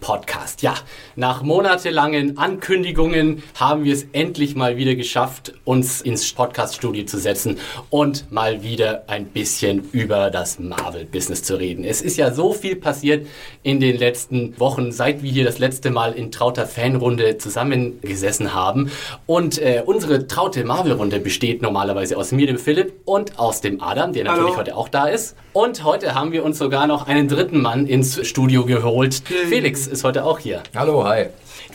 [0.00, 0.62] Podcast.
[0.62, 0.74] Ja,
[1.16, 7.58] nach monatelangen Ankündigungen haben wir es endlich mal wieder geschafft, uns ins Podcaststudio zu setzen
[7.90, 11.84] und mal wieder ein bisschen über das Marvel-Business zu reden.
[11.84, 13.26] Es ist ja so viel passiert
[13.62, 18.90] in den letzten Wochen, seit wir hier das letzte Mal in trauter Fanrunde zusammengesessen haben.
[19.26, 24.12] Und äh, unsere traute Marvel-Runde besteht normalerweise aus mir, dem Philipp, und aus dem Adam,
[24.12, 24.58] der natürlich Hallo.
[24.58, 25.36] heute auch da ist.
[25.52, 29.22] Und heute haben wir uns sogar noch einen dritten Mann ins Studio geholt.
[29.48, 30.62] Felix ist heute auch hier.
[30.74, 31.26] Hallo, hi.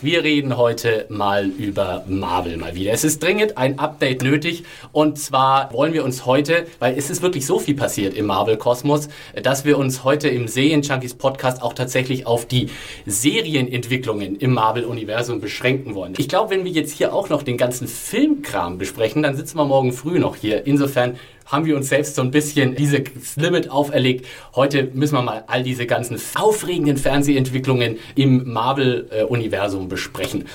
[0.01, 2.91] Wir reden heute mal über Marvel mal wieder.
[2.91, 7.21] Es ist dringend ein Update nötig und zwar wollen wir uns heute, weil es ist
[7.21, 9.09] wirklich so viel passiert im Marvel-Kosmos,
[9.41, 12.69] dass wir uns heute im Serien-Junkies Podcast auch tatsächlich auf die
[13.05, 16.13] Serienentwicklungen im Marvel-Universum beschränken wollen.
[16.17, 19.65] Ich glaube, wenn wir jetzt hier auch noch den ganzen Filmkram besprechen, dann sitzen wir
[19.65, 20.67] morgen früh noch hier.
[20.67, 24.25] Insofern haben wir uns selbst so ein bisschen dieses Limit auferlegt.
[24.55, 30.45] Heute müssen wir mal all diese ganzen aufregenden Fernsehentwicklungen im Marvel-Universum besprechen.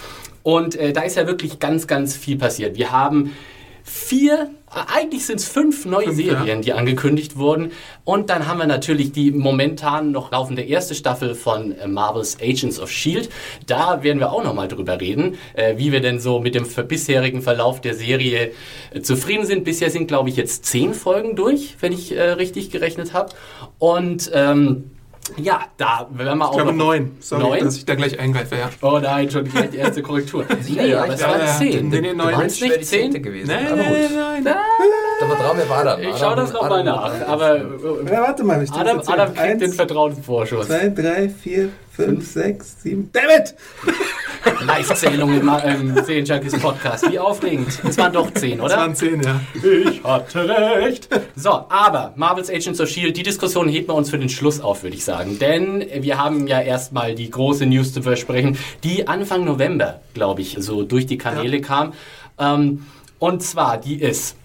[0.42, 2.77] Und äh, da ist ja wirklich ganz, ganz viel passiert.
[2.77, 3.33] Wir haben
[3.88, 6.61] vier, eigentlich sind es fünf neue Fünf, Serien, ja.
[6.61, 7.72] die angekündigt wurden.
[8.05, 12.78] Und dann haben wir natürlich die momentan noch laufende erste Staffel von äh, Marvel's Agents
[12.78, 13.28] of S.H.I.E.L.D.
[13.66, 17.42] Da werden wir auch nochmal drüber reden, äh, wie wir denn so mit dem bisherigen
[17.42, 18.52] Verlauf der Serie
[18.92, 19.64] äh, zufrieden sind.
[19.64, 23.34] Bisher sind, glaube ich, jetzt zehn Folgen durch, wenn ich richtig gerechnet habe.
[23.78, 24.91] Und ähm,
[25.37, 27.17] ja, da werden wir auch Ich glaube noch- neun.
[27.21, 27.65] Sorry, Neun?
[27.65, 28.71] dass ich da gleich eingreife, ja.
[28.83, 30.45] Oh nein, schon gleich die erste Korrektur.
[30.69, 31.89] nee, ja, aber es waren zehn.
[31.89, 32.41] Nee, nee, neun.
[32.43, 33.23] Es wäre nicht die zehnte zehn?
[33.23, 33.48] gewesen.
[33.48, 34.17] Nein, aber nein, gut.
[34.17, 34.55] nein, nein.
[35.20, 36.03] Da vertrauen wir auf Adam.
[36.03, 37.12] Ich schaue das nochmal nach.
[37.27, 37.62] Aber äh,
[38.11, 40.67] Ja, warte mal, ich Adam, Adam kriegt den Eins, Vertrauensvorschuss.
[40.67, 43.11] zwei, drei, vier, fünf, sechs, sieben.
[43.13, 43.55] Dammit!
[44.61, 47.11] Live-Zählung im ähm, Serien Junkies Podcast.
[47.11, 47.69] Wie aufregend.
[47.89, 48.77] Es waren doch zehn, oder?
[48.77, 49.41] waren zehn, ja.
[49.55, 51.09] Ich hatte recht.
[51.36, 54.83] So, aber Marvel's Agents of S.H.I.E.L.D., die Diskussion heben wir uns für den Schluss auf,
[54.83, 55.39] würde ich sagen.
[55.39, 60.57] Denn wir haben ja erstmal die große News zu versprechen, die Anfang November, glaube ich,
[60.58, 61.92] so durch die Kanäle kam.
[62.39, 62.87] Ähm,
[63.19, 64.37] und zwar, die ist...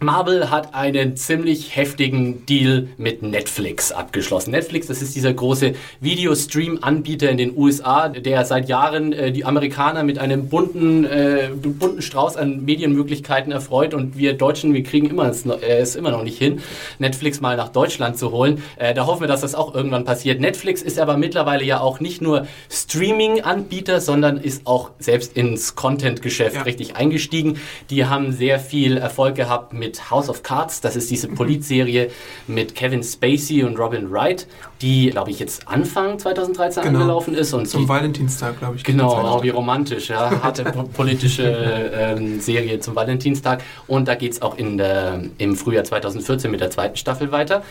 [0.00, 4.50] Marvel hat einen ziemlich heftigen Deal mit Netflix abgeschlossen.
[4.50, 10.02] Netflix, das ist dieser große Videostream-Anbieter in den USA, der seit Jahren äh, die Amerikaner
[10.04, 15.28] mit einem bunten, äh, bunten Strauß an Medienmöglichkeiten erfreut und wir Deutschen, wir kriegen immer
[15.28, 16.60] es, äh, es immer noch nicht hin,
[16.98, 18.62] Netflix mal nach Deutschland zu holen.
[18.76, 20.40] Äh, da hoffen wir, dass das auch irgendwann passiert.
[20.40, 26.56] Netflix ist aber mittlerweile ja auch nicht nur Streaming-Anbieter, sondern ist auch selbst ins Content-Geschäft
[26.56, 26.62] Ja.
[26.62, 27.58] richtig eingestiegen.
[27.90, 30.80] Die haben sehr viel Erfolg gehabt mit House of Cards.
[30.80, 32.10] Das ist diese Polizserie
[32.46, 34.46] mit Kevin Spacey und Robin Wright,
[34.82, 36.98] die, glaube ich, jetzt Anfang 2013 Genau.
[37.00, 37.52] angelaufen ist.
[37.54, 38.84] Und Zum die, Valentinstag, glaube ich.
[38.84, 40.42] Genau, oh, wie romantisch, ja.
[40.42, 41.42] Harte po- politische
[41.94, 43.62] ähm, Serie zum Valentinstag.
[43.86, 47.62] Und da geht es auch in der, im Frühjahr 2014 mit der zweiten Staffel weiter.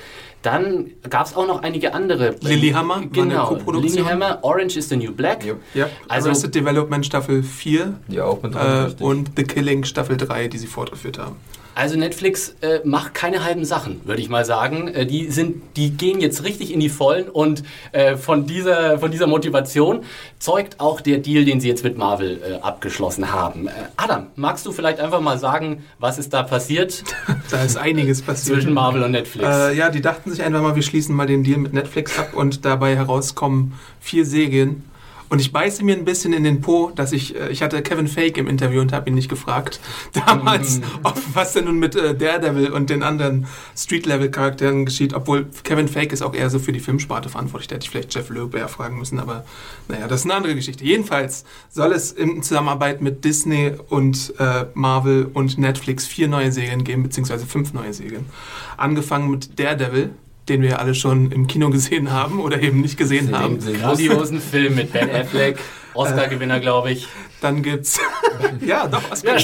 [0.42, 2.36] Dann gab es auch noch einige andere.
[2.42, 3.58] Lilyhammer genau.
[3.72, 5.44] Lilyhammer, Orange is the New Black.
[5.44, 5.59] Jupp.
[5.74, 10.18] Ja, Also- also Arrested Development Staffel 4 Die auch mit äh, und The Killing Staffel
[10.18, 11.38] 3, die sie fortgeführt haben.
[11.75, 14.88] Also Netflix äh, macht keine halben Sachen, würde ich mal sagen.
[14.88, 19.12] Äh, die sind, die gehen jetzt richtig in die Vollen und äh, von dieser von
[19.12, 20.03] dieser Motivation
[20.40, 23.68] zeugt auch der Deal, den sie jetzt mit Marvel äh, abgeschlossen haben.
[23.68, 27.03] Äh, Adam, magst du vielleicht einfach mal sagen, was ist da passiert
[27.52, 28.56] Da ist einiges passiert.
[28.56, 29.46] zwischen Marvel und Netflix?
[29.47, 32.34] Äh, ja, die dachten sich einfach mal, wir schließen mal den Deal mit Netflix ab
[32.34, 34.84] und dabei herauskommen vier Serien.
[35.30, 38.08] Und ich beiße mir ein bisschen in den Po, dass ich, äh, ich hatte Kevin
[38.08, 39.80] Fake im Interview und habe ihn nicht gefragt.
[40.13, 45.13] Damals, ob, was denn nun mit äh, Daredevil und den anderen Street-Level-Charakteren geschieht.
[45.13, 47.68] Obwohl Kevin Fake ist auch eher so für die Filmsparte verantwortlich.
[47.68, 49.19] Da hätte ich vielleicht Jeff Loeb eher fragen müssen.
[49.19, 49.46] Aber
[49.88, 50.84] naja, das ist eine andere Geschichte.
[50.84, 56.83] Jedenfalls soll es in Zusammenarbeit mit Disney und äh, Marvel und Netflix vier neue Serien
[56.83, 58.25] geben, beziehungsweise fünf neue Serien.
[58.77, 60.12] Angefangen mit Daredevil,
[60.50, 63.56] den wir alle schon im Kino gesehen haben oder eben nicht gesehen Den haben.
[63.56, 63.65] muss.
[63.65, 65.57] Grandiosen Film mit Ben Affleck,
[65.94, 67.07] Oscar-Gewinner, glaube ich.
[67.42, 68.00] Dann gibt's.
[68.65, 69.36] ja, doch, was Ja.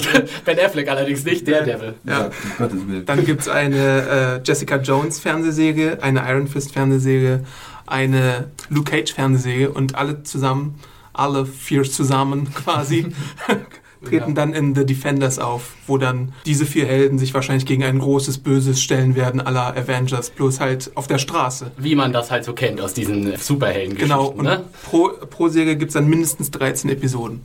[0.45, 1.95] Ben Affleck allerdings nicht, der Devil.
[2.03, 2.29] Ja.
[2.57, 3.05] Willen.
[3.05, 7.43] Dann gibt's eine äh, Jessica Jones Fernsehserie, eine Iron Fist Fernsehserie,
[7.87, 10.79] eine Luke Cage Fernsehserie und alle zusammen,
[11.13, 13.07] alle vier zusammen quasi,
[14.05, 17.99] treten dann in The Defenders auf, wo dann diese vier Helden sich wahrscheinlich gegen ein
[17.99, 21.71] großes Böses stellen werden, aller Avengers, bloß halt auf der Straße.
[21.77, 24.09] Wie man das halt so kennt aus diesen Superhelden-Geschichten.
[24.09, 24.63] Genau, und ne?
[24.83, 27.41] pro, pro Serie gibt's dann mindestens 13 Episoden.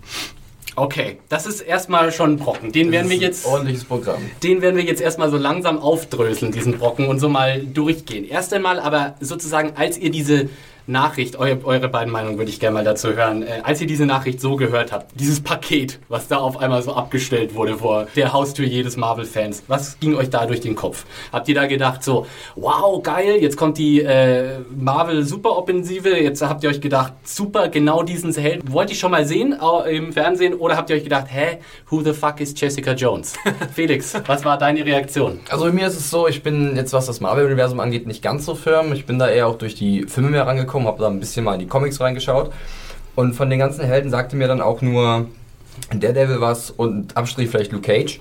[0.79, 2.71] Okay, das ist erstmal schon ein Brocken.
[2.71, 3.47] Den werden wir jetzt.
[3.47, 4.21] Ordentliches Programm.
[4.43, 8.29] Den werden wir jetzt erstmal so langsam aufdröseln, diesen Brocken, und so mal durchgehen.
[8.29, 10.51] Erst einmal aber sozusagen, als ihr diese
[10.87, 14.07] Nachricht, eu, eure beiden Meinungen würde ich gerne mal dazu hören, äh, als ihr diese
[14.07, 18.33] Nachricht so gehört habt, dieses Paket, was da auf einmal so abgestellt wurde vor der
[18.33, 21.05] Haustür jedes Marvel-Fans, was ging euch da durch den Kopf?
[21.33, 26.71] Habt ihr da gedacht so, wow, geil, jetzt kommt die äh, Marvel-Superoffensive, jetzt habt ihr
[26.71, 29.57] euch gedacht, super, genau diesen Held, wollt ihr schon mal sehen
[29.89, 31.59] im Fernsehen, oder habt ihr euch gedacht, hä,
[31.91, 33.35] who the fuck is Jessica Jones?
[33.75, 35.41] Felix, was war deine Reaktion?
[35.49, 38.45] Also bei mir ist es so, ich bin jetzt, was das Marvel-Universum angeht, nicht ganz
[38.45, 38.93] so firm.
[38.93, 41.55] Ich bin da eher auch durch die Filme mehr rangekommen, habe da ein bisschen mal
[41.55, 42.53] in die Comics reingeschaut.
[43.15, 45.27] Und von den ganzen Helden sagte mir dann auch nur
[45.91, 48.21] Daredevil was und Abstrich vielleicht Luke Cage.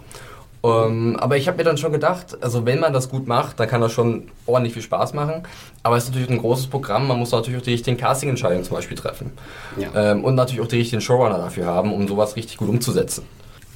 [0.64, 3.68] Ähm, aber ich habe mir dann schon gedacht, also wenn man das gut macht, dann
[3.68, 5.44] kann das schon ordentlich viel Spaß machen.
[5.84, 8.76] Aber es ist natürlich ein großes Programm, man muss natürlich auch die richtigen Casting-Entscheidungen zum
[8.76, 9.32] Beispiel treffen.
[9.78, 9.90] Ja.
[10.12, 13.26] Ähm, und natürlich auch die richtigen Showrunner dafür haben, um sowas richtig gut umzusetzen.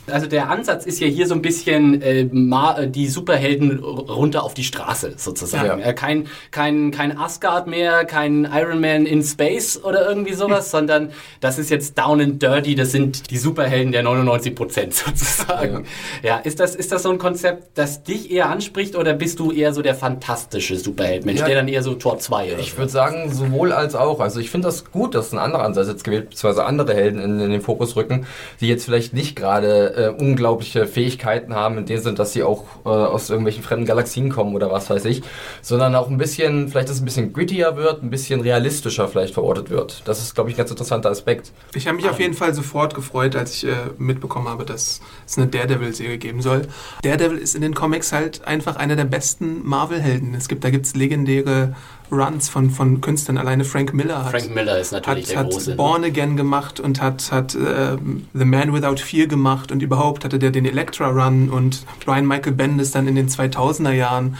[0.09, 4.53] Also der Ansatz ist ja hier so ein bisschen äh, ma- die Superhelden runter auf
[4.53, 5.79] die Straße sozusagen.
[5.79, 5.87] Ja.
[5.89, 11.11] Äh, kein, kein, kein Asgard mehr, kein Iron Man in Space oder irgendwie sowas, sondern
[11.41, 14.93] das ist jetzt down and dirty, das sind die Superhelden der 99 Prozent
[15.29, 15.85] sozusagen.
[16.23, 16.37] Ja.
[16.37, 19.73] ist, das, ist das so ein Konzept, das dich eher anspricht oder bist du eher
[19.73, 21.45] so der fantastische Superheld-Mensch, Ja.
[21.47, 24.19] der dann eher so Tor 2 oder Ich würde sagen, sowohl als auch.
[24.19, 27.39] Also ich finde das gut, dass ein anderer Ansatz jetzt gewählt, beziehungsweise andere Helden in,
[27.39, 28.25] in den Fokus rücken,
[28.61, 32.63] die jetzt vielleicht nicht gerade äh, unglaubliche Fähigkeiten haben, in dem Sinn, dass sie auch
[32.85, 35.21] äh, aus irgendwelchen fremden Galaxien kommen oder was weiß ich,
[35.61, 39.33] sondern auch ein bisschen, vielleicht dass es ein bisschen grittier wird, ein bisschen realistischer vielleicht
[39.33, 40.01] verortet wird.
[40.05, 41.51] Das ist, glaube ich, ein ganz interessanter Aspekt.
[41.73, 45.37] Ich habe mich auf jeden Fall sofort gefreut, als ich äh, mitbekommen habe, dass es
[45.37, 46.67] eine Daredevil-Serie geben soll.
[47.03, 50.33] Daredevil ist in den Comics halt einfach einer der besten Marvel-Helden.
[50.33, 51.75] Es gibt, da gibt es legendäre
[52.11, 53.37] Runs von, von Künstlern.
[53.37, 55.75] Alleine Frank Miller hat, Frank Miller ist natürlich hat, hat ne?
[55.75, 60.39] Born Again gemacht und hat, hat ähm, The Man Without Fear gemacht und überhaupt hatte
[60.39, 64.37] der den Elektra-Run und Brian Michael Bendis dann in den 2000er Jahren.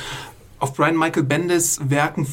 [0.62, 2.27] Auf Brian Michael Bendis Werken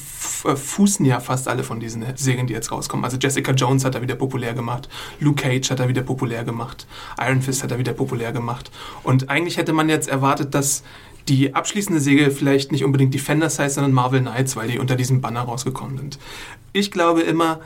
[0.45, 3.05] äh, fußen ja fast alle von diesen Serien, die jetzt rauskommen.
[3.05, 4.89] Also Jessica Jones hat er wieder populär gemacht,
[5.21, 6.89] Luke Cage hat er wieder populär gemacht,
[7.21, 8.73] Iron Fist hat er wieder populär gemacht.
[9.05, 10.83] Und eigentlich hätte man jetzt erwartet, dass
[11.29, 15.21] die abschließende Serie vielleicht nicht unbedingt Defenders heißt, sondern Marvel Knights, weil die unter diesem
[15.21, 16.19] Banner rausgekommen sind.
[16.73, 17.61] Ich glaube immer,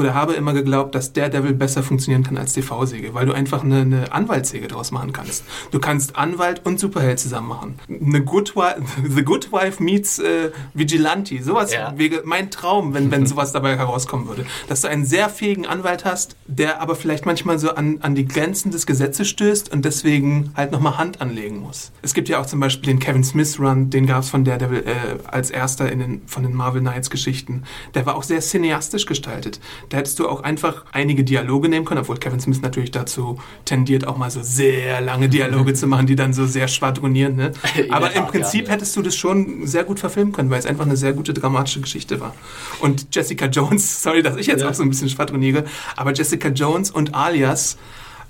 [0.00, 3.82] oder habe immer geglaubt, dass Daredevil besser funktionieren kann als TV-Säge, weil du einfach eine,
[3.82, 5.44] eine Anwaltssäge draus machen kannst.
[5.70, 7.78] Du kannst Anwalt und Superheld zusammen machen.
[7.88, 11.42] Eine Good Wife, The Good Wife meets äh, Vigilante.
[11.42, 11.92] Sowas Ja.
[11.96, 14.46] wäre mein Traum, wenn, wenn sowas dabei herauskommen würde.
[14.68, 18.26] Dass du einen sehr fähigen Anwalt hast, der aber vielleicht manchmal so an, an die
[18.26, 21.92] Grenzen des Gesetzes stößt und deswegen halt nochmal Hand anlegen muss.
[22.02, 24.84] Es gibt ja auch zum Beispiel den Kevin Smith Run, den gab es von Daredevil
[24.86, 24.94] äh,
[25.28, 27.64] als erster in den, von den Marvel Knights Geschichten.
[27.94, 29.60] Der war auch sehr cineastisch gestaltet.
[29.90, 34.06] Da hättest du auch einfach einige Dialoge nehmen können, obwohl Kevin Smith natürlich dazu tendiert,
[34.06, 37.34] auch mal so sehr lange Dialoge zu machen, die dann so sehr schwadronieren.
[37.34, 37.52] Ne?
[37.90, 38.74] Aber im Prinzip ja.
[38.74, 41.80] hättest du das schon sehr gut verfilmen können, weil es einfach eine sehr gute dramatische
[41.80, 42.34] Geschichte war.
[42.80, 45.64] Und Jessica Jones, sorry, dass ich jetzt auch so ein bisschen schwadroniere,
[45.96, 47.76] aber Jessica Jones und Alias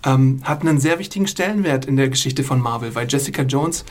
[0.06, 3.84] ähm, hatten einen sehr wichtigen Stellenwert in der Geschichte von Marvel, weil Jessica Jones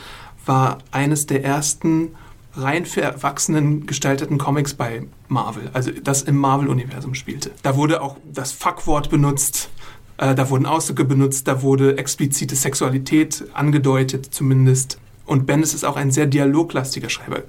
[0.48, 2.16] war eines der ersten
[2.56, 7.52] rein für Erwachsenen gestalteten Comics bei Marvel, also das im Marvel-Universum spielte.
[7.64, 9.70] Da wurde auch das Fuckwort benutzt,
[10.18, 15.00] äh, da wurden Ausdrücke benutzt, da wurde explizite Sexualität angedeutet zumindest.
[15.26, 17.44] Und Bendis ist auch ein sehr dialoglastiger Schreiber.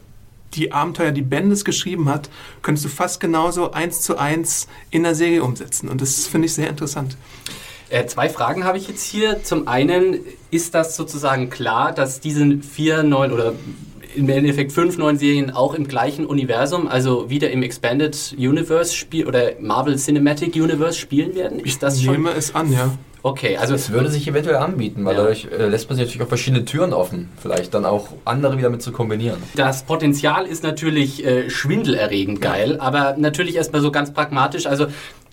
[0.54, 2.28] Die Abenteuer, die Bendis geschrieben hat,
[2.60, 5.88] könntest du fast genauso eins zu eins in der Serie umsetzen.
[5.88, 7.16] Und das finde ich sehr interessant.
[7.88, 9.42] Äh, zwei Fragen habe ich jetzt hier.
[9.42, 10.20] Zum einen,
[10.50, 13.54] ist das sozusagen klar, dass diese vier neuen oder
[14.14, 19.26] im Endeffekt fünf neuen Serien auch im gleichen Universum, also wieder im Expanded Universe spiel
[19.26, 21.60] oder Marvel Cinematic Universe spielen werden?
[21.60, 22.14] Ist das ich schon?
[22.14, 22.90] nehme es an, ja.
[23.22, 25.20] Okay, also Es würde sich eventuell anbieten, weil Ja.
[25.20, 28.70] dadurch äh, lässt man sich natürlich auch verschiedene Türen offen, vielleicht dann auch andere wieder
[28.70, 29.36] mit zu kombinieren.
[29.56, 34.64] Das Potenzial ist natürlich äh, schwindelerregend geil, aber natürlich erstmal so ganz pragmatisch.
[34.66, 34.86] Also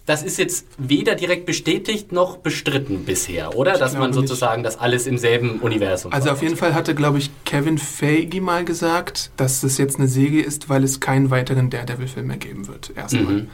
[0.08, 3.74] das ist jetzt weder direkt bestätigt noch bestritten bisher, oder?
[3.74, 4.30] Dass man glaube nicht.
[4.30, 8.40] sozusagen das alles im selben Universum Also auf jeden Fall hatte, glaube ich, Kevin Feige
[8.40, 12.70] mal gesagt, dass das jetzt eine Serie ist, weil es keinen weiteren Daredevil-Film mehr geben
[12.70, 12.94] wird.
[12.96, 13.34] Erstmal.
[13.34, 13.50] Mhm.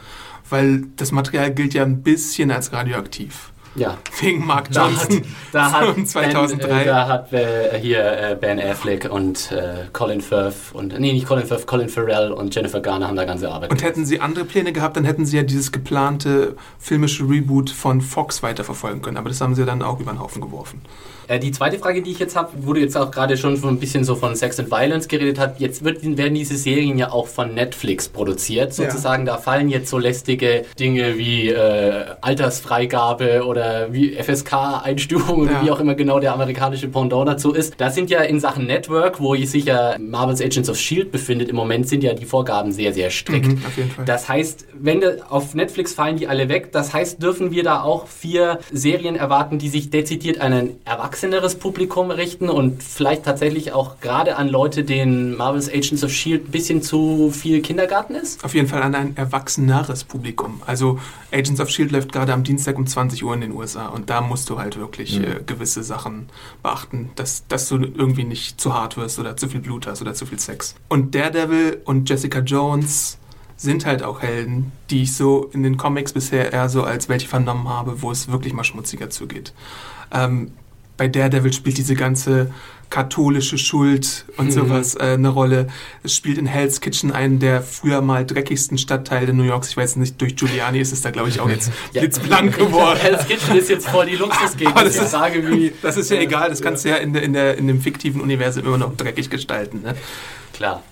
[0.48, 3.50] Weil das Material gilt ja ein bisschen als radioaktiv.
[3.76, 3.98] Ja.
[4.20, 6.68] Wegen Mark Da hat, Johnson da hat, von 2003.
[6.68, 11.12] Ben, äh, da hat äh, hier äh, Ben Affleck und äh, Colin Firth und nee,
[11.12, 14.20] nicht Colin Firth, Colin Farrell und Jennifer Garner haben da ganze Arbeit Und hätten sie
[14.20, 19.16] andere Pläne gehabt, dann hätten sie ja dieses geplante filmische Reboot von Fox weiterverfolgen können.
[19.16, 20.82] Aber das haben sie dann auch über den Haufen geworfen.
[21.28, 24.04] Äh, die zweite Frage, die ich jetzt habe, du jetzt auch gerade schon ein bisschen
[24.04, 27.54] so von Sex and Violence geredet hast, jetzt wird, werden diese Serien ja auch von
[27.54, 29.24] Netflix produziert, sozusagen.
[29.24, 35.64] Da fallen jetzt so lästige Dinge wie äh, Altersfreigabe oder oder wie FSK-Einstufung oder Ja.
[35.64, 37.74] wie auch immer genau der amerikanische Pendant dazu ist.
[37.78, 41.10] Das sind ja in Sachen Network, wo sich ja Marvel's Agents of S.H.I.E.L.D.
[41.10, 43.46] befindet, im Moment sind ja die Vorgaben sehr, sehr strikt.
[43.46, 44.04] Mhm, auf jeden Fall.
[44.04, 48.06] Das heißt, wenn auf Netflix fallen die alle weg, das heißt, dürfen wir da auch
[48.06, 54.00] vier Serien erwarten, die sich dezidiert an ein erwachseneres Publikum richten und vielleicht tatsächlich auch
[54.00, 56.44] gerade an Leute, denen Marvel's Agents of S.H.I.E.L.D.
[56.48, 58.44] ein bisschen zu viel Kindergarten ist?
[58.44, 60.62] Auf jeden Fall an ein erwachseneres Publikum.
[60.66, 60.98] Also
[61.32, 61.94] Agents of S.H.I.E.L.D.
[61.94, 64.78] läuft gerade am Dienstag um 20 Uhr in den USA und da musst du halt
[64.78, 65.24] wirklich Mhm.
[65.24, 66.28] äh, gewisse Sachen
[66.62, 70.14] beachten, dass, dass du irgendwie nicht zu hart wirst oder zu viel Blut hast oder
[70.14, 70.74] zu viel Sex.
[70.88, 73.18] Und Daredevil und Jessica Jones
[73.56, 77.28] sind halt auch Helden, die ich so in den Comics bisher eher so als welche
[77.28, 79.52] vernommen habe, wo es wirklich mal schmutziger zugeht.
[80.12, 80.50] Ähm,
[80.96, 82.50] bei Daredevil spielt diese ganze
[82.90, 85.66] katholische Schuld und sowas äh, eine Rolle.
[86.04, 89.70] Es spielt in Hell's Kitchen, einen der früher mal dreckigsten Stadtteile New Yorks.
[89.70, 92.02] Ich weiß nicht, durch Giuliani ist es da, glaube ich, auch jetzt Ja.
[92.02, 92.98] blitzblank geworden.
[93.00, 94.74] Hell's Kitchen ist jetzt voll die Luxusgegend.
[94.84, 95.72] Das ist Frage, wie...
[95.82, 98.20] Das ist ja egal, das kannst du ja in, der, in, der, in dem fiktiven
[98.20, 99.82] Universum immer noch dreckig gestalten.
[99.82, 99.94] Ne?
[100.52, 100.82] Klar.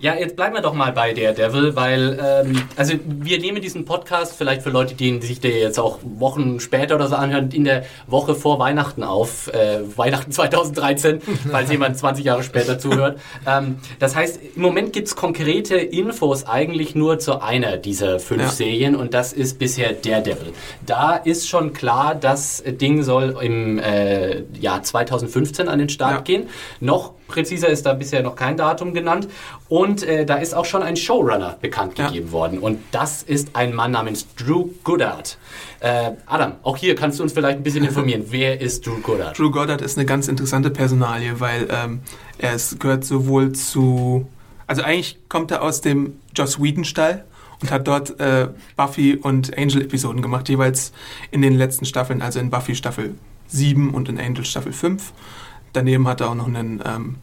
[0.00, 4.34] Ja, jetzt bleiben wir doch mal bei Daredevil, weil, ähm, also wir nehmen diesen Podcast
[4.36, 7.84] vielleicht für Leute, die sich der jetzt auch Wochen später oder so anhören, in der
[8.06, 11.20] Woche vor Weihnachten auf, äh, Weihnachten 2013,
[11.50, 13.20] falls jemand 20 Jahre später zuhört.
[13.46, 18.48] Ähm, das heißt, im Moment gibt's konkrete Infos eigentlich nur zu einer dieser fünf Ja.
[18.48, 20.52] Serien und das ist bisher Daredevil.
[20.86, 26.20] Da ist schon klar, das Ding soll im äh, Jahr 2015 an den Start Ja.
[26.20, 26.48] gehen.
[26.80, 29.28] Noch präziser ist da bisher noch kein Datum genannt.
[29.68, 32.08] Und äh, da ist auch schon ein Showrunner bekannt Ja.
[32.08, 32.58] gegeben worden.
[32.58, 35.38] Und das ist ein Mann namens Drew Goddard.
[35.80, 38.24] Äh, Adam, auch hier kannst du uns vielleicht ein bisschen informieren.
[38.28, 39.38] Wer ist Drew Goddard?
[39.38, 42.00] Drew Goddard ist eine ganz interessante Personalie, weil ähm,
[42.38, 44.28] er ist, gehört sowohl zu.
[44.66, 47.24] Also eigentlich kommt er aus dem Joss Whedon-Stall
[47.62, 50.92] und hat dort äh, Buffy und Angel-Episoden gemacht, jeweils
[51.30, 53.14] in den letzten Staffeln, also in Buffy Staffel
[53.48, 55.12] 7 und in Angel Staffel 5.
[55.72, 57.16] Daneben hat er auch noch einen ähm,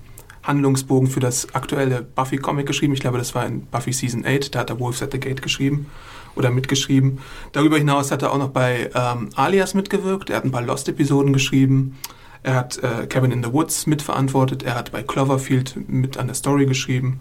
[0.44, 2.94] Handlungsbogen für das aktuelle Buffy-Comic geschrieben.
[2.94, 4.56] Ich glaube, das war in Buffy Season 8.
[4.56, 5.88] Da hat er Wolves at the Gate geschrieben
[6.36, 7.20] oder mitgeschrieben.
[7.52, 10.30] Darüber hinaus hat er auch noch bei ähm, Alias mitgewirkt.
[10.30, 11.98] Er hat ein paar Lost-Episoden geschrieben.
[12.44, 14.64] Er hat äh, Cabin in the Woods mitverantwortet.
[14.64, 17.20] Er hat bei Cloverfield mit an der Story geschrieben.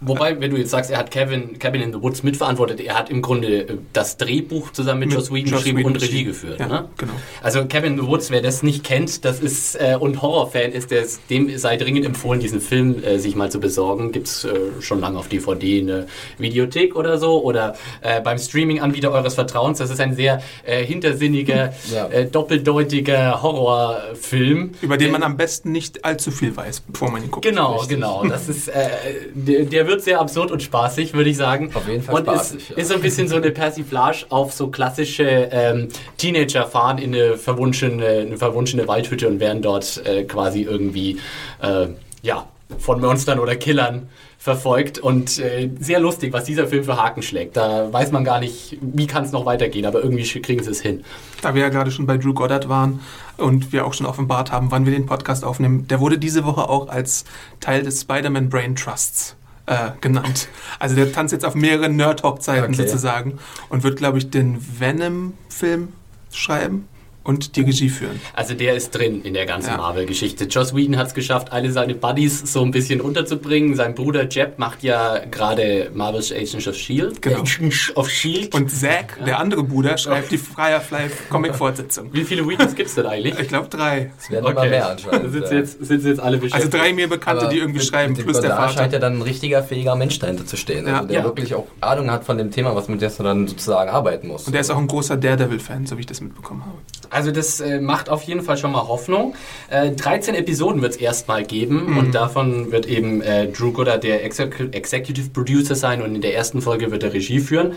[0.00, 3.08] Wobei, wenn du jetzt sagst, er hat Kevin, Cabin in the Woods mitverantwortet, er hat
[3.08, 6.60] im Grunde äh, das Drehbuch zusammen mit, Mit Joss Whedon geschrieben und Regie geführt.
[6.60, 6.84] Ja, ne?
[6.98, 7.12] genau.
[7.42, 10.90] Also Cabin in the Woods, wer das nicht kennt, das ist äh, und Horrorfan ist,
[10.90, 14.12] der, dem sei dringend empfohlen, diesen Film äh, sich mal zu besorgen.
[14.12, 14.50] Gibt's äh,
[14.80, 16.06] schon lange auf DVD in der
[16.38, 19.78] Videothek oder so oder äh, beim Streaming-Anbieter eures Vertrauens.
[19.78, 22.08] Das ist ein sehr äh, hintersinniger, Ja.
[22.08, 24.72] äh, doppeldeutiger Horrorfilm.
[24.82, 27.46] Über den man am besten nicht allzu viel weiß, bevor man ihn guckt.
[27.46, 27.96] Genau, Richtig.
[27.96, 28.24] genau.
[28.26, 28.88] Das ist, äh,
[29.34, 31.70] der, der wird sehr absurd und spaßig, würde ich sagen.
[31.74, 32.76] Auf jeden Fall Und spaßig, ist, ja.
[32.76, 37.36] ist so ein bisschen so eine Persiflage auf so klassische ähm, Teenager fahren in eine
[37.36, 41.18] verwunschene, eine verwunschene Waldhütte und werden dort äh, quasi irgendwie,
[41.62, 41.88] äh,
[42.22, 42.46] ja,
[42.78, 47.56] von Monstern oder Killern verfolgt und äh, sehr lustig, was dieser Film für Haken schlägt.
[47.56, 50.80] Da weiß man gar nicht, wie kann es noch weitergehen, aber irgendwie kriegen sie es
[50.80, 51.04] hin.
[51.42, 53.00] Da wir ja gerade schon bei Drew Goddard waren
[53.38, 56.68] und wir auch schon offenbart haben, wann wir den Podcast aufnehmen, der wurde diese Woche
[56.68, 57.24] auch als
[57.60, 60.48] Teil des Spider-Man Brain Trusts äh, genannt.
[60.78, 62.86] Also der tanzt jetzt auf mehreren Nerd-Hochzeiten Okay.
[62.86, 65.88] sozusagen und wird, glaube ich, den Venom-Film
[66.32, 66.88] schreiben
[67.26, 68.20] und die Regie führen.
[68.34, 69.76] Also der ist drin in der ganzen Ja.
[69.78, 70.44] Marvel-Geschichte.
[70.44, 73.74] Joss Whedon hat es geschafft, alle seine Buddies so ein bisschen unterzubringen.
[73.74, 77.16] Sein Bruder Jeb macht ja gerade Marvel's Agents of S.H.I.E.L.D.
[77.20, 77.40] Genau.
[77.40, 78.56] Agents of S.H.I.E.L.D.
[78.56, 82.12] Und Zack, der andere Bruder, schreibt die Firefly-Comic-Fortsetzung.
[82.12, 83.38] Wie viele Whedons gibt es denn eigentlich?
[83.38, 84.10] Ich glaube drei.
[84.18, 85.32] Es werden immer mehr anscheinend.
[85.32, 85.60] Sind sie ja.
[85.60, 86.74] jetzt, sind sie jetzt alle Also beschäftigt.
[86.74, 88.72] drei mir Bekannte, Aber die irgendwie mit- schreiben, mit plus der Vater.
[88.72, 90.86] scheint ja dann ein richtiger, fähiger Mensch dahinter zu stehen.
[90.86, 90.96] Ja.
[90.96, 91.24] Also der Ja.
[91.24, 94.46] wirklich auch Ahnung hat von dem Thema, was mit dem du dann sozusagen arbeiten muss.
[94.46, 96.76] Und der ist auch ein großer Daredevil-Fan, so wie ich das mitbekommen habe.
[97.16, 99.34] Also das äh, macht auf jeden Fall schon mal Hoffnung.
[99.70, 104.22] Äh, 13 Episoden wird es erstmal geben und davon wird eben äh, Drew Goddard der
[104.22, 107.72] Exec Executive Producer sein und in der ersten Folge wird er Regie führen.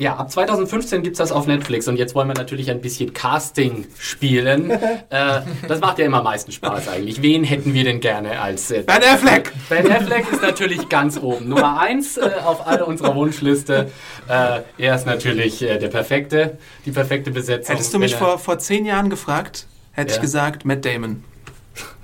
[0.00, 3.86] Ja, ab 2015 gibt's das auf Netflix und jetzt wollen wir natürlich ein bisschen Casting
[3.98, 4.70] spielen.
[5.10, 7.20] äh, das macht ja immer am meisten Spaß eigentlich.
[7.20, 8.70] Wen hätten wir denn gerne als...
[8.70, 9.52] Äh, Ben Affleck!
[9.68, 11.50] Ben Affleck ist natürlich ganz oben.
[11.50, 13.90] Nummer eins äh, auf all unserer Wunschliste.
[14.26, 17.74] Äh, er ist natürlich äh, der perfekte, die perfekte Besetzung.
[17.76, 20.16] Hättest du mich vor, vor zehn Jahren gefragt, hätte Ja.
[20.16, 21.24] ich gesagt Matt Damon.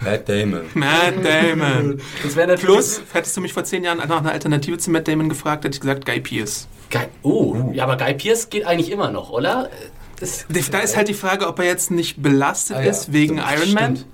[0.00, 0.62] Matt Damon.
[0.74, 2.00] Matt Damon.
[2.22, 2.74] Das wäre natürlich.
[2.74, 5.74] Plus, hättest du mich vor zehn Jahren nach einer Alternative zu Matt Damon gefragt, hätte
[5.74, 6.68] ich gesagt Guy Pearce.
[6.90, 9.70] Guy, oh, ja, aber Guy Pierce geht eigentlich immer noch, oder?
[10.20, 13.38] Das, Da ist halt die Frage, ob er jetzt nicht belastet Ah ja, ist wegen
[13.38, 13.96] stimmt, Iron Man.
[13.96, 14.06] stimmt.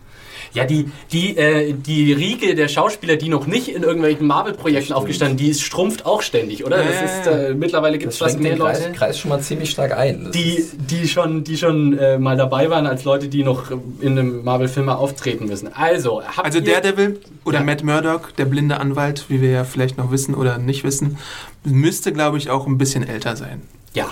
[0.55, 5.39] Ja, die, die, äh, die Riege der Schauspieler, die noch nicht in irgendwelchen Marvel-Projekten aufgestanden,
[5.39, 6.77] die ist, schrumpft auch ständig, oder?
[6.79, 9.19] Das Ja, ist, ja, äh, mittlerweile gibt Das es fast mehr den Kreis, Leute, Kreis
[9.19, 10.25] schon mal ziemlich stark ein.
[10.25, 13.71] Das die, ist- die schon, die schon äh, mal dabei waren, als Leute, die noch
[14.01, 15.69] in einem Marvel-Film auftreten müssen.
[15.73, 16.65] Also, habt Also ihr...
[16.65, 17.65] Daredevil oder Ja.
[17.65, 21.17] Matt Murdock, der blinde Anwalt, wie wir ja vielleicht noch wissen oder nicht wissen,
[21.65, 23.63] müsste, glaube ich, auch ein bisschen älter sein.
[23.95, 24.09] Ja.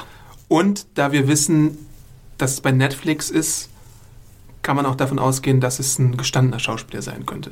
[0.49, 1.77] Und da wir wissen,
[2.39, 3.69] dass es bei Netflix ist,
[4.71, 7.51] kann man auch davon ausgehen, dass es ein gestandener Schauspieler sein könnte.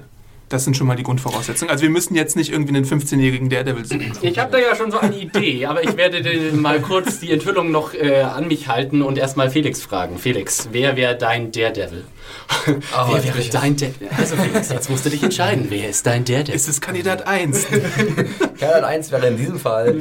[0.50, 1.68] Das sind schon mal die Grundvoraussetzungen.
[1.68, 4.12] Also wir müssen jetzt nicht irgendwie einen 15-jährigen Daredevil suchen.
[4.22, 6.22] Ich habe da ja schon so eine Idee, aber ich werde
[6.52, 10.16] mal kurz die Enthüllung noch äh, an mich halten und erstmal Felix fragen.
[10.16, 12.04] Felix, wer wäre dein Daredevil?
[12.66, 14.08] Oh, wer jetzt wäre dein Daredevil?
[14.16, 15.66] Also Felix, jetzt musst du dich entscheiden.
[15.70, 16.24] Wer ist dein?
[16.28, 17.66] Es ist Kandidat 1.
[18.58, 19.96] Kandidat 1 wäre in diesem Fall,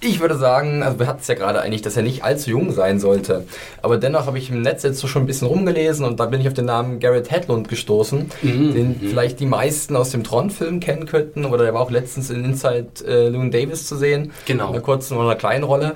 [0.00, 2.72] ich würde sagen, also wir hatten es ja gerade eigentlich, dass er nicht allzu jung
[2.72, 3.46] sein sollte.
[3.80, 6.40] Aber dennoch habe ich im Netz jetzt so schon ein bisschen rumgelesen und da bin
[6.40, 11.06] ich auf den Namen Garrett Hedlund gestoßen, den vielleicht die meisten aus dem Tron-Film kennen
[11.06, 11.44] könnten.
[11.44, 14.32] Oder der war auch letztens in Inside äh, Llewyn Davis zu sehen.
[14.46, 14.68] Genau.
[14.68, 15.94] In einer kurzen oder einer kleinen Rolle.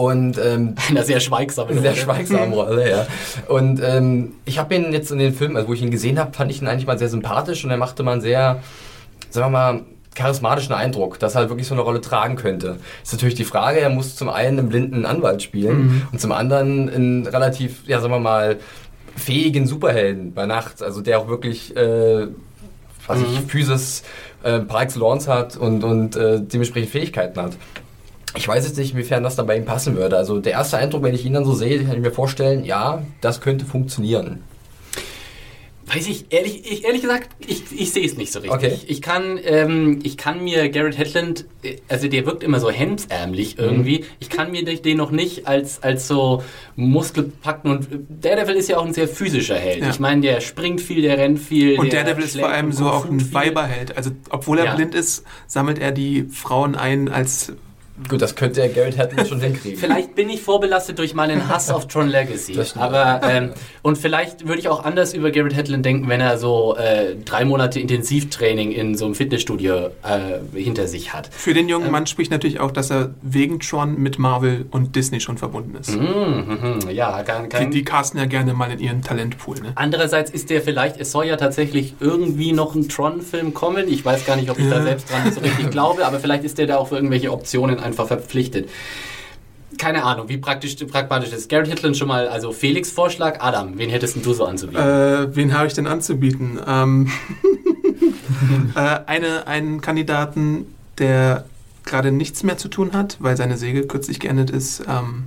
[0.00, 2.02] Und ähm, In einer sehr schweigsamen eine sehr Rolle.
[2.02, 3.06] schweigsame Rolle, ja.
[3.48, 6.32] Und ähm, ich habe ihn jetzt in den Filmen, also wo ich ihn gesehen habe,
[6.32, 8.60] fand ich ihn eigentlich mal sehr sympathisch und er machte mal einen sehr,
[9.28, 9.80] sagen wir mal,
[10.14, 12.78] charismatischen Eindruck, dass er halt wirklich so eine Rolle tragen könnte.
[13.02, 16.88] Ist natürlich die Frage, er muss zum einen einen blinden Anwalt spielen und zum anderen
[16.88, 18.58] einen relativ, ja, sagen wir mal,
[19.16, 22.26] fähigen Superhelden bei Nacht, also der auch wirklich, äh,
[23.06, 24.02] was ich, Physis
[24.44, 27.52] äh, par excellence hat und, und äh, dementsprechend Fähigkeiten hat.
[28.36, 30.16] Ich weiß jetzt nicht, inwiefern das dann bei ihm passen würde.
[30.16, 33.02] Also der erste Eindruck, wenn ich ihn dann so sehe, kann ich mir vorstellen, ja,
[33.20, 34.42] das könnte funktionieren.
[35.92, 38.54] Weiß ich, ehrlich, ich, ehrlich gesagt, ich, ich sehe es nicht so richtig.
[38.56, 38.78] Okay.
[38.86, 43.56] Ich, kann, ähm, ich kann mir Garrett Hedlund, äh, also der wirkt immer so hemdsärmlich
[43.56, 43.64] Mhm.
[43.64, 46.44] irgendwie, ich kann mir den noch nicht als, als so
[46.76, 49.82] Muskelpacken und äh, Daredevil ist ja auch ein sehr physischer Held.
[49.82, 49.90] Ja.
[49.90, 51.76] Ich meine, der springt viel, der rennt viel.
[51.76, 53.34] Und der Daredevil ist vor allem so auch ein.
[53.34, 53.96] Weiberheld.
[53.96, 54.74] Also obwohl er Ja.
[54.76, 57.52] blind ist, sammelt er die Frauen ein als
[58.08, 59.78] Gut, das könnte der Garrett Hedlund schon hinkriegen.
[59.78, 62.54] Vielleicht bin ich vorbelastet durch meinen Hass auf Tron Legacy.
[62.54, 62.84] Das stimmt.
[62.84, 63.50] Aber ähm,
[63.82, 67.44] und vielleicht würde ich auch anders über Garrett Hedlund denken, wenn er so äh, drei
[67.44, 71.28] Monate Intensivtraining in so einem Fitnessstudio äh, hinter sich hat.
[71.32, 71.70] Für den Ähm.
[71.70, 75.76] jungen Mann spricht natürlich auch, dass er wegen Tron mit Marvel und Disney schon verbunden
[75.78, 75.90] ist.
[75.96, 79.60] Mhm, mhm, ja, kein, Die, kein die casten ja gerne mal in ihren Talentpool.
[79.60, 79.72] Ne?
[79.76, 83.88] Andererseits ist der vielleicht, es soll ja tatsächlich irgendwie noch ein Tron-Film kommen.
[83.88, 86.58] Ich weiß gar nicht, ob ich da selbst dran so richtig glaube, aber vielleicht ist
[86.58, 88.68] der da auch für irgendwelche Optionen einfach verpflichtet.
[89.78, 91.48] Keine Ahnung, wie praktisch, pragmatisch ist.
[91.48, 94.82] Garrett Hedlund schon mal, also Felix Vorschlag, Adam, wen hättest denn du so anzubieten?
[94.82, 96.58] Äh, wen habe ich denn anzubieten?
[96.66, 97.10] Ähm,
[98.74, 100.66] äh, eine, einen Kandidaten,
[100.98, 101.44] der
[101.84, 105.24] gerade nichts mehr zu tun hat, weil seine Säge kürzlich geendet ist, ähm,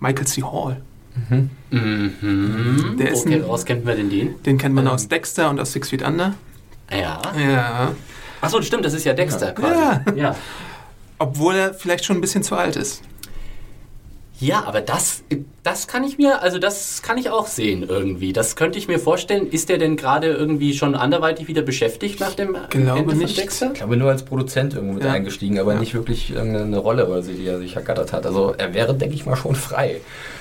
[0.00, 0.42] Michael C.
[0.42, 0.80] Hall.
[1.28, 1.50] Mhm.
[2.98, 4.42] Der ist okay, ein- raus kennt man denn den?
[4.42, 4.92] Den kennt man Ähm.
[4.92, 6.34] aus Dexter und aus Six Feet Under.
[6.90, 7.20] Ja.
[7.38, 7.92] Ja.
[8.40, 9.74] Achso, stimmt, das ist ja Dexter quasi.
[9.74, 10.02] Ja.
[10.16, 10.36] ja.
[11.24, 13.00] Obwohl er vielleicht schon ein bisschen zu alt ist.
[14.44, 15.22] Ja, aber das,
[15.62, 18.32] das kann ich mir, also das kann ich auch sehen irgendwie.
[18.32, 19.48] Das könnte ich mir vorstellen.
[19.50, 23.38] Ist der denn gerade irgendwie schon anderweitig wieder beschäftigt nach dem Glaube Ende von nicht.
[23.38, 23.68] Dexter?
[23.72, 25.12] Ich glaube nur als Produzent irgendwo mit Ja.
[25.12, 25.80] eingestiegen, aber Ja.
[25.80, 28.26] nicht wirklich irgendeine Rolle oder so, die er sich ergattert hat.
[28.26, 30.00] Also er wäre, denke ich mal, schon frei.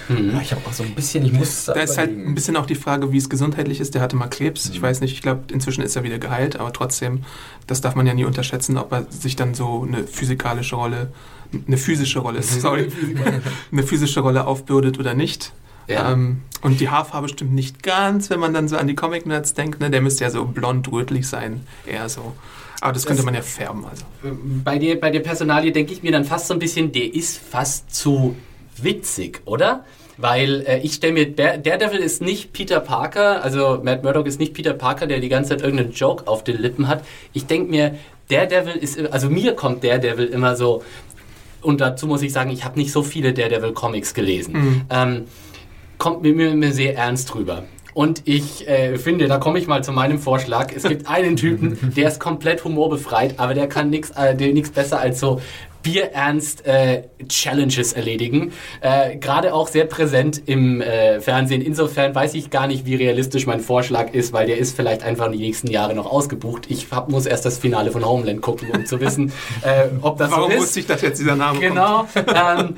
[0.09, 0.37] Mhm.
[0.41, 2.75] Ich habe auch so ein bisschen, ich muss Da ist halt ein bisschen auch die
[2.75, 3.95] Frage, wie es gesundheitlich ist.
[3.95, 4.67] Der hatte mal Krebs.
[4.67, 4.75] Mhm.
[4.75, 7.23] Ich weiß nicht, ich glaube, inzwischen ist er wieder geheilt, aber trotzdem,
[7.67, 11.07] das darf man ja nie unterschätzen, ob er sich dann so eine physikalische Rolle,
[11.67, 12.87] eine physische Rolle, sorry,
[13.71, 15.51] eine physische Rolle aufbürdet oder nicht.
[15.87, 16.11] Ja.
[16.13, 19.81] Ähm, und die Haarfarbe stimmt nicht ganz, wenn man dann so an die Comic-Nerds denkt.
[19.81, 19.89] Ne?
[19.89, 22.33] Der müsste ja so blond-rötlich sein, eher so.
[22.79, 23.83] Aber das könnte Das- man ja färben.
[23.85, 24.03] Also.
[24.63, 27.37] Bei der, bei der Personalie denke ich mir dann fast so ein bisschen, der ist
[27.37, 28.35] fast zu
[28.81, 29.83] witzig, oder?
[30.17, 34.39] Weil äh, ich stelle mir, der Daredevil ist nicht Peter Parker, also Matt Murdock ist
[34.39, 37.03] nicht Peter Parker, der die ganze Zeit irgendeinen Joke auf den Lippen hat.
[37.33, 37.95] Ich denke mir,
[38.29, 40.83] Daredevil ist, also mir kommt Daredevil immer so,
[41.63, 44.85] und dazu muss ich sagen, ich habe nicht so viele Daredevil-Comics gelesen.
[44.89, 45.23] Ähm,
[45.97, 47.63] kommt mir, mir, mir sehr ernst rüber.
[47.93, 50.73] Und ich äh, finde, da komme ich mal zu meinem Vorschlag.
[50.75, 54.71] Es gibt einen Typen, der ist komplett humorbefreit, aber der kann nichts äh, der nix
[54.71, 55.41] besser als so
[55.83, 58.53] bierernst äh, Challenges erledigen.
[58.81, 61.61] Äh, Gerade auch sehr präsent im äh, Fernsehen.
[61.61, 65.31] Insofern weiß ich gar nicht, wie realistisch mein Vorschlag ist, weil der ist vielleicht einfach
[65.31, 66.65] die nächsten Jahre noch ausgebucht.
[66.69, 70.31] Ich hab, muss erst das Finale von Homeland gucken, um zu wissen, äh, ob das
[70.31, 70.61] Warum so ist.
[70.63, 71.69] wusste ich, dass jetzt dieser Name kommt?
[71.69, 72.07] Genau.
[72.33, 72.75] ähm,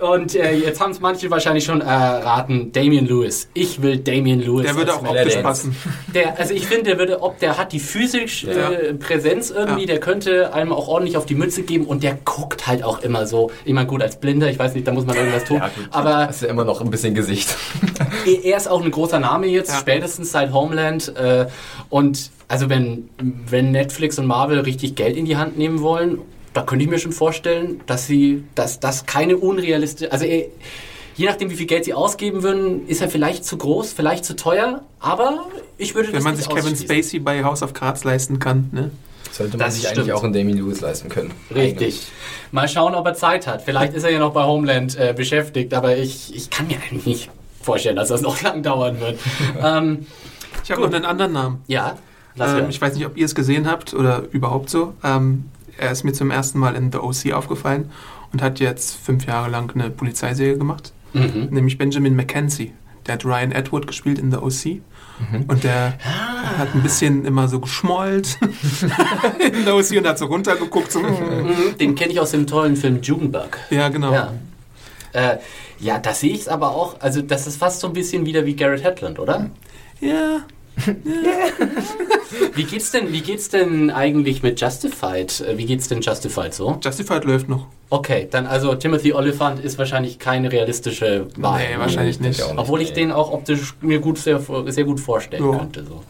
[0.00, 2.70] und äh, jetzt haben es manche wahrscheinlich schon erraten.
[2.72, 3.48] Damian Lewis.
[3.54, 4.66] Ich will Damian Lewis.
[4.66, 5.74] Der würde auch optisch passen.
[6.14, 9.86] Der, also ich finde, der würde, ob der hat die physische äh, Präsenz irgendwie, Ja.
[9.86, 13.26] der könnte einem auch ordentlich auf die Mütze geben und der guckt halt auch immer
[13.26, 15.70] so, ich meine, gut, als Blinder, ich weiß nicht, da muss man irgendwas tun, Ja,
[15.90, 17.54] aber Das ist ja immer noch ein bisschen Gesicht.
[18.44, 19.78] er ist auch ein großer Name jetzt, Ja.
[19.78, 21.14] spätestens seit Homeland.
[21.16, 21.46] Äh,
[21.90, 23.08] und also wenn,
[23.48, 26.18] wenn Netflix und Marvel richtig Geld in die Hand nehmen wollen,
[26.52, 30.50] da könnte ich mir schon vorstellen, dass sie, dass das keine unrealistische, also eh,
[31.16, 34.36] je nachdem wie viel Geld sie ausgeben würden, ist er vielleicht zu groß, vielleicht zu
[34.36, 35.46] teuer, aber
[35.78, 36.76] ich würde Wenn das man nicht sich Kevin.
[36.76, 38.90] Spacey bei House of Cards leisten kann, ne?
[39.32, 39.98] Sollte man Das sich stimmt.
[40.00, 41.32] eigentlich auch in Damien Lewis leisten können.
[41.54, 42.06] Richtig.
[42.52, 43.62] Mal schauen, ob er Zeit hat.
[43.62, 47.06] Vielleicht ist er ja noch bei Homeland äh, beschäftigt, aber ich, ich kann mir eigentlich
[47.06, 47.30] nicht
[47.62, 49.18] vorstellen, dass das noch lang dauern wird.
[49.62, 50.06] ähm,
[50.62, 51.62] Ich habe noch einen anderen Namen.
[51.66, 51.96] ja,
[52.36, 54.92] lass Ähm, ich weiß nicht, ob ihr es gesehen habt oder überhaupt so.
[55.02, 55.46] Ähm,
[55.78, 57.90] er ist mir zum ersten Mal in The OC aufgefallen
[58.32, 61.48] und hat jetzt fünf Jahre lang eine Polizeiserie gemacht, Mhm.
[61.50, 62.72] nämlich Benjamin Mackenzie.
[63.06, 64.80] Der hat Ryan Edward gespielt in The OC.
[65.48, 65.98] Und der
[66.58, 68.38] hat ein bisschen immer so geschmollt
[69.38, 70.92] in OC und hat so runtergeguckt.
[70.92, 71.04] So, mm.
[71.04, 73.58] Mhm, Den kenne ich aus dem tollen Film Jugendbug.
[73.70, 74.12] ja, genau.
[74.12, 74.32] Ja.
[75.12, 75.38] Äh,
[75.78, 77.00] ja, da sehe ich es aber auch.
[77.00, 79.50] Also, das ist fast so ein bisschen wieder wie Garrett Hedlund, oder?
[80.00, 80.44] Ja.
[82.54, 85.40] Wie geht's denn, wie geht's denn eigentlich mit Justified?
[85.40, 86.78] Äh, Wie geht's denn Justified so?
[86.82, 87.66] Justified läuft noch.
[87.90, 91.60] Okay, dann also Timothy Oliphant ist wahrscheinlich keine realistische Wahl.
[91.60, 92.42] Nee, wahrscheinlich nicht.
[92.56, 95.58] Obwohl ich den auch optisch mir gut sehr, sehr gut vorstellen Ja.
[95.58, 95.84] könnte.
[95.84, 96.02] So.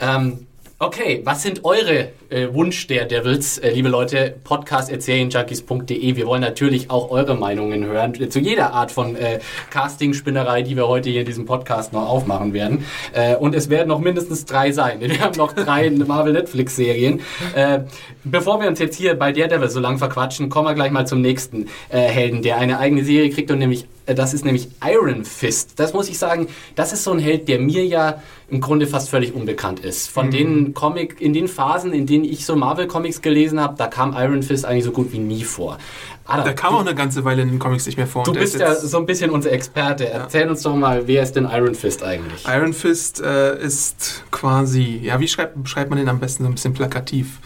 [0.00, 0.46] Ähm,
[0.84, 4.34] okay, was sind eure äh, Wunsch der Devils, äh, liebe Leute?
[4.44, 6.16] Podcast erzählenjunkies.de.
[6.16, 10.76] Wir wollen natürlich auch eure Meinungen hören äh, zu jeder Art von äh, Casting-Spinnerei, die
[10.76, 12.84] wir heute hier in diesem Podcast noch aufmachen werden.
[13.12, 15.00] Äh, und es werden noch mindestens drei sein.
[15.14, 17.20] Wir haben noch drei Marvel-Netflix-Serien.
[17.54, 17.80] Äh,
[18.24, 21.20] bevor wir uns jetzt hier bei Daredevil so lang verquatschen, kommen wir gleich mal zum
[21.20, 25.72] nächsten äh, Helden, der eine eigene Serie kriegt und nämlich das ist nämlich Iron Fist.
[25.76, 29.08] Das muss ich sagen, das ist so ein Held, der mir ja im Grunde fast
[29.08, 30.10] völlig unbekannt ist.
[30.10, 34.14] Von den Comic, in den Phasen, in denen ich so Marvel-Comics gelesen habe, da kam
[34.16, 35.78] Iron Fist eigentlich so gut wie nie vor.
[36.26, 38.24] Adam, Da kam auch eine ganze Weile in den Comics nicht mehr vor.
[38.24, 40.08] du bist ist ja so ein bisschen unser Experte.
[40.08, 42.44] Erzähl uns doch mal, wer ist denn Iron Fist eigentlich?
[42.46, 46.54] Iron Fist äh, ist quasi, ja, wie schreibt, beschreibt man den am besten so ein
[46.54, 47.40] bisschen plakativ?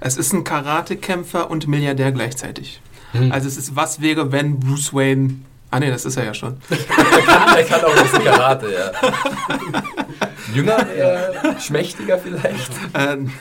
[0.00, 2.80] Es ist ein Karatekämpfer und Milliardär gleichzeitig.
[3.12, 3.30] Hm.
[3.32, 5.36] Also es ist, was wäre, wenn Bruce Wayne,
[5.72, 6.56] ah nee, das ist er ja schon.
[6.70, 8.92] Er kann, er kann auch ein bisschen Karate, ja.
[10.54, 12.70] Jünger, eher schmächtiger vielleicht.
[12.94, 13.32] Ähm,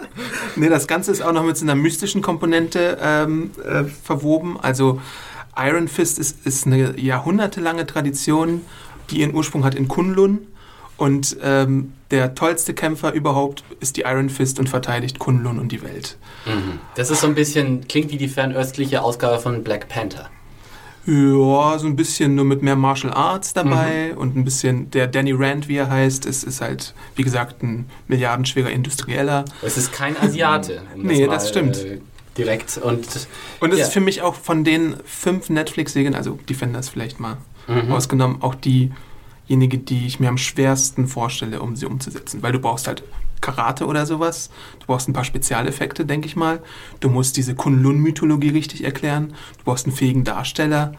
[0.56, 4.58] nee, das Ganze ist auch noch mit so einer mystischen Komponente ähm, äh, verwoben.
[4.60, 5.00] Also
[5.56, 8.62] Iron Fist ist, ist eine jahrhundertelange Tradition,
[9.10, 10.46] die ihren Ursprung hat in Kunlun.
[10.96, 15.82] Und ähm, der tollste Kämpfer überhaupt ist die Iron Fist und verteidigt Kunlun und die
[15.82, 16.16] Welt.
[16.46, 16.78] Mhm.
[16.94, 20.30] Das ist so ein bisschen, klingt wie die fernöstliche Ausgabe von Black Panther.
[21.06, 24.18] Ja, so ein bisschen nur mit mehr Martial Arts dabei Mhm.
[24.18, 27.86] und ein bisschen der Danny Rand, wie er heißt, ist, ist halt, wie gesagt, ein
[28.08, 29.44] milliardenschwerer Industrieller.
[29.62, 30.82] Es ist kein Asiate.
[30.94, 31.76] Um Nee, mal, das stimmt.
[31.76, 32.00] Äh,
[32.36, 33.06] direkt und
[33.60, 33.84] Und es Ja.
[33.86, 37.36] ist für mich auch von den fünf Netflix-Serien, also Defenders vielleicht mal
[37.68, 37.92] Mhm.
[37.92, 42.42] ausgenommen, auch diejenige, die ich mir am schwersten vorstelle, um sie umzusetzen.
[42.42, 43.02] Weil du brauchst halt
[43.40, 46.60] Karate oder sowas, du brauchst ein paar Spezialeffekte, denke ich mal.
[47.00, 50.92] Du musst diese Kunlun-Mythologie richtig erklären, du brauchst einen fähigen Darsteller.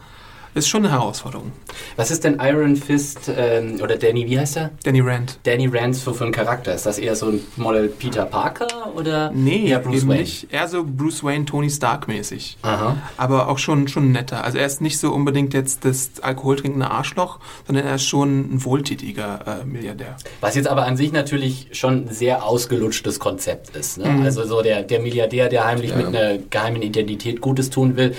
[0.58, 1.52] Ist schon eine Herausforderung.
[1.96, 4.70] was ist denn Iron Fist ähm, oder Danny, wie heißt er?
[4.84, 5.38] Danny Rand.
[5.44, 6.74] Danny Rand so für ein Charakter?
[6.74, 8.66] Ist das eher so ein Model Peter Parker
[8.96, 10.20] oder Nee, eher Bruce eben Wayne?
[10.22, 10.52] nicht.
[10.52, 12.58] Eher so Bruce Wayne, Tony Stark mäßig.
[12.62, 12.96] Aha.
[13.16, 14.44] Aber auch schon, schon netter.
[14.44, 18.64] Also er ist nicht so unbedingt jetzt das alkoholtrinkende Arschloch, sondern er ist schon ein
[18.64, 20.16] wohltätiger äh, Milliardär.
[20.40, 23.98] Was jetzt aber an sich natürlich schon ein sehr ausgelutschtes Konzept ist.
[23.98, 24.08] Ne?
[24.08, 24.22] Mhm.
[24.22, 25.96] Also so der, der Milliardär, der heimlich Ja.
[25.96, 28.14] mit einer geheimen Identität Gutes tun will,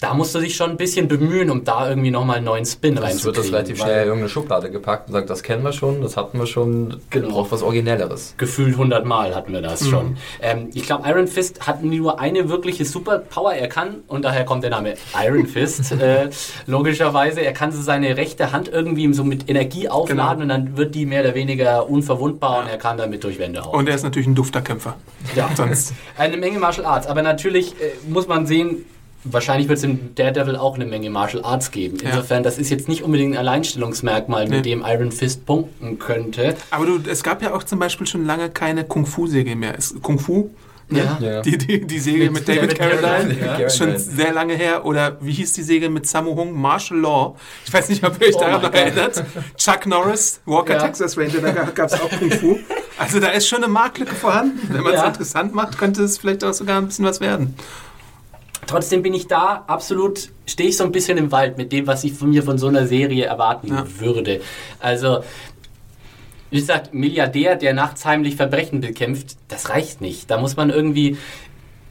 [0.00, 2.94] da musst du dich schon ein bisschen bemühen, um da irgendwie nochmal einen neuen Spin
[2.96, 3.42] Das wird reinzukriegen.
[3.42, 6.38] das relativ schnell in irgendeine Schublade gepackt und sagt, das kennen wir schon, das hatten
[6.38, 7.28] wir schon, Genau.
[7.30, 8.34] braucht was Originelleres.
[8.36, 9.64] Gefühlt 100 Mal hatten wir Mhm.
[9.64, 10.16] das schon.
[10.42, 13.54] Ähm, ich glaube, Iron Fist hat nur eine wirkliche Superpower.
[13.54, 16.28] Er kann, und daher kommt der Name Iron Fist, äh,
[16.66, 20.42] logischerweise, er kann so seine rechte Hand irgendwie so mit Energie aufladen Genau.
[20.42, 23.74] und dann wird die mehr oder weniger unverwundbar und er kann damit durch Wände hauen.
[23.74, 24.96] Und er ist natürlich ein dufter Kämpfer.
[25.34, 25.92] Ja, Sonst.
[26.16, 27.06] eine Menge Martial Arts.
[27.06, 28.84] Aber natürlich äh, muss man sehen,
[29.24, 31.98] wahrscheinlich wird es im Daredevil auch eine Menge Martial Arts geben.
[32.02, 32.10] Ja.
[32.10, 34.62] Insofern, das ist jetzt nicht unbedingt ein Alleinstellungsmerkmal, mit Nee.
[34.62, 36.56] dem Iron Fist punkten könnte.
[36.70, 39.74] Aber du, es gab ja auch zum Beispiel schon lange keine Kung-Fu-Serie mehr.
[39.76, 40.50] Es, Kung Fu,
[40.90, 41.18] Ja.
[41.20, 41.40] Ja.
[41.42, 43.70] die, die, die Serie Mit mit, David David Carradine, Carradine, ja.
[43.70, 44.84] schon sehr lange her.
[44.84, 46.52] Oder wie hieß die Serie mit Sammo Hung?
[46.60, 47.36] Martial Law.
[47.64, 49.22] Ich weiß nicht, ob ihr euch Oh daran noch erinnert.
[49.56, 50.82] Chuck Norris, Walker Ja.
[50.82, 52.58] Texas Ranger, da gab es auch Kung Fu.
[52.98, 54.58] Also da ist schon eine Marktlücke vorhanden.
[54.72, 55.06] Wenn man es Ja.
[55.06, 57.54] interessant macht, könnte es vielleicht auch sogar ein bisschen was werden.
[58.70, 62.04] Trotzdem bin ich da absolut, stehe ich so ein bisschen im Wald mit dem, was
[62.04, 63.84] ich von mir von so einer Serie erwarten Ja.
[63.98, 64.40] würde.
[64.78, 65.24] Also,
[66.50, 70.30] wie gesagt, Milliardär, der nachts heimlich Verbrechen bekämpft, das reicht nicht.
[70.30, 71.16] Da muss man irgendwie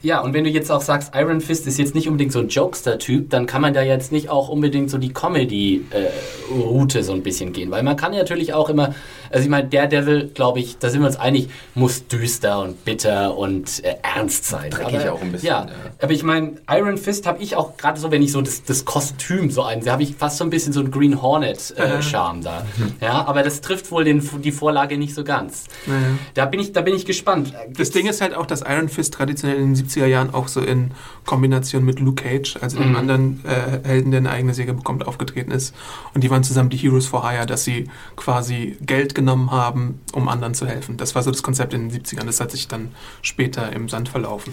[0.02, 2.48] Ja, und wenn du jetzt auch sagst, Iron Fist ist jetzt nicht unbedingt so ein
[2.48, 7.52] Jokester-Typ, dann kann man da jetzt nicht auch unbedingt so die Comedy-Route so ein bisschen
[7.52, 7.70] gehen.
[7.70, 8.94] Weil man kann natürlich auch immer,
[9.30, 13.36] also ich meine, Daredevil, glaube ich, da sind wir uns einig, muss düster und bitter
[13.36, 14.70] und äh, ernst sein.
[14.70, 15.72] Dreckig aber, auch ein bisschen, Ja, ja.
[16.02, 18.84] aber ich meine, Iron Fist habe ich auch gerade so, wenn ich so das, das
[18.84, 22.66] Kostüm so einsehe, habe ich fast so ein bisschen so einen Green Hornet-Charme da.
[23.00, 25.64] Ja, aber das trifft wohl den, die Vorlage nicht so ganz.
[25.86, 26.00] Naja.
[26.34, 27.52] Da bin ich, da bin ich gespannt.
[27.76, 30.60] Das Ding ist halt auch, dass Iron Fist traditionell in den 70er Jahren auch so
[30.60, 30.90] in
[31.24, 32.96] Kombination mit Luke Cage, also dem Mhm.
[32.96, 35.74] anderen äh, Helden, der eine eigene Serie bekommt, aufgetreten ist.
[36.14, 40.28] Und die waren zusammen die Heroes for Hire, dass sie quasi Geld genommen haben, um
[40.28, 40.96] anderen zu helfen.
[40.96, 42.24] Das war so das Konzept in den 70ern.
[42.26, 42.90] Das hat sich dann
[43.22, 44.52] später im Sand verlaufen.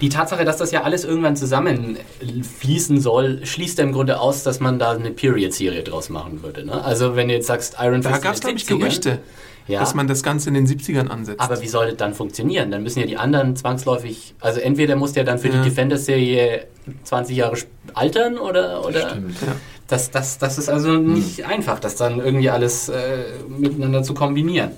[0.00, 4.60] Die Tatsache, dass das ja alles irgendwann zusammenfließen soll, schließt ja im Grunde aus, dass
[4.60, 6.64] man da eine Period-Serie draus machen würde.
[6.64, 6.82] Ne?
[6.84, 9.18] Also wenn du jetzt sagst, Iron Da Fist gab es, glaube ich, 70ern, Gerüchte,
[9.66, 11.40] ja, dass man das Ganze in den 70ern ansetzt.
[11.40, 12.70] aber wie soll das dann funktionieren?
[12.70, 15.62] Dann müssen ja die anderen zwangsläufig, also entweder muss der dann für Ja.
[15.62, 16.66] die Defenders-Serie
[17.04, 17.56] 20 Jahre
[17.94, 19.36] altern oder, oder Stimmt.
[19.40, 19.54] ja.
[19.88, 24.70] Das, das, das ist also nicht einfach, das dann irgendwie alles äh, miteinander zu kombinieren.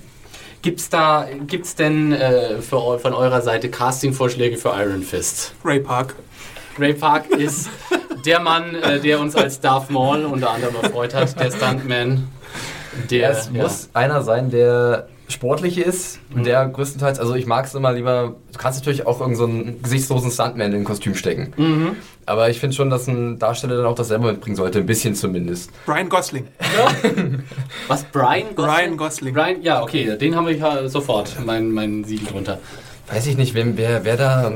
[0.61, 5.53] Gibt's da, gibt's denn äh, für, von eurer Seite Casting-Vorschläge für Iron Fist?
[5.63, 6.15] Ray Park.
[6.79, 7.69] Ray Park ist
[8.25, 12.27] der Mann, äh, der uns als Darth Maul unter anderem erfreut hat, der Stuntman.
[13.09, 17.75] Der, es muss einer sein, der sportlich ist und der größtenteils, also ich mag es
[17.75, 21.53] immer lieber, du kannst natürlich auch irgendeinen so einen gesichtslosen Stuntman in ein Kostüm stecken.
[21.57, 21.95] Mhm.
[22.27, 25.15] Aber ich finde schon, dass ein Darsteller dann auch das selber mitbringen sollte, ein bisschen
[25.15, 25.71] zumindest.
[25.85, 26.45] Brian Gosling.
[27.87, 28.75] Was, Brian Gosling?
[28.75, 29.33] Ryan Gosling.
[29.33, 32.59] Brian, ja, okay, den haben wir ja sofort, mein, mein Siegel drunter.
[33.07, 34.51] Weiß ich nicht, wem, wer, wer da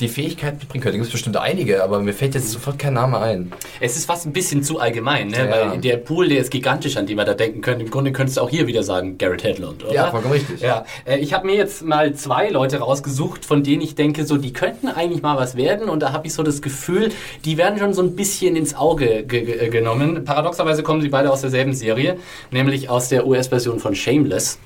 [0.00, 0.92] die Fähigkeit mitbringen könnte.
[0.92, 3.52] Da gibt es bestimmt einige, aber mir fällt jetzt sofort kein Name ein.
[3.80, 5.38] Es ist fast ein bisschen zu allgemein, ne?
[5.38, 5.50] Ja.
[5.50, 7.80] weil der Pool, der ist gigantisch, an den wir da denken können.
[7.80, 9.92] Im Grunde könntest du auch hier wieder sagen, Garrett Hedlund, oder?
[9.92, 10.60] Ja, vollkommen richtig.
[10.60, 14.36] Ja, äh, ich habe mir jetzt mal zwei Leute rausgesucht, von denen ich denke, so
[14.36, 17.10] die könnten eigentlich mal was werden und da habe ich so das Gefühl,
[17.44, 20.24] die werden schon so ein bisschen ins Auge ge ge äh, genommen.
[20.24, 22.18] Paradoxerweise kommen sie beide aus derselben Serie,
[22.50, 24.58] nämlich aus der US-Version von Shameless.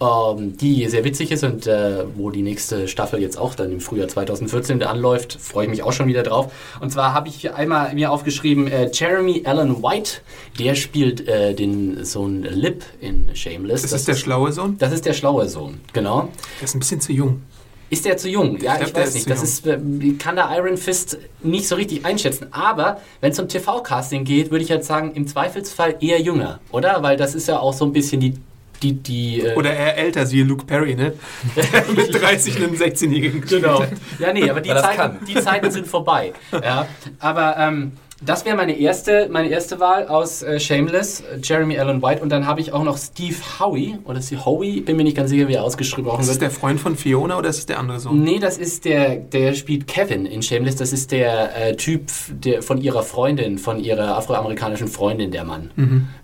[0.00, 3.80] Ähm, die sehr witzig ist und äh, wo die nächste Staffel jetzt auch dann im
[3.80, 6.52] Frühjahr 2014 anläuft, freue ich mich auch schon wieder drauf.
[6.80, 10.20] Und zwar habe ich hier einmal mir aufgeschrieben, äh, Jeremy Allen White,
[10.58, 13.84] der spielt äh, den Sohn Lip in Shameless.
[13.84, 14.76] Ist das der schlaue Sohn?
[14.78, 16.28] Das ist der schlaue Sohn, genau.
[16.60, 17.42] Der ist ein bisschen zu jung.
[17.90, 18.58] Ist der zu jung?
[18.60, 19.30] Ja, Ich ich, glaub, der weiß ist nicht.
[19.30, 22.48] Das ist, äh, ich kann da Iron Fist nicht so richtig einschätzen.
[22.50, 27.02] Aber wenn es um TV-Casting geht, würde ich jetzt sagen, im Zweifelsfall eher jünger, oder?
[27.02, 28.34] Weil das ist ja auch so ein bisschen die.
[28.82, 31.14] Die, die äh, Oder eher älter, siehe Luke Perry, ne?
[31.96, 33.40] Mit 30 einen 16-Jährigen.
[33.42, 33.84] Genau.
[34.18, 36.32] Ja, nee, aber die, Zeiten, die Zeiten sind vorbei.
[36.64, 36.86] Ja,
[37.18, 42.00] aber ähm, das wäre meine erste, meine erste Wahl aus äh, Shameless, äh, Jeremy Allen
[42.02, 42.22] White.
[42.22, 44.80] Und dann habe ich auch noch Steve Howie, oder ist Howie?
[44.80, 46.42] Bin mir nicht ganz sicher, wie er ausgeschrieben Ist es wird.
[46.42, 48.22] der Freund von Fiona oder ist es der andere Sohn?
[48.22, 50.76] Nee, das ist der, der spielt Kevin in Shameless.
[50.76, 55.70] Das ist der äh, Typ der, von ihrer Freundin, von ihrer afroamerikanischen Freundin, der Mann.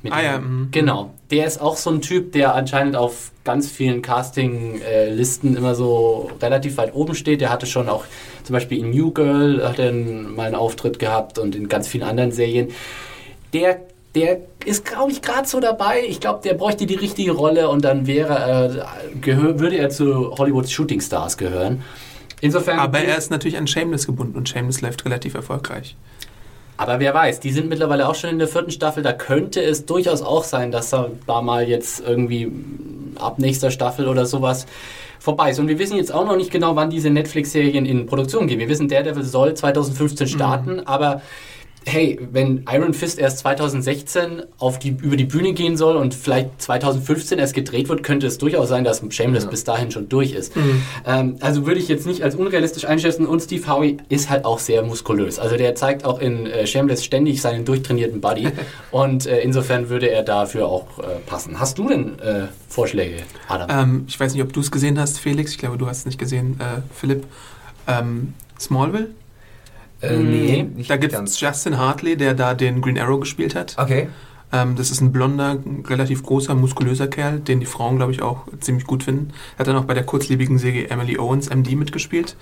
[0.03, 0.69] Mit Ah ja, mhm.
[0.71, 1.13] Genau.
[1.31, 6.77] Der ist auch so ein Typ, der anscheinend auf ganz vielen Casting-Listen immer so relativ
[6.77, 7.41] weit oben steht.
[7.41, 8.05] Der hatte schon auch
[8.45, 12.05] zum Beispiel in New Girl hat er mal einen Auftritt gehabt und in ganz vielen
[12.05, 12.69] anderen Serien.
[13.53, 13.81] Der,
[14.15, 16.03] der ist, glaube ich, gerade so dabei.
[16.07, 20.71] Ich glaube, der bräuchte die richtige Rolle und dann wäre er, würde er zu Hollywoods
[20.71, 21.83] Shooting Stars gehören.
[22.41, 22.79] Insofern.
[22.79, 25.97] Aber er ist natürlich an Shameless gebunden und Shameless läuft relativ erfolgreich.
[26.81, 29.03] Aber wer weiß, die sind mittlerweile auch schon in der vierten Staffel.
[29.03, 32.51] Da könnte es durchaus auch sein, dass da, mal jetzt irgendwie
[33.17, 34.67] ab nächster Staffel oder sowas
[35.21, 35.61] vorbei ist.
[35.61, 38.59] Und wir wissen jetzt auch noch nicht genau, wann diese Netflix-Serien in Produktion gehen.
[38.59, 41.23] Wir wissen, Daredevil soll 2015 starten, aber
[41.87, 46.61] hey, wenn Iron Fist erst 2016 auf die, über die Bühne gehen soll und vielleicht
[46.61, 50.53] 2015 erst gedreht wird, könnte es durchaus sein, dass Shameless bis dahin schon durch ist.
[51.07, 54.59] Ähm, also würde ich jetzt nicht als unrealistisch einschätzen und Steve Howie ist halt auch
[54.59, 55.39] sehr muskulös.
[55.39, 58.49] Also der zeigt auch in äh, Shameless ständig seinen durchtrainierten Body
[58.91, 61.59] und äh, insofern würde er dafür auch äh, passen.
[61.59, 63.69] Hast du denn äh, Vorschläge, Adam?
[63.71, 65.53] Ähm, ich weiß nicht, ob du es gesehen hast, Felix.
[65.53, 67.25] Ich glaube, du hast es nicht gesehen, äh, Philipp.
[67.87, 69.09] Ähm, Smallville?
[70.03, 73.77] Äh, Nee, nicht Da gibt es Justin Hartley, der da den Green Arrow gespielt hat.
[73.79, 74.09] Okay.
[74.53, 78.47] Ähm, das ist ein blonder, relativ großer, muskulöser Kerl, den die Frauen, glaube ich, auch
[78.59, 79.33] ziemlich gut finden.
[79.59, 82.37] Hat dann auch bei der kurzlebigen Serie Emily Owens, MD, mitgespielt.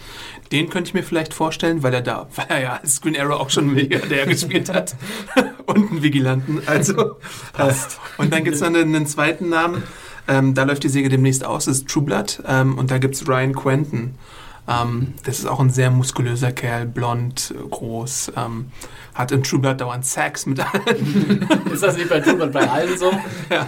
[0.51, 3.41] Den könnte ich mir vielleicht vorstellen, weil er da, weil er ja als Green Arrow
[3.41, 4.97] auch schon Milliardär gespielt hat.
[5.67, 6.63] Und einen Vigilanten.
[6.67, 7.17] Also
[7.53, 8.01] passt.
[8.17, 9.83] und dann gibt es noch einen, einen zweiten Namen.
[10.27, 12.43] Ähm, da läuft die Serie demnächst aus, das ist True Blood.
[12.47, 14.15] Ähm, und da gibt es Ryan Quentin
[14.69, 18.67] Ähm, das ist auch ein sehr muskulöser Kerl, blond, groß, ähm,
[19.15, 21.49] hat in True Blood dauernd Sex mit allen.
[21.73, 23.11] Ist das nicht bei True Blood bei allen so?
[23.51, 23.67] Ja.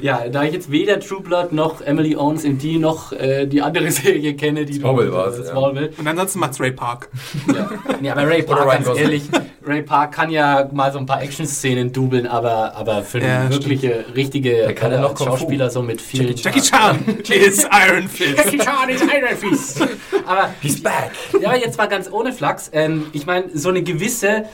[0.00, 3.62] Ja, da ich jetzt weder True Blood noch Emily Owens in die noch äh, die
[3.62, 5.88] andere Serie kenne, die Smallville du war's, äh, ja.
[5.98, 7.08] Und ansonsten macht's Ray Park.
[7.48, 7.68] Ja.
[8.00, 9.24] ja, aber Ray Park, ganz ehrlich,
[9.66, 13.50] Ray Park kann ja mal so ein paar Action-Szenen dubeln, aber, aber für Ja, eine
[13.50, 15.18] wirkliche, richtige kann ja äh, noch.
[15.18, 16.34] Schauspieler so mit viel...
[16.36, 18.36] Jackie Chan ist Iron Fist.
[18.36, 19.80] Jackie Chan ist Iron Fist.
[20.24, 21.10] Aber He's back!
[21.40, 22.70] Ja, jetzt mal ganz ohne Flachs.
[22.72, 24.44] Ähm, ich meine, so eine gewisse,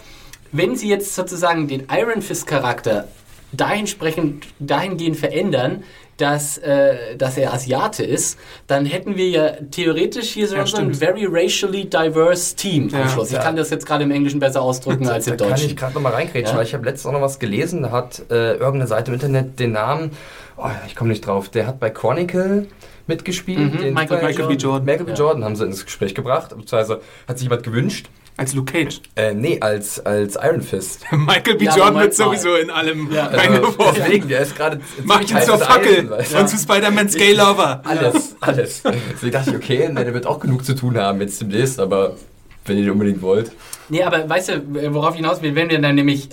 [0.50, 3.08] wenn sie jetzt sozusagen den Iron Fist Charakter
[3.52, 5.84] dahinsprechend, dahingehend verändern,
[6.22, 10.76] dass, äh, dass er Asiate ist, dann hätten wir ja theoretisch hier so, Ja, so
[10.76, 13.08] ein very racially diverse Team am Ja.
[13.08, 13.28] Schluss.
[13.28, 13.42] Ich Ja.
[13.42, 15.76] kann das jetzt gerade im Englischen besser ausdrücken als im Da kann ich Deutschen.
[15.76, 16.58] gerade nochmal reingrätschen, Ja.
[16.58, 19.58] weil ich habe letztens auch noch was gelesen, da hat äh, irgendeine Seite im Internet
[19.58, 20.12] den Namen,
[20.56, 22.68] oh, ich komme nicht drauf, der hat bei Chronicle
[23.08, 23.74] mitgespielt.
[23.74, 24.54] Mhm, den Michael Michael B.
[24.54, 24.84] Jordan.
[24.84, 25.10] Michael B.
[25.10, 25.16] Ja.
[25.18, 28.08] Jordan haben sie ins Gespräch gebracht, beziehungsweise hat sich jemand gewünscht.
[28.36, 29.00] Als Luke Cage.
[29.14, 31.04] Äh, nee, als, als Iron Fist.
[31.12, 31.66] Michael B.
[31.66, 33.26] Ja, Jordan wird sowieso in allem Ja.
[33.28, 33.94] Also, reingeworfen.
[33.96, 37.82] deswegen, der ist gerade Macht ihn zur Fackel Eisen, und zu Spider-Man's Gay Lover.
[37.84, 38.82] Alles, alles.
[39.12, 42.16] Deswegen dachte ich, okay, ne, der wird auch genug zu tun haben jetzt demnächst, aber
[42.64, 43.52] wenn ihr den unbedingt wollt.
[43.88, 46.28] Nee, aber weißt du, worauf ich hinaus will, wenn wir dann nämlich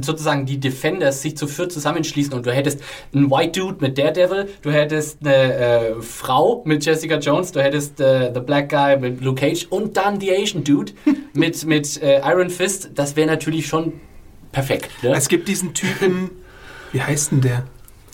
[0.00, 2.80] sozusagen die Defenders sich zu viert zusammenschließen und du hättest
[3.14, 8.00] einen White Dude mit Daredevil, du hättest eine äh, Frau mit Jessica Jones, du hättest
[8.00, 10.92] äh, The Black Guy mit Luke Cage und dann die Asian Dude
[11.34, 13.92] mit, mit äh, Iron Fist, das wäre natürlich schon
[14.52, 14.90] perfekt.
[15.02, 15.14] Ne?
[15.14, 16.30] Es gibt diesen Typen,
[16.92, 17.64] wie heißt denn der?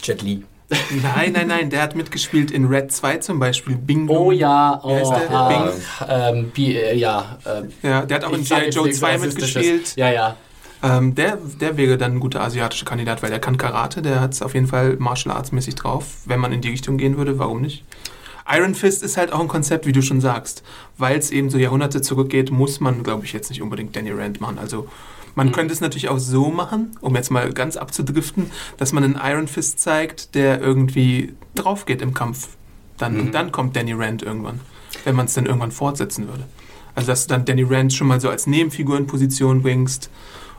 [0.01, 0.43] Jet Li.
[1.03, 3.75] Nein, nein, nein, der hat mitgespielt in Red 2 zum Beispiel.
[3.75, 4.09] Bing.
[4.09, 5.31] Oh ja, oh, heißt der?
[5.31, 5.71] ah, Bing?
[6.09, 7.37] ähm, äh, ja.
[7.45, 8.69] ähm, Ja, der hat auch in G.I.
[8.69, 9.55] Joe nichts 2 Rassistisches.
[9.55, 9.95] mitgespielt.
[9.97, 10.37] Ja, ja.
[10.83, 14.33] Ähm, der, der wäre dann ein guter asiatischer Kandidat, weil der kann Karate, der hat
[14.33, 16.17] es auf jeden Fall Martial Arts mäßig drauf.
[16.25, 17.85] Wenn man in die Richtung gehen würde, warum nicht?
[18.51, 20.61] Iron Fist ist halt auch ein Konzept, wie du schon sagst.
[20.97, 24.41] Weil es eben so Jahrhunderte zurückgeht, muss man, glaube ich, jetzt nicht unbedingt Danny Rand
[24.41, 24.59] machen.
[24.59, 24.89] Also
[25.35, 29.19] man könnte es natürlich auch so machen, um jetzt mal ganz abzudriften, dass man einen
[29.23, 32.49] Iron Fist zeigt, der irgendwie drauf geht im Kampf.
[32.97, 34.59] Dann, Und dann kommt Danny Rand irgendwann,
[35.05, 36.43] wenn man es dann irgendwann fortsetzen würde.
[36.93, 40.09] Also dass du dann Danny Rand schon mal so als Nebenfigur in Position bringst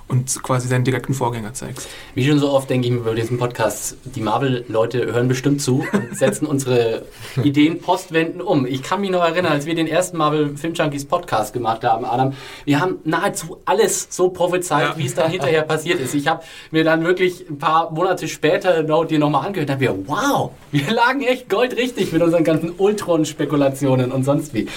[0.07, 1.89] und quasi seinen direkten Vorgänger zeigst.
[2.15, 5.85] Wie schon so oft denke ich mir bei diesem Podcast, die Marvel-Leute hören bestimmt zu
[5.93, 7.05] und setzen unsere
[7.43, 8.67] Ideen postwendend um.
[8.67, 12.05] Ich kann mich noch erinnern, als wir den ersten Marvel Film Junkies Podcast gemacht haben,
[12.05, 14.99] Adam, wir haben nahezu alles so prophezeit, Ja.
[14.99, 16.15] wie es dann hinterher passiert ist.
[16.15, 19.85] Ich habe mir dann wirklich ein paar Monate später noch, dir nochmal angehört und habe
[19.85, 24.69] mir, wow, wir lagen echt goldrichtig mit unseren ganzen Ultron-Spekulationen und sonst wie.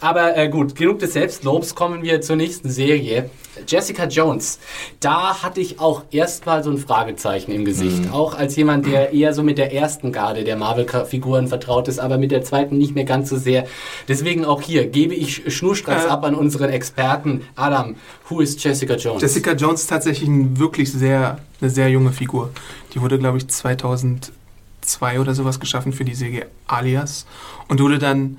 [0.00, 3.28] Aber äh, gut, genug des Selbstlobs, kommen wir zur nächsten Serie.
[3.66, 4.58] Jessica Jones.
[5.00, 8.12] Da hatte ich auch erstmal so ein Fragezeichen im Gesicht.
[8.12, 12.18] Auch als jemand, der eher so mit der ersten Garde der Marvel-Figuren vertraut ist, aber
[12.18, 13.66] mit der zweiten nicht mehr ganz so sehr.
[14.08, 16.08] Deswegen auch hier gebe ich schnurstracks Äh.
[16.08, 17.42] ab an unseren Experten.
[17.56, 17.96] Adam,
[18.28, 19.22] who is Jessica Jones?
[19.22, 22.50] Jessica Jones ist tatsächlich ein wirklich sehr, eine sehr junge Figur.
[22.94, 27.26] Die wurde, glaube ich, 2002 oder sowas geschaffen für die Serie Alias
[27.68, 28.38] und wurde dann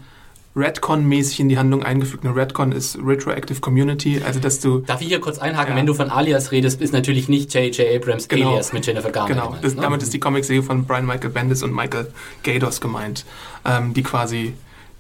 [0.60, 2.26] Redcon-mäßig in die Handlung eingefügt.
[2.26, 5.72] Eine Redcon ist Retroactive Community, also dass du Darf ich hier kurz einhaken?
[5.72, 5.78] Ja.
[5.78, 7.88] Wenn du von Alias redest, ist natürlich nicht J.J.
[7.96, 8.50] Abrams Genau.
[8.50, 9.82] Alias mit Jennifer Garner Genau, gemeint, das, ne?
[9.82, 12.12] damit ist die Comicserie von Brian Michael Bendis und Michael
[12.44, 13.26] Gaydos gemeint,
[13.66, 14.54] ähm, die quasi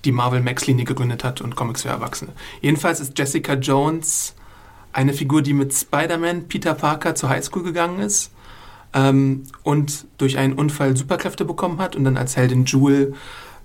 [0.05, 2.31] die Marvel Max-Linie gegründet hat und Comics für Erwachsene.
[2.61, 4.33] Jedenfalls ist Jessica Jones
[4.93, 8.31] eine Figur, die mit Spider-Man Peter Parker zur Highschool gegangen ist
[8.93, 13.13] ähm, und durch einen Unfall Superkräfte bekommen hat und dann als Heldin Jewel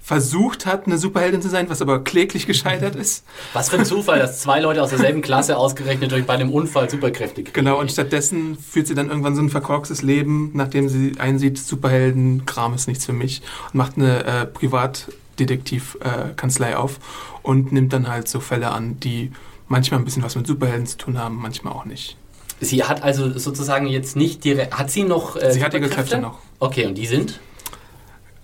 [0.05, 3.25] versucht hat, eine Superheldin zu sein, was aber kläglich gescheitert ist.
[3.55, 6.91] Was für ein Zufall, dass zwei Leute aus derselben Klasse ausgerechnet durch bei einem Unfall
[6.91, 7.55] Superkräfte kriegen.
[7.55, 12.75] Genau, und stattdessen führt sie dann irgendwann so ein verkorkstes Leben, nachdem sie einsieht, Superhelden-Kram
[12.75, 13.41] ist nichts für mich
[13.73, 16.99] und macht eine äh, Privatdetektiv-Kanzlei auf
[17.43, 19.33] und nimmt dann halt so Fälle an, die
[19.69, 22.19] manchmal ein bisschen was mit Superhelden zu tun haben, manchmal auch nicht.
[22.61, 24.79] Sie hat also sozusagen jetzt nicht direkt.
[24.79, 25.37] Hat sie noch.
[25.37, 25.89] Äh, sie hat ihre?
[25.89, 26.41] Kräfte noch.
[26.59, 27.41] Okay, und die sind?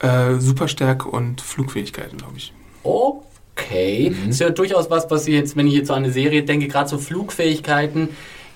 [0.00, 2.52] Äh, Superstärke und Flugfähigkeiten, glaube ich.
[2.82, 4.14] Okay.
[4.24, 6.42] Das ist ja durchaus was, was ich jetzt, wenn ich jetzt so an eine Serie
[6.42, 8.08] denke, gerade so Flugfähigkeiten,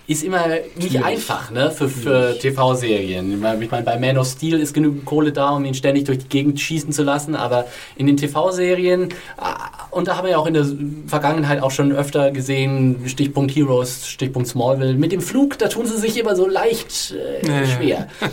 [0.06, 1.04] ist immer nicht Schwierig.
[1.04, 3.32] einfach ne, für, für TV-Serien.
[3.32, 6.28] Ich meine, bei Man of Steel ist genügend Kohle da, um ihn ständig durch die
[6.28, 10.46] Gegend schießen zu lassen, aber in den TV-Serien, ah, und da haben wir ja auch
[10.46, 10.66] in der
[11.06, 15.96] Vergangenheit auch schon öfter gesehen, Stichpunkt Heroes, Stichpunkt Smallville, mit dem Flug, da tun sie
[15.96, 18.08] sich immer so leicht äh, schwer.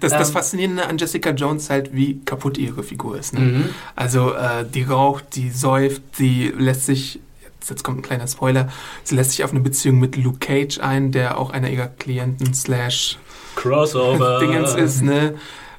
[0.00, 0.34] Das, das Ähm.
[0.34, 3.34] Faszinierende an Jessica Jones halt, wie kaputt ihre Figur ist.
[3.34, 3.40] Ne?
[3.40, 3.64] Mhm.
[3.96, 7.20] Also äh, die raucht, die säuft, die lässt sich,
[7.68, 8.68] jetzt, kommt ein kleiner Spoiler,
[9.04, 12.54] sie lässt sich auf eine Beziehung mit Luke Cage ein, der auch einer ihrer Klienten
[12.54, 13.18] slash
[13.56, 14.38] Crossover.
[14.40, 15.34] Dingens ist, ne?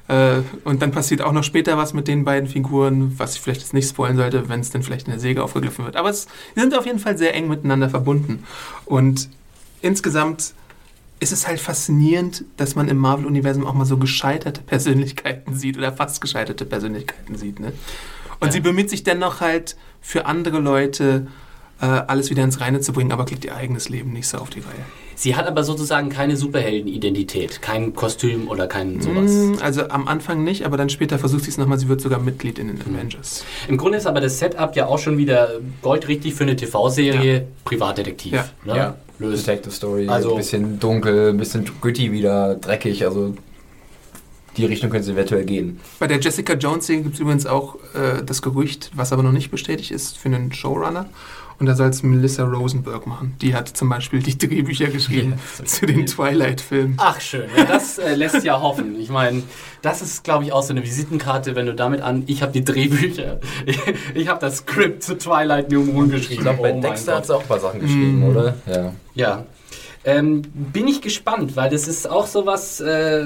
[0.08, 3.60] Äh, und dann passiert auch noch später was mit den beiden Figuren, was ich vielleicht
[3.60, 5.94] jetzt nicht spoilen sollte, wenn es dann vielleicht in der Säge aufgegriffen wird.
[5.96, 8.44] Aber es, sie sind auf jeden Fall sehr eng miteinander verbunden.
[8.86, 9.28] Und
[9.82, 10.52] insgesamt
[11.20, 15.92] ist es halt faszinierend, dass man im Marvel-Universum auch mal so gescheiterte Persönlichkeiten sieht oder
[15.92, 17.60] fast gescheiterte Persönlichkeiten sieht.
[17.60, 17.72] Ne?
[18.40, 18.52] Und Ja.
[18.52, 21.26] sie bemüht sich dennoch halt für andere Leute
[21.82, 24.50] äh, alles wieder ins Reine zu bringen, aber kriegt ihr eigenes Leben nicht so auf
[24.50, 24.84] die Reihe.
[25.14, 29.30] Sie hat aber sozusagen keine Superheldenidentität, kein Kostüm oder kein sowas.
[29.30, 31.78] Mm, Also am Anfang nicht, aber dann später versucht sie es nochmal.
[31.78, 33.44] Sie wird sogar Mitglied in den Avengers.
[33.68, 38.32] Im Grunde ist aber das Setup ja auch schon wieder goldrichtig für eine TV-Serie, Privatdetektiv.
[38.32, 38.48] Ja.
[38.64, 38.76] Ne?
[38.76, 38.94] Ja.
[39.20, 39.46] Löst.
[39.46, 43.34] Detective Story, Also- ein bisschen dunkel, ein bisschen gritty wieder, dreckig, also
[44.56, 45.78] die Richtung könnte es eventuell gehen.
[46.00, 49.50] Bei der Jessica Jones-Serie gibt es übrigens auch äh, das Gerücht, was aber noch nicht
[49.50, 51.08] bestätigt ist, für einen Showrunner.
[51.60, 53.36] Und da soll es Melissa Rosenberg machen.
[53.42, 56.94] Die hat zum Beispiel die Drehbücher geschrieben Ja, zu den Twilight-Filmen.
[56.96, 58.98] Ach schön, ja, das äh, lässt ja hoffen.
[58.98, 59.42] Ich meine,
[59.82, 62.64] das ist, glaube ich, auch so eine Visitenkarte, wenn du damit an, ich habe die
[62.64, 63.40] Drehbücher,
[64.14, 66.32] ich, habe das Skript zu Twilight New Moon geschrieben.
[66.32, 68.24] Ich glaube, bei Oh mein Dexter hat sie auch ein paar Sachen geschrieben, Mm.
[68.30, 68.54] oder?
[68.66, 68.92] Ja.
[69.14, 69.44] Ja.
[70.02, 73.22] Ähm, bin ich gespannt, weil das ist auch sowas, äh,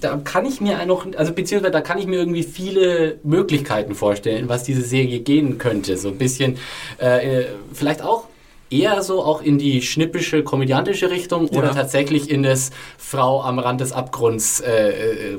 [0.00, 4.48] da kann ich mir noch, also beziehungsweise da kann ich mir irgendwie viele Möglichkeiten vorstellen,
[4.48, 5.96] was diese Serie gehen könnte.
[5.96, 6.58] So ein bisschen,
[6.98, 8.26] äh, vielleicht auch
[8.72, 11.74] eher so auch in die schnippische, komödiantische Richtung oder Ja.
[11.74, 15.36] tatsächlich in das Frau am Rand des Abgrunds äh, äh,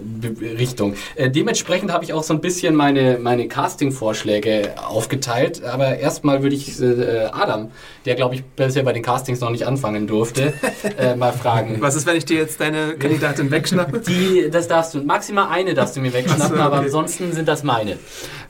[0.57, 0.95] Richtung.
[1.15, 5.63] Äh, dementsprechend habe ich auch so ein bisschen meine, meine Casting-Vorschläge aufgeteilt.
[5.63, 7.71] Aber erstmal würde ich äh, Adam,
[8.05, 10.53] der glaube ich bisher bei den Castings noch nicht anfangen durfte,
[10.97, 11.77] äh, mal fragen.
[11.79, 13.99] Was ist, wenn ich dir jetzt deine Kandidatin wegschnappe?
[13.99, 16.85] Die, das darfst du, maximal eine darfst du mir wegschnappen, so, aber okay.
[16.85, 17.97] ansonsten sind das meine.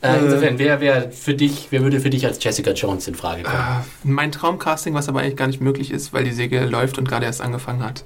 [0.02, 3.44] Äh, insofern, wer, wer für dich, wer würde für dich als Jessica Jones in Frage
[3.44, 3.58] kommen?
[4.04, 4.32] Mein
[4.74, 7.42] Traumcasting, was aber eigentlich gar nicht möglich ist, weil die Serie läuft und gerade erst
[7.42, 8.04] angefangen hat,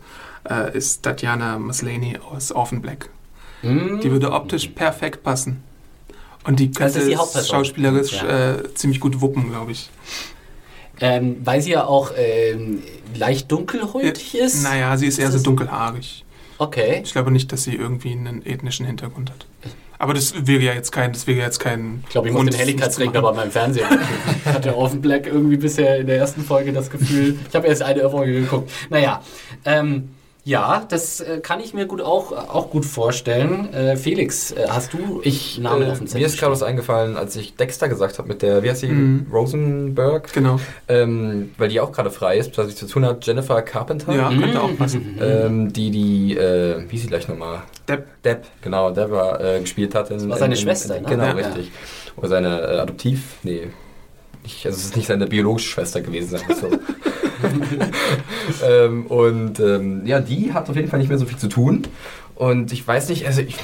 [0.50, 3.10] äh, ist Tatjana Maslany aus Orphan Black.
[3.62, 4.00] Hm?
[4.02, 5.64] Die würde optisch perfekt passen.
[6.44, 8.56] Und die könnte ist die schauspielerisch Ja.
[8.56, 9.90] äh, ziemlich gut wuppen, glaube ich.
[11.00, 12.82] Ähm, weil sie ja auch ähm,
[13.16, 14.64] leicht dunkelhäutig ist.
[14.64, 16.24] Naja, sie ist eher Ist so das- dunkelhaarig.
[16.60, 17.02] Okay.
[17.04, 19.46] Ich glaube nicht, dass sie irgendwie einen ethnischen Hintergrund hat.
[20.00, 22.02] Aber das wäre ja jetzt kein, das wäre jetzt kein.
[22.04, 23.88] Ich glaube, ich muss den Helligkeitsregler bei meinem Fernseher.
[24.46, 27.68] ich hatte auf dem Black irgendwie bisher in der ersten Folge das Gefühl, ich habe
[27.68, 28.72] erst eine Folge geguckt.
[28.90, 29.22] Naja,
[29.66, 30.10] ähm,
[30.48, 33.74] ja, das äh, kann ich mir gut auch, auch gut vorstellen.
[33.74, 36.22] Äh, Felix, äh, hast du Ich, Namen äh, auf dem Zettel?
[36.22, 38.88] mir ist gerade was eingefallen, als ich Dexter gesagt habe mit der, wie heißt sie,
[38.88, 39.28] Mhm.
[39.32, 40.58] Rosenberg, Genau.
[40.88, 44.30] ähm, weil die auch gerade frei ist, was ich zu tun hat, Jennifer Carpenter, Ja,
[44.30, 44.40] Mhm.
[44.40, 45.18] könnte auch passen.
[45.22, 47.64] ähm, die die, äh, wie ist sie gleich nochmal?
[47.90, 48.06] Depp.
[48.24, 50.12] Depp, genau, Deborah äh, gespielt hat.
[50.12, 51.10] In, Das war seine in, in, Schwester, in, ne?
[51.10, 51.32] Genau, Ja.
[51.34, 51.72] richtig.
[52.16, 53.68] Oder seine äh, Adoptiv, nee,
[54.48, 56.70] nicht, also es ist nicht seine biologische Schwester gewesen, sagen wir so.
[58.66, 61.84] ähm, und ähm, ja, die hat auf jeden Fall nicht mehr so viel zu tun.
[62.36, 63.56] Und ich weiß nicht, also ich,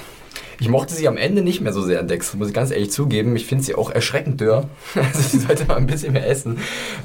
[0.59, 2.91] ich mochte sie am Ende nicht mehr so sehr an Dex, muss ich ganz ehrlich
[2.91, 3.35] zugeben.
[3.35, 4.69] Ich finde sie auch erschreckend dürr.
[4.95, 6.59] Also sie sollte mal ein bisschen mehr essen.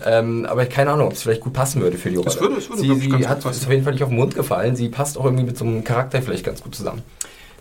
[0.05, 2.27] Ähm, aber keine Ahnung, ob es vielleicht gut passen würde für die Rolle.
[2.27, 4.19] Das würde- das würde, sie ich, sie hat ist auf jeden Fall nicht auf den
[4.19, 4.77] Mund gefallen.
[4.77, 7.03] Sie passt auch irgendwie mit so einem Charakter vielleicht ganz gut zusammen.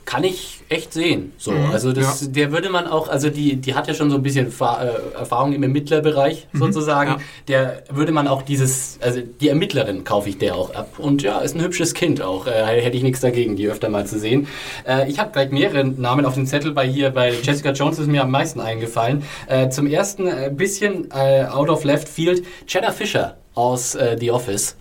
[0.07, 1.33] Kann ich echt sehen.
[1.37, 2.27] So, Mhm, also das, ja.
[2.29, 5.51] der würde man auch, also die, die hat ja schon so ein bisschen äh, Erfahrung
[5.51, 7.11] im Ermittlerbereich sozusagen.
[7.11, 7.17] ja.
[7.49, 10.93] Der würde man auch dieses, also die Ermittlerin kaufe ich der auch ab.
[10.97, 12.47] Und ja, ist ein hübsches Kind auch.
[12.47, 14.47] Äh, hätte ich nichts dagegen, die öfter mal zu sehen.
[14.87, 18.07] Äh, ich habe gleich mehrere Namen auf dem Zettel bei hier, bei Jessica Jones ist
[18.07, 19.23] mir am meisten eingefallen.
[19.47, 24.31] Äh, zum ersten ein bisschen äh, out of left field, Cheddar Fisher aus äh, The
[24.31, 24.77] Office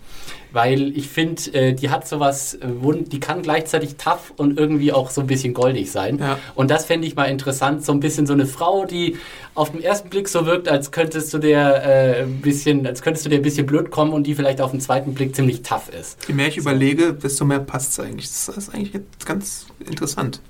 [0.57, 2.67] weil ich finde, äh, die hat sowas, äh,
[3.05, 6.17] die kann gleichzeitig tough und irgendwie auch so ein bisschen goldig sein.
[6.17, 6.39] Ja.
[6.55, 9.17] Und das fände ich mal interessant, so ein bisschen so eine Frau, die
[9.53, 13.23] auf den ersten Blick so wirkt, als könntest du der äh, ein bisschen, als könntest
[13.27, 15.89] du dir ein bisschen blöd kommen und die vielleicht auf den zweiten Blick ziemlich tough
[15.89, 16.17] ist.
[16.27, 18.25] Je mehr ich überlege, desto mehr passt es eigentlich.
[18.25, 20.41] Das ist eigentlich ganz interessant.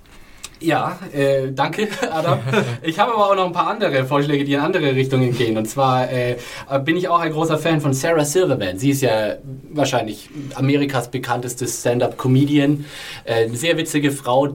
[0.59, 2.39] Ja, äh, danke, Adam.
[2.81, 5.57] Ich habe aber auch noch ein paar andere Vorschläge, die in andere Richtungen gehen.
[5.57, 6.37] Und zwar äh,
[6.83, 8.77] bin ich auch ein großer Fan von Sarah Silverman.
[8.77, 9.35] Sie ist ja
[9.71, 12.85] wahrscheinlich Amerikas bekanntestes Stand-up-Comedian.
[13.25, 14.53] Äh, eine sehr witzige Frau,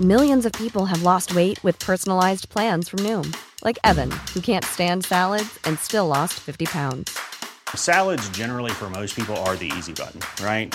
[0.00, 4.64] Millions of people have lost weight with personalized plans from Noom, like Evan, who can't
[4.64, 7.16] stand salads and still lost 50 pounds.
[7.76, 10.74] Salads, generally, for most people, are the easy button, right?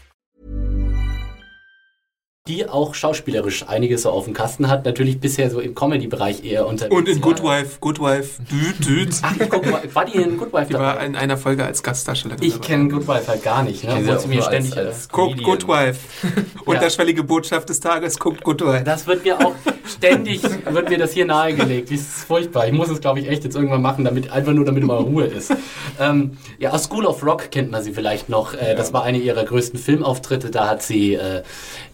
[2.51, 4.85] Die auch schauspielerisch einiges so auf dem Kasten hat.
[4.85, 6.93] Natürlich bisher so im Comedy-Bereich eher unterwegs.
[6.95, 7.29] Und in war.
[7.33, 9.09] Good Wife, Good Wife, düt, düt.
[9.21, 11.05] Ach, ich guck mal, war die in Good Wife Die war dabei?
[11.05, 13.91] in einer Folge als Gastdarstellerin Ich kenne Good Wife halt gar nicht, ne?
[13.91, 14.77] sie Obwohl auch sie mir ständig.
[14.77, 15.41] als- als- Guckt.
[15.43, 15.99] Good Wife.
[16.65, 18.83] Unterschwellige Botschaft des Tages, guckt Good Wife.
[18.83, 19.55] Das wird mir auch
[19.87, 21.89] ständig, wird mir das hier nahegelegt.
[21.91, 22.67] Das ist furchtbar.
[22.67, 25.25] Ich muss es, glaube ich, echt jetzt irgendwann machen, damit, einfach nur damit mal Ruhe
[25.25, 25.53] ist.
[25.99, 28.53] Ähm, ja, aus School of Rock kennt man sie vielleicht noch.
[28.53, 30.49] Äh, Das war eine ihrer größten Filmauftritte.
[30.51, 31.43] Da hat sie äh,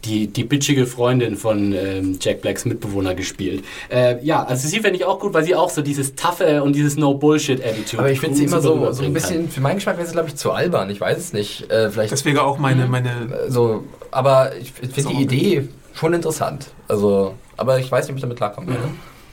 [0.08, 3.64] die, die bitchige Freundin von ähm, Jack Blacks Mitbewohner gespielt.
[3.90, 6.76] Äh, ja, also sie finde ich auch gut, weil sie auch so dieses Taffe und
[6.76, 10.08] dieses No-Bullshit-Attitude Aber ich finde sie immer so, so ein bisschen, für meinen Geschmack wäre
[10.08, 10.90] sie, glaube ich, zu albern.
[10.90, 11.70] Ich weiß es nicht.
[11.70, 15.10] Äh, vielleicht Das wäre auch meine, meine äh, so, aber ich finde So.
[15.10, 16.68] die Idee schon interessant.
[16.88, 18.90] Also, aber ich weiß nicht, ob ich damit klarkommen werde.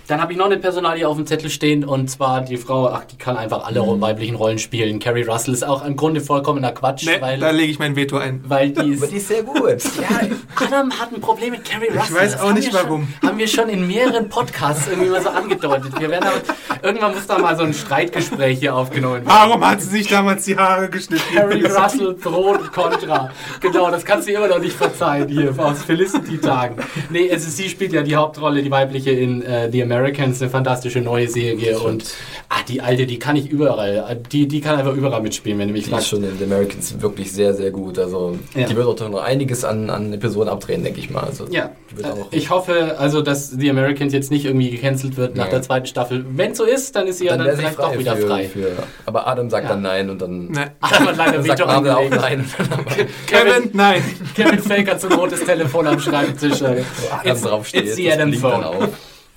[0.07, 3.05] Dann habe ich noch eine Personalie auf dem Zettel stehen und zwar die Frau, ach,
[3.05, 4.01] die kann einfach alle Mhm.
[4.01, 4.99] weiblichen Rollen spielen.
[4.99, 8.19] Carrie Russell ist auch im Grunde vollkommener Quatsch, Ne, weil, da lege ich mein Veto
[8.19, 8.43] ein.
[8.47, 9.03] weil die ist.
[9.03, 9.55] Aber die ist sehr gut.
[10.01, 12.17] Ja, Adam hat ein Problem mit Carrie Russell.
[12.17, 13.09] weiß Das auch nicht wir schon- warum.
[13.25, 15.99] Haben wir schon in mehreren Podcasts irgendwie mal so angedeutet.
[15.99, 19.27] Wir werden aber, irgendwann muss da mal so ein Streitgespräch hier aufgenommen werden.
[19.27, 21.23] Warum hat sie sich damals die Haare geschnitten?
[21.35, 23.31] Carrie Russell pro und contra.
[23.61, 26.77] Genau, das kannst du immer noch nicht verzeihen hier aus Felicity-Tagen.
[27.11, 31.01] Nee, also sie spielt ja die Hauptrolle, die weibliche in äh, The Americans, eine fantastische
[31.01, 31.79] neue Serie.
[31.79, 32.05] Und
[32.49, 35.73] ah, die alte, die kann ich überall, die, die kann einfach überall mitspielen, wenn du
[35.75, 36.09] mich Die ist fragst.
[36.09, 37.99] schon in The Americans wirklich sehr, sehr gut.
[37.99, 38.67] Also, Ja.
[38.67, 41.25] die wird auch noch einiges an, an Episoden abdrehen, denke ich mal.
[41.25, 41.71] Also, Ja,
[42.31, 45.51] ich hoffe also, dass The Americans jetzt nicht irgendwie gecancelt wird nach Nee.
[45.53, 46.25] der zweiten Staffel.
[46.29, 48.27] Wenn so ist, dann ist sie ja dann, wäre sie vielleicht frei doch wieder für,
[48.27, 48.45] frei.
[48.49, 48.73] Für,
[49.07, 49.71] aber Adam sagt Ja.
[49.71, 50.73] dann nein und dann Ne.
[50.81, 52.45] Adam hat leider dann sagt Marvel auch nein.
[52.59, 52.85] Dann
[53.27, 54.03] Kevin, nein.
[54.35, 56.61] Kevin Fake hat so ein rotes Telefon am Schreibtisch.
[56.63, 56.83] äh,
[57.23, 57.85] Adam draufsteht.
[57.85, 58.89] it's the das Adam dann Phone.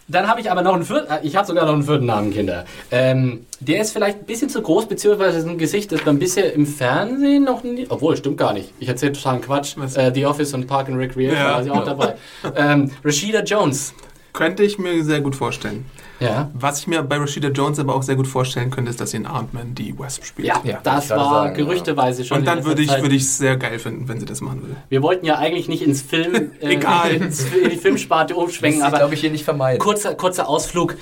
[0.09, 2.31] Dann habe ich aber noch einen vierten, äh, ich habe sogar noch einen vierten Namen,
[2.31, 2.65] Kinder.
[2.91, 6.53] Ähm, der ist vielleicht ein bisschen zu groß, beziehungsweise ist ein Gesicht, das man bisher
[6.53, 8.71] im Fernsehen noch nie, obwohl, stimmt gar nicht.
[8.79, 9.75] Ich erzähle totalen Quatsch.
[9.95, 11.55] Äh, The Office und Park and Recreation Ja.
[11.55, 12.15] war sie auch dabei.
[12.55, 13.93] Ähm, Rashida Jones.
[14.33, 15.85] Könnte ich mir sehr gut vorstellen.
[16.19, 16.49] Ja.
[16.53, 19.17] Was ich mir bei Rashida Jones aber auch sehr gut vorstellen könnte, ist, dass sie
[19.17, 20.47] in Ant-Man die Wasp spielt.
[20.47, 22.39] Ja, Ja, das war sagen, gerüchteweise schon.
[22.39, 23.01] Und dann würde ich Zeit.
[23.01, 24.75] würde ich es sehr geil finden, wenn sie das machen würde.
[24.89, 27.11] Wir wollten ja eigentlich nicht ins Film, äh, Egal.
[27.15, 29.79] ins, in die Filmsparte Das umschwenken, sich, aber glaube ich, hier nicht vermeiden.
[29.79, 30.95] kurzer, kurzer Ausflug.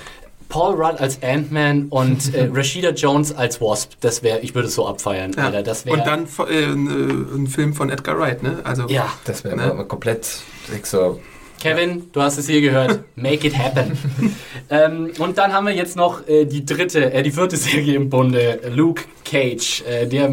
[0.48, 3.92] Paul Rudd als Ant-Man und äh, Rashida Jones als Wasp.
[4.00, 5.46] Das wäre, ich würde es so abfeiern, Ja.
[5.46, 5.62] Alter.
[5.64, 5.96] Das wäre.
[5.96, 8.58] Und dann äh, ein, äh, ein Film von Edgar Wright, ne?
[8.62, 9.84] Also Ja, Das wäre Ne?
[9.88, 10.40] komplett
[10.84, 11.20] so.
[11.60, 13.00] Kevin, du hast es hier gehört.
[13.16, 13.98] Make it happen.
[14.70, 18.10] ähm, und dann haben wir jetzt noch äh, die dritte, äh, die vierte Serie im
[18.10, 20.30] Bunde, Luke Cage, äh, der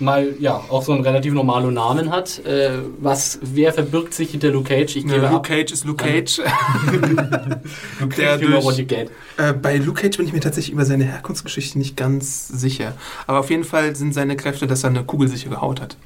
[0.00, 2.44] mal ja auch so einen relativ normalen Namen hat.
[2.44, 4.96] Äh, was, wer verbirgt sich hinter Luke Cage?
[4.96, 5.46] Ich gebe Ne, Luke ab.
[5.46, 6.40] Cage ist Luke Cage.
[8.00, 9.10] Luke der Cage, durch- what you get.
[9.36, 12.94] Äh, bei Luke Cage bin ich mir tatsächlich über seine Herkunftsgeschichte nicht ganz sicher.
[13.26, 15.96] Aber auf jeden Fall sind seine Kräfte, dass er eine kugelsichere Haut hat.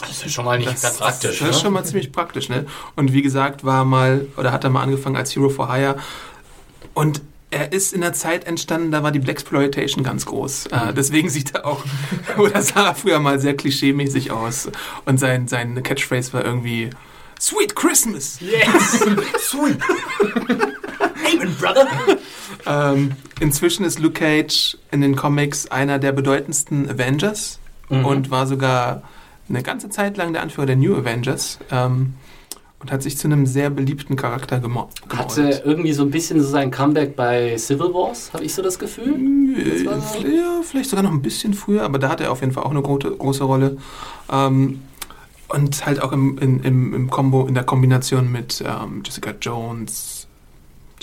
[0.00, 1.38] Das ist schon mal nicht ganz praktisch.
[1.40, 1.60] Das ist ne?
[1.62, 2.66] schon mal ziemlich praktisch, ne?
[2.94, 5.96] Und wie gesagt, war mal, oder hat er mal angefangen als Hero for Hire.
[6.94, 7.20] Und
[7.50, 10.66] er ist in der Zeit entstanden, da war die Blaxploitation ganz groß.
[10.66, 11.82] Äh, deswegen sieht er auch,
[12.38, 14.68] oder sah er früher mal sehr klischeemäßig aus.
[15.04, 16.90] Und sein, sein Catchphrase war irgendwie
[17.40, 18.38] Sweet Christmas.
[18.40, 19.00] Yes!
[19.40, 19.78] Sweet.
[21.00, 21.86] Amen, brother!
[22.66, 27.58] Ähm, inzwischen ist Luke Cage in den Comics einer der bedeutendsten Avengers
[27.90, 28.04] Mhm.
[28.04, 29.02] und war sogar
[29.48, 32.14] eine ganze Zeit lang der Anführer der New Avengers ähm,
[32.80, 36.48] und hat sich zu einem sehr beliebten Charakter gemo Hatte irgendwie so ein bisschen so
[36.48, 39.14] sein Comeback bei Civil Wars, habe ich so das Gefühl.
[39.58, 42.40] Äh, Das so- ja, vielleicht sogar noch ein bisschen früher, aber da hat er auf
[42.40, 43.78] jeden Fall auch eine große, große Rolle.
[44.30, 44.82] Ähm,
[45.48, 50.26] und halt auch im, in, im, im Combo, in der Kombination mit ähm, Jessica Jones.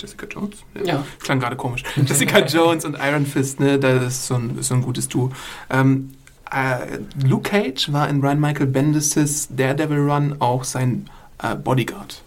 [0.00, 0.58] Jessica Jones?
[0.84, 1.04] Ja.
[1.18, 1.82] Klang gerade komisch.
[1.96, 5.32] Jessica Jones und Iron Fist, ne, das ist so ein, so ein gutes Duo.
[5.68, 6.10] Ähm,
[6.52, 11.08] äh, Luke Cage war in Brian Michael Bendis' Daredevil Run auch sein
[11.42, 12.22] äh, Bodyguard.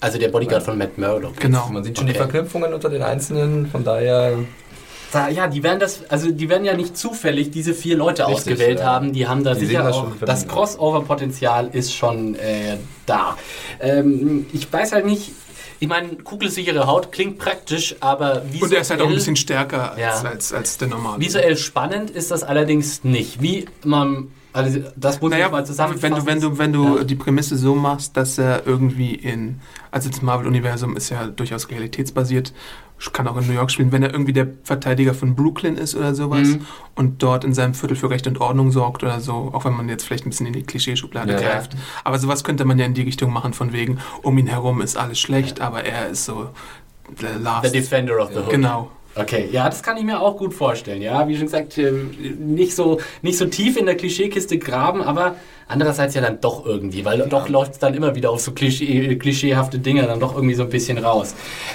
[0.00, 1.36] Also der Bodyguard von Matt Murdock.
[1.36, 1.68] Genau.
[1.70, 2.20] Man sieht schon die Okay.
[2.22, 4.38] Verknüpfungen unter den Einzelnen, von daher.
[5.12, 8.36] Da, ja, die werden das, also die werden ja nicht zufällig diese vier Leute Richtig,
[8.36, 8.86] ausgewählt ja.
[8.86, 9.12] haben.
[9.12, 10.46] Die haben da Die sicher das auch, schon, die das.
[10.46, 13.36] Crossover-Potenzial ist schon äh, da.
[13.80, 15.32] Ähm, ich weiß halt nicht,
[15.80, 19.34] ich meine, kugelsichere Haut klingt praktisch, aber visuell, Und er ist halt auch ein bisschen
[19.36, 20.20] stärker als, Ja.
[20.22, 21.20] als, als der normale.
[21.20, 23.40] visuell spannend ist das allerdings nicht.
[23.42, 26.26] Wie man, also das muss Naja, ich mal zusammenfassen.
[26.26, 27.04] wenn du, wenn du, wenn du Ja.
[27.04, 29.60] die Prämisse so machst, dass er irgendwie in,
[29.90, 32.52] also das Marvel-Universum ist ja durchaus realitätsbasiert,
[33.12, 36.14] kann auch in New York spielen, wenn er irgendwie der Verteidiger von Brooklyn ist oder
[36.14, 36.66] sowas Mhm.
[36.96, 39.88] und dort in seinem Viertel für Recht und Ordnung sorgt oder so, auch wenn man
[39.88, 41.38] jetzt vielleicht ein bisschen in die Klischeeschublade Ja.
[41.40, 41.72] greift.
[42.04, 44.96] Aber sowas könnte man ja in die Richtung machen, von wegen, um ihn herum ist
[44.98, 46.50] alles schlecht, aber er ist so
[47.18, 47.74] the The last.
[47.74, 48.50] Defender of the Hood.
[48.50, 48.90] Genau.
[49.16, 51.02] Okay, ja, das kann ich mir auch gut vorstellen.
[51.02, 51.90] Ja, wie schon gesagt, äh,
[52.38, 55.34] nicht so, nicht so tief in der Klischeekiste graben, aber
[55.66, 59.16] andererseits ja dann doch irgendwie, weil doch läuft es dann immer wieder auf so Klischee,
[59.16, 61.34] klischeehafte Dinge dann doch irgendwie so ein bisschen raus.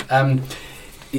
[0.10, 0.44] Ähm,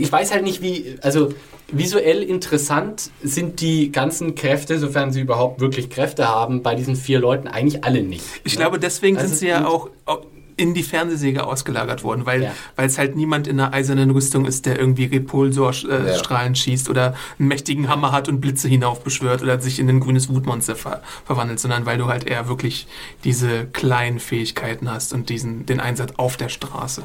[0.01, 1.31] ich weiß halt nicht, wie, also
[1.73, 7.19] visuell interessant sind die ganzen Kräfte, sofern sie überhaupt wirklich Kräfte haben, bei diesen vier
[7.19, 8.25] Leuten eigentlich alle nicht.
[8.45, 8.61] Ich ne?
[8.61, 10.23] glaube, deswegen Also sind sie ja auch auch
[10.57, 12.53] in die Fernsehsäge ausgelagert worden, weil Ja.
[12.77, 17.49] es halt niemand in einer eisernen Rüstung ist, der irgendwie Repulsorstrahlen äh, schießt oder einen
[17.49, 21.85] mächtigen Hammer hat und Blitze hinaufbeschwört oder sich in ein grünes Wutmonster ver verwandelt, sondern
[21.87, 22.87] weil du halt eher wirklich
[23.25, 27.03] diese kleinen Fähigkeiten hast und diesen den Einsatz auf der Straße.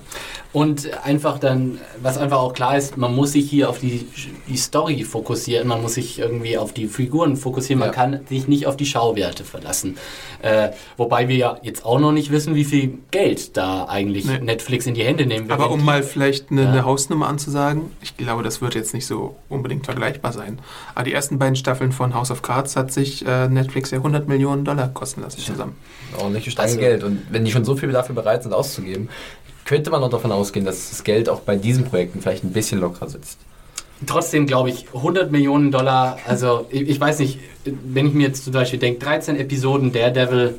[0.53, 4.07] Und einfach dann, was einfach auch klar ist, man muss sich hier auf die,
[4.47, 7.93] die Story fokussieren, man muss sich irgendwie auf die Figuren fokussieren, man Ja.
[7.93, 9.97] kann sich nicht auf die Schauwerte verlassen.
[10.41, 14.39] Äh, wobei wir ja jetzt auch noch nicht wissen, wie viel Geld da eigentlich Nee.
[14.39, 15.59] Netflix in die Hände nehmen wird.
[15.59, 16.69] Aber um mal vielleicht eine, Ja.
[16.71, 20.59] eine Hausnummer anzusagen, ich glaube, das wird jetzt nicht so unbedingt vergleichbar sein.
[20.95, 24.27] Aber die ersten beiden Staffeln von House of Cards hat sich äh, Netflix ja 100
[24.27, 25.75] Millionen Dollar kosten lassen zusammen.
[26.17, 27.03] Ordentliche Stange Also- Geld.
[27.03, 29.09] Und wenn die schon so viel dafür bereit sind auszugeben,
[29.65, 32.79] könnte man auch davon ausgehen, dass das Geld auch bei diesen Projekten vielleicht ein bisschen
[32.79, 33.39] lockerer sitzt.
[34.07, 38.43] Trotzdem glaube ich, 100 Millionen Dollar, also ich, ich weiß nicht, wenn ich mir jetzt
[38.43, 40.55] zum Beispiel denke, 13 Episoden Daredevil,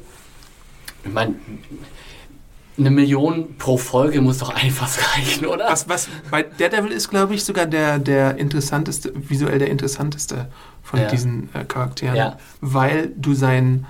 [1.04, 1.34] ich meine,
[2.78, 5.66] eine Million pro Folge muss doch einfach reichen, oder?
[5.68, 10.48] Was, was bei Daredevil ist, glaube ich, sogar der, der interessanteste, visuell der interessanteste
[10.82, 11.06] von Ja.
[11.08, 12.38] diesen äh, Charakteren, Ja.
[12.60, 13.86] weil du sein,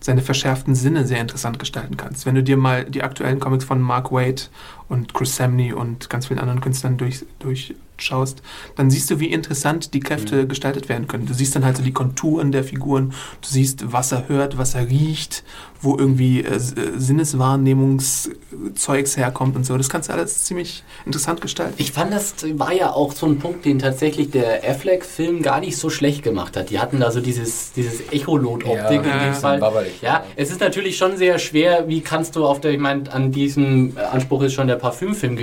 [0.00, 2.26] seine verschärften Sinne sehr interessant gestalten kannst.
[2.26, 4.50] Wenn du dir mal die aktuellen Comics von Mark Waid
[4.88, 8.42] und Chris Samney und ganz vielen anderen Künstlern durch, durchschaust,
[8.76, 10.48] dann siehst du, wie interessant die Kräfte Mhm.
[10.48, 11.24] gestaltet werden können.
[11.26, 13.10] Du siehst dann halt so die Konturen der Figuren,
[13.40, 15.42] du siehst, was er hört, was er riecht,
[15.84, 16.60] wo irgendwie äh, äh,
[16.96, 19.76] Sinneswahrnehmungszeugs herkommt und so.
[19.76, 21.74] Das kannst du alles ziemlich interessant gestalten.
[21.78, 25.76] Ich fand, das war ja auch so ein Punkt, den tatsächlich der Affleck-Film gar nicht
[25.76, 26.70] so schlecht gemacht hat.
[26.70, 29.32] Die hatten da so dieses, dieses Echolot-Optik Ja, in dem ja.
[29.34, 29.58] Fall.
[29.58, 30.24] Babberlich, Ja, ja.
[30.36, 33.96] es ist natürlich schon sehr schwer, wie kannst du auf der, ich meine, an diesem
[33.96, 35.38] äh, Anspruch ist schon der Parfümfilm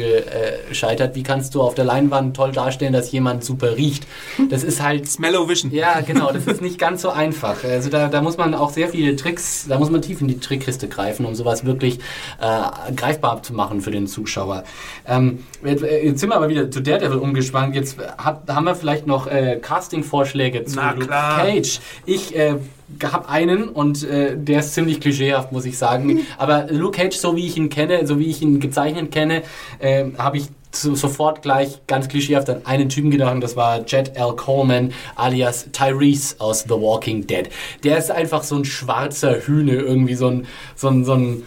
[0.69, 4.07] gescheitert, wie kannst du auf der Leinwand toll darstellen, dass jemand super riecht.
[4.49, 5.71] Das ist halt Smellow Vision.
[5.71, 7.63] ja, genau, das ist nicht ganz so einfach.
[7.63, 10.39] Also da, da muss man auch sehr viele Tricks, da muss man tief in die
[10.39, 11.99] Trickkiste greifen, um sowas wirklich
[12.39, 14.63] äh, greifbar zu machen für den Zuschauer.
[15.07, 17.75] Ähm, jetzt, äh, jetzt sind wir aber wieder zu Daredevil umgeschwankt.
[17.75, 21.45] Jetzt hat, haben wir vielleicht noch äh, Casting-Vorschläge zu Na Luke klar.
[21.45, 21.79] Cage.
[22.05, 22.55] Ich äh,
[23.03, 26.25] habe einen und äh, der ist ziemlich klischeehaft, muss ich sagen.
[26.37, 29.43] Aber Luke Cage, so wie ich ihn kenne, so wie ich ihn gezeichnet kenne,
[29.79, 34.15] äh, habe ich sofort gleich ganz klischeehaft an einen Typen gedacht und das war Jet
[34.15, 34.33] L.
[34.35, 37.49] Coleman alias Tyrese aus The Walking Dead.
[37.83, 41.43] Der ist einfach so ein schwarzer Hühne, irgendwie so ein, so ein, so ein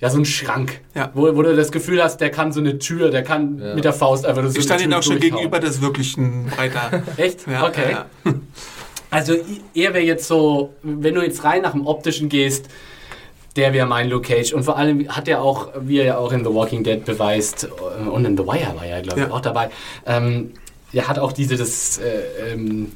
[0.00, 1.10] ja, so ein Schrank, Ja.
[1.14, 3.74] wo, wo du das Gefühl hast, der kann so eine Tür, der kann Ja.
[3.74, 5.82] mit der Faust einfach so Ich eine stand Tür Ihnen auch schon gegenüber, das ist
[5.82, 7.02] wirklich ein breiter.
[7.16, 7.46] Echt?
[7.46, 7.92] Ja, okay.
[7.92, 8.34] ja, ja.
[9.10, 9.34] Also
[9.74, 12.66] er wäre jetzt so, wenn du jetzt rein nach dem Optischen gehst,
[13.56, 14.52] der wäre mein Luke Cage.
[14.52, 17.64] Und vor allem hat er auch, wie er ja auch in The Walking Dead beweist,
[17.64, 19.32] äh, und in The Wire war er, glaube ich, Ja.
[19.32, 19.70] auch dabei,
[20.06, 20.52] ähm,
[20.92, 22.92] er hat auch diese, das, äh, ähm,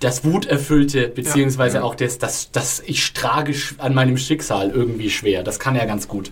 [0.00, 1.82] das Wuterfüllte, beziehungsweise Ja.
[1.82, 5.42] auch das, das, das, ich trage an meinem Schicksal irgendwie schwer.
[5.42, 6.30] Das kann er ganz gut.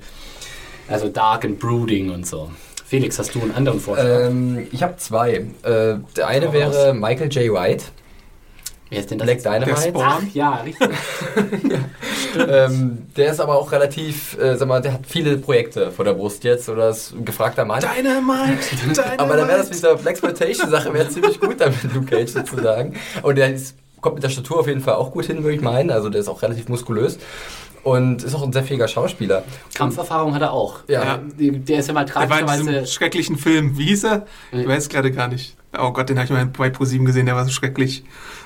[0.89, 2.51] Also Dark and Brooding und so.
[2.86, 4.28] Felix, hast du einen anderen Vorschlag?
[4.30, 5.45] Ähm, ich habe zwei.
[5.62, 7.53] Äh, der eine wäre Michael J.
[7.53, 7.84] White,
[8.91, 9.26] Wer ist denn das?
[9.26, 9.89] Black Der Dynamite.
[9.89, 10.03] Spawn.
[10.07, 10.89] Ach ja, richtig.
[12.49, 16.14] ähm, der ist aber auch relativ, äh, sag mal, der hat viele Projekte vor der
[16.14, 17.80] Brust jetzt oder ist ein gefragter Mann.
[17.80, 18.59] Dynamite!
[18.76, 19.05] Dynamite!
[19.18, 22.95] Aber dann wäre das mit dieser Blaxploitation-Sache wäre ziemlich gut damit Luke Cage sozusagen.
[23.22, 25.61] Und der ist, kommt mit der Statur auf jeden Fall auch gut hin, würde ich
[25.62, 25.91] meinen.
[25.91, 27.18] Also der ist auch relativ muskulös.
[27.84, 29.45] Und ist auch ein sehr fähiger Schauspieler.
[29.74, 30.80] Kampferfahrung hat er auch.
[30.89, 31.20] Ja.
[31.39, 32.86] Äh, Der ist ja mal Der war in tragischerweise.
[32.86, 33.78] schrecklichen Film.
[33.78, 34.26] Wie hieß er?
[34.53, 35.57] Ich weiß gerade gar nicht.
[35.78, 38.05] Oh Gott, den habe ich mal bei ProSieben gesehen, der war so schrecklich.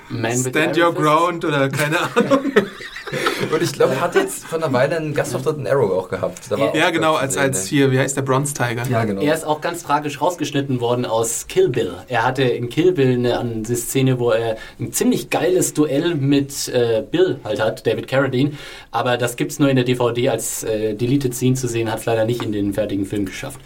[0.09, 0.93] Man Stand Your.
[0.95, 2.53] Ground oder keine Ahnung.
[3.53, 6.51] Und ich glaube, er hat jetzt vor einer Weile einen Gastauftritt in Arrow auch gehabt.
[6.51, 8.85] Da war ja, auch genau, als, als hier, wie heißt der, Bronze Tiger.
[8.89, 9.21] Ja, genau.
[9.21, 11.93] Er ist auch ganz tragisch rausgeschnitten worden aus Kill Bill.
[12.09, 16.69] Er hatte in Kill Bill eine, eine Szene, wo er ein ziemlich geiles Duell mit
[16.69, 18.53] äh, Bill halt hat, David Carradine.
[18.91, 22.07] Aber das gibt's nur in der DVD als äh, Deleted Scene zu sehen, hat es
[22.07, 23.61] leider nicht in den fertigen Film geschafft.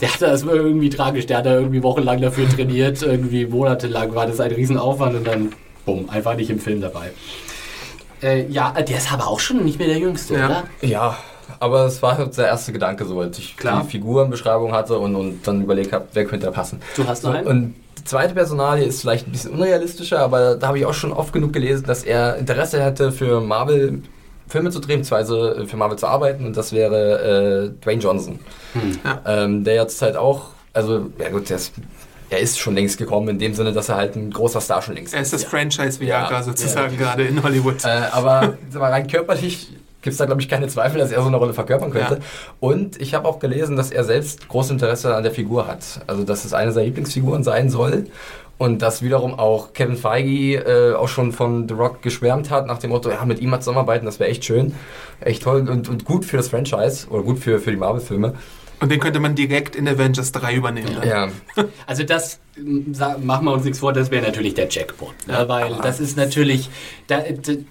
[0.00, 1.26] Der hatte das war irgendwie tragisch.
[1.26, 5.52] Der hat da irgendwie wochenlang dafür trainiert, irgendwie monatelang war das ein Riesenaufwand und dann,
[5.88, 7.10] bumm, einfach nicht im Film dabei.
[8.22, 10.44] Äh, ja, der ist aber auch schon nicht mehr der Jüngste, Ja.
[10.46, 10.64] oder?
[10.82, 11.16] Ja,
[11.60, 13.82] aber es war halt der erste Gedanke so, als ich Klar.
[13.84, 16.80] die Figurenbeschreibung hatte und, und dann überlegt habe, wer könnte da passen.
[16.94, 17.46] Du hast noch einen?
[17.46, 21.12] Und die zweite Personalie ist vielleicht ein bisschen unrealistischer, aber da habe ich auch schon
[21.12, 24.02] oft genug gelesen, dass er Interesse hätte für Marvel
[24.46, 28.38] Filme zu drehen, beziehungsweise für Marvel zu arbeiten und das wäre äh, Dwayne Johnson.
[28.74, 28.98] Hm.
[29.04, 29.20] Ja.
[29.26, 31.72] Ähm, der jetzt halt auch, also, ja gut, der ist
[32.30, 34.94] er ist schon längst gekommen, in dem Sinne, dass er halt ein großer Star schon
[34.94, 35.48] längst Er ist das Ja.
[35.48, 36.42] Franchise Viagra Ja.
[36.42, 37.84] sozusagen gerade in Hollywood.
[37.84, 39.68] Äh, aber rein körperlich
[40.02, 42.14] gibt es da, glaube ich, keine Zweifel, dass er so eine Rolle verkörpern könnte.
[42.14, 42.20] Ja.
[42.60, 46.00] Und ich habe auch gelesen, dass er selbst großes Interesse an der Figur hat.
[46.06, 48.06] Also, dass es eine seiner Lieblingsfiguren sein soll.
[48.58, 52.78] Und dass wiederum auch Kevin Feige äh, auch schon von The Rock geschwärmt hat, nach
[52.78, 54.74] dem Motto, ja, mit ihm mal zusammenarbeiten, das wäre echt schön,
[55.20, 58.34] echt toll und, und gut für das Franchise oder gut für, für die Marvel-Filme.
[58.80, 60.96] Und den könnte man direkt in Avengers 3 übernehmen.
[61.00, 61.08] Dann.
[61.08, 61.28] Ja,
[61.86, 65.14] Also das, m, sa- machen wir uns nichts vor, das wäre natürlich der Jackpot.
[65.26, 65.44] Ne?
[65.48, 66.70] Weil das ist natürlich,
[67.08, 67.22] da,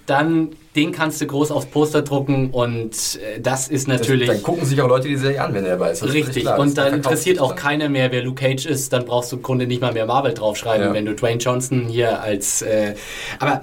[0.06, 2.92] dann, den kannst du groß aufs Poster drucken und
[3.36, 4.28] äh, das ist natürlich...
[4.28, 6.02] dann gucken sich auch Leute die Serie an, wenn er dabei ist.
[6.02, 6.60] Das ist Richtig, klar.
[6.60, 7.58] und Das dann interessiert auch dann.
[7.58, 8.92] keiner mehr, wer Luke Cage ist.
[8.92, 10.94] Dann brauchst du im Grunde nicht mal mehr Marvel draufschreiben, Ja.
[10.94, 12.62] wenn du Dwayne Johnson hier als.
[12.64, 12.96] Äh,
[13.40, 13.62] aber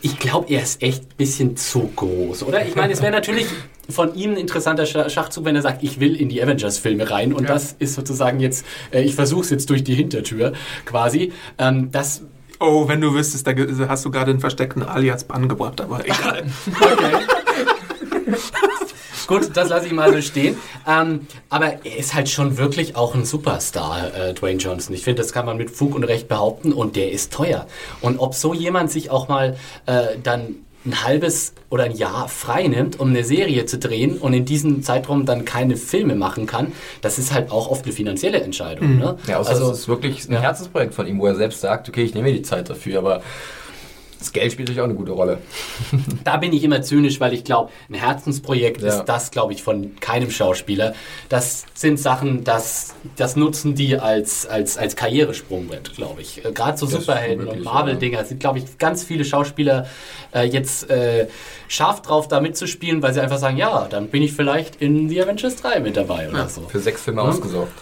[0.00, 2.64] ich glaube, er ist echt ein bisschen zu groß, oder?
[2.66, 3.46] Ich meine, es wäre natürlich
[3.88, 7.32] von ihm ein interessanter Scha- Schachzug, wenn er sagt, ich will in die Avengers-Filme rein.
[7.32, 10.52] Und das ist sozusagen jetzt, äh, ich versuche es jetzt durch die Hintertür
[10.84, 11.32] quasi.
[11.58, 12.22] Ähm, das
[12.60, 13.52] Oh, wenn du wüsstest, da
[13.88, 16.44] hast du gerade einen versteckten Alias-Bann gebracht, aber egal.
[19.26, 20.56] Gut, das lasse ich mal so stehen.
[20.86, 24.94] Ähm, aber er ist halt schon wirklich auch ein Superstar, äh, Dwayne Johnson.
[24.94, 27.66] Ich finde, das kann man mit Fug und Recht behaupten und der ist teuer.
[28.02, 29.56] Und ob so jemand sich auch mal
[29.86, 30.56] äh, dann
[30.86, 34.82] ein halbes oder ein Jahr frei nimmt, um eine Serie zu drehen und in diesem
[34.82, 38.98] Zeitraum dann keine Filme machen kann, das ist halt auch oft eine finanzielle Entscheidung.
[38.98, 39.16] Ne?
[39.26, 40.40] Ja, außer also, es ist wirklich ein ja.
[40.40, 43.22] Herzensprojekt von ihm, wo er selbst sagt, okay, ich nehme mir die Zeit dafür, aber
[44.24, 45.38] das Geld spielt natürlich auch eine gute Rolle.
[46.24, 48.88] Da bin ich immer zynisch, weil ich glaube, ein Herzensprojekt Ja.
[48.88, 50.94] ist das, glaube ich, von keinem Schauspieler.
[51.28, 56.44] Das sind Sachen, das, das nutzen die als, als, als Karrieresprungbrett, glaube ich.
[56.44, 59.86] Äh, Gerade so Das Superhelden und Marvel-Dinger sind, glaube ich, ganz viele Schauspieler
[60.34, 61.28] äh, jetzt äh,
[61.68, 65.22] scharf drauf, da mitzuspielen, weil sie einfach sagen, ja, dann bin ich vielleicht in The
[65.22, 66.62] Avengers 3 mit dabei oder so.
[66.62, 67.28] Für sechs Filme Mhm.
[67.28, 67.72] ausgesorgt.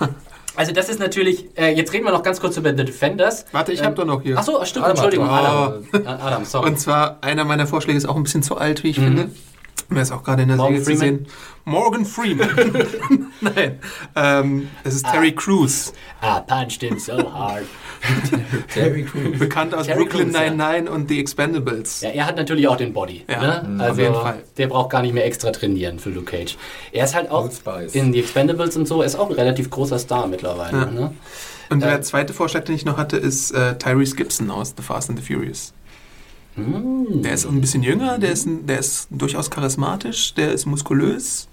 [0.56, 3.44] Also das ist natürlich, äh, jetzt reden wir noch ganz kurz über The Defenders.
[3.52, 4.38] Warte, ich hab doch noch hier.
[4.38, 5.84] Achso, stimmt, Adam Entschuldigung, Adam.
[5.92, 6.68] Äh, Adam, sorry.
[6.70, 9.30] Und zwar, einer meiner Vorschläge ist auch ein bisschen zu alt, wie ich finde.
[9.90, 11.24] Er ist auch gerade in der Morgan Serie zu Freeman?
[11.24, 11.32] sehen.
[11.64, 13.28] Morgan Freeman.
[13.40, 13.78] Nein.
[14.16, 15.92] Ähm, es ist Terry Crews.
[16.22, 17.64] I punched him so hard.
[18.74, 19.38] Terry Crews.
[19.38, 20.50] Bekannt aus Terry Brooklyn Crews, ja.
[20.50, 22.00] Nine-Nine und The Expendables.
[22.00, 23.24] Ja, er hat natürlich auch den Body.
[23.28, 23.82] Ja, ne?
[23.82, 24.42] Also auf jeden Fall.
[24.56, 26.56] der braucht gar nicht mehr extra trainieren für Luke Cage.
[26.92, 27.48] Er ist halt auch
[27.92, 30.76] in The Expendables und so, er ist auch ein relativ großer Star mittlerweile.
[30.76, 30.86] Ja.
[30.86, 31.14] Ne?
[31.70, 34.82] Und Äh, der zweite Vorschlag, den ich noch hatte, ist äh, Tyrese Gibson aus The
[34.82, 35.72] Fast and the Furious.
[36.56, 37.22] Hm.
[37.22, 41.48] Der ist ein bisschen jünger, der ist, der ist durchaus charismatisch, der ist muskulös.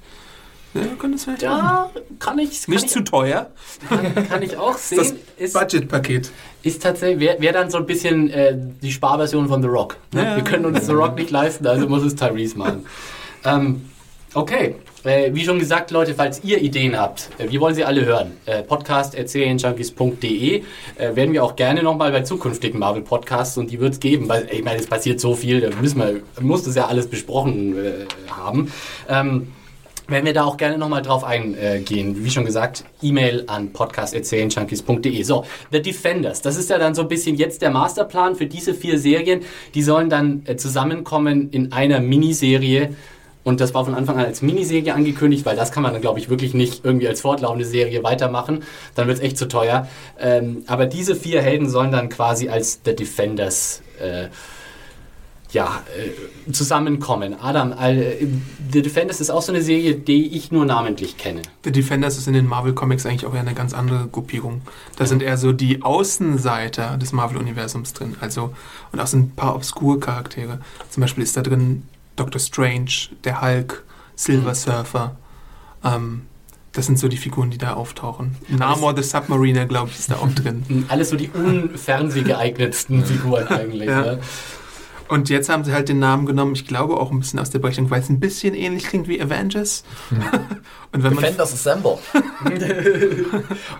[0.74, 1.64] Ja, könnte es vielleicht machen.
[1.64, 3.52] Ja, kann ich, kann Nicht ich, zu teuer.
[3.90, 5.20] kann, kann ich auch Das sehen.
[5.38, 6.32] Ist, Budgetpaket.
[6.64, 9.98] ist tatsächlich, wäre wär dann so ein bisschen äh, die Sparversion von The Rock.
[10.14, 10.24] Ne?
[10.24, 10.36] Ja.
[10.38, 12.86] Wir können uns The Rock nicht leisten, also muss es Tyrese machen.
[13.44, 13.90] Ähm,
[14.34, 18.06] okay, äh, wie schon gesagt, Leute, falls ihr Ideen habt, äh, wir wollen sie alle
[18.06, 18.34] hören.
[18.46, 19.26] Äh, Podcast äh,
[21.16, 24.48] werden wir auch gerne nochmal bei zukünftigen Marvel Podcasts und die wird es geben, weil
[24.52, 28.06] ich meine, es passiert so viel, da müssen wir, muss das ja alles besprochen äh,
[28.30, 28.72] haben.
[29.10, 29.48] Ähm,
[30.12, 32.24] werden wir da auch gerne nochmal drauf eingehen.
[32.24, 35.24] Wie schon gesagt, E-Mail an podcast.serienjunkies.de.
[35.24, 36.41] So, The Defenders.
[36.41, 39.41] Das ist ja dann so ein bisschen jetzt der Masterplan für diese vier Serien.
[39.74, 42.95] Die sollen dann äh, zusammenkommen in einer Miniserie.
[43.43, 46.20] Und das war von Anfang an als Miniserie angekündigt, weil das kann man dann, glaube
[46.20, 48.64] ich, wirklich nicht irgendwie als fortlaufende Serie weitermachen.
[48.93, 49.88] Dann wird es echt zu teuer.
[50.20, 54.28] Ähm, aber diese vier Helden sollen dann quasi als The Defenders äh,
[55.52, 57.36] ja, äh, zusammenkommen.
[57.39, 58.26] Adam, äh,
[58.72, 61.41] The Defenders ist auch so eine Serie, die ich nur namentlich kenne.
[61.64, 64.62] The Defenders ist in den Marvel Comics eigentlich auch eher eine ganz andere Gruppierung.
[64.97, 68.16] Da sind eher so die Außenseiter des Marvel-Universums drin.
[68.22, 68.54] Also,
[68.91, 70.60] und auch so ein paar obskure Charaktere.
[70.89, 71.84] Zum Beispiel ist da drin
[72.16, 73.84] Doctor Strange, der Hulk,
[74.16, 75.18] Silver Surfer.
[75.84, 76.22] Ähm,
[76.74, 78.38] das sind so die Figuren, die da auftauchen.
[78.47, 80.86] Namor the Submariner, glaube ich, ist da auch drin.
[80.88, 83.89] Alles so die unfernsehgeeignetsten Figuren eigentlich.
[83.89, 84.02] Ja.
[84.02, 84.20] Ne?
[85.12, 87.59] Und jetzt haben sie halt den Namen genommen, ich glaube auch ein bisschen aus der
[87.59, 89.84] Berechnung, weil es ein bisschen ähnlich klingt wie Avengers.
[90.93, 91.97] Und wenn man Defenders Assemble.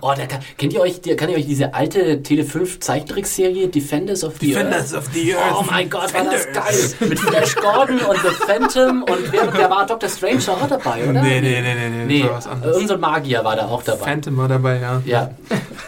[0.00, 3.68] Oh, da kann, kennt ihr euch, die- kann ihr euch diese alte Tele 5 Zeichentrickserie
[3.68, 5.06] Defenders of the Defenders Earth?
[5.06, 5.54] of the Earth.
[5.58, 6.98] Oh mein Gott, war das Defenders.
[6.98, 7.08] geil!
[7.08, 10.08] Mit Flash Gordon und The Phantom und wer, wer war Dr.
[10.08, 11.22] Strange auch dabei, oder?
[11.22, 12.76] Nee, nee, nee, nee, nee, Nee, war was anderes.
[12.76, 14.04] unser Magier war da auch dabei.
[14.04, 15.02] Phantom war dabei, ja.
[15.04, 15.30] Ja,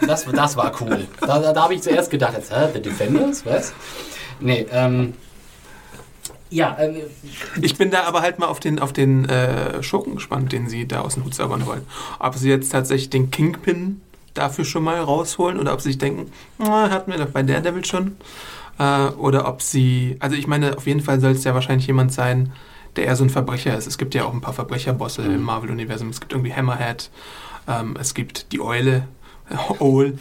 [0.06, 1.06] das, das war cool.
[1.20, 3.72] Da, da, da habe ich zuerst gedacht, jetzt, hä, The Defenders, was?
[4.40, 5.14] Nee, ähm.
[6.50, 7.02] Ja, äh,
[7.60, 10.86] Ich bin da aber halt mal auf den, auf den äh, Schurken gespannt, den sie
[10.86, 11.82] da aus dem Hut zaubern wollen.
[12.18, 14.00] Ob sie jetzt tatsächlich den Kingpin
[14.34, 17.84] dafür schon mal rausholen oder ob sie sich denken, "Na, hatten wir doch bei Daredevil
[17.84, 18.16] schon.
[18.78, 22.12] Äh, oder ob sie, also ich meine, auf jeden Fall soll es ja wahrscheinlich jemand
[22.12, 22.52] sein,
[22.96, 23.86] der eher so ein Verbrecher ist.
[23.86, 26.10] Es gibt ja auch ein paar Verbrecherbosse im Marvel-Universum.
[26.10, 27.10] Es gibt irgendwie Hammerhead,
[27.68, 29.06] ähm, es gibt die Eule
[29.78, 30.14] Owl.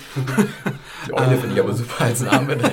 [1.07, 2.57] Die Eule finde ich aber super als Name.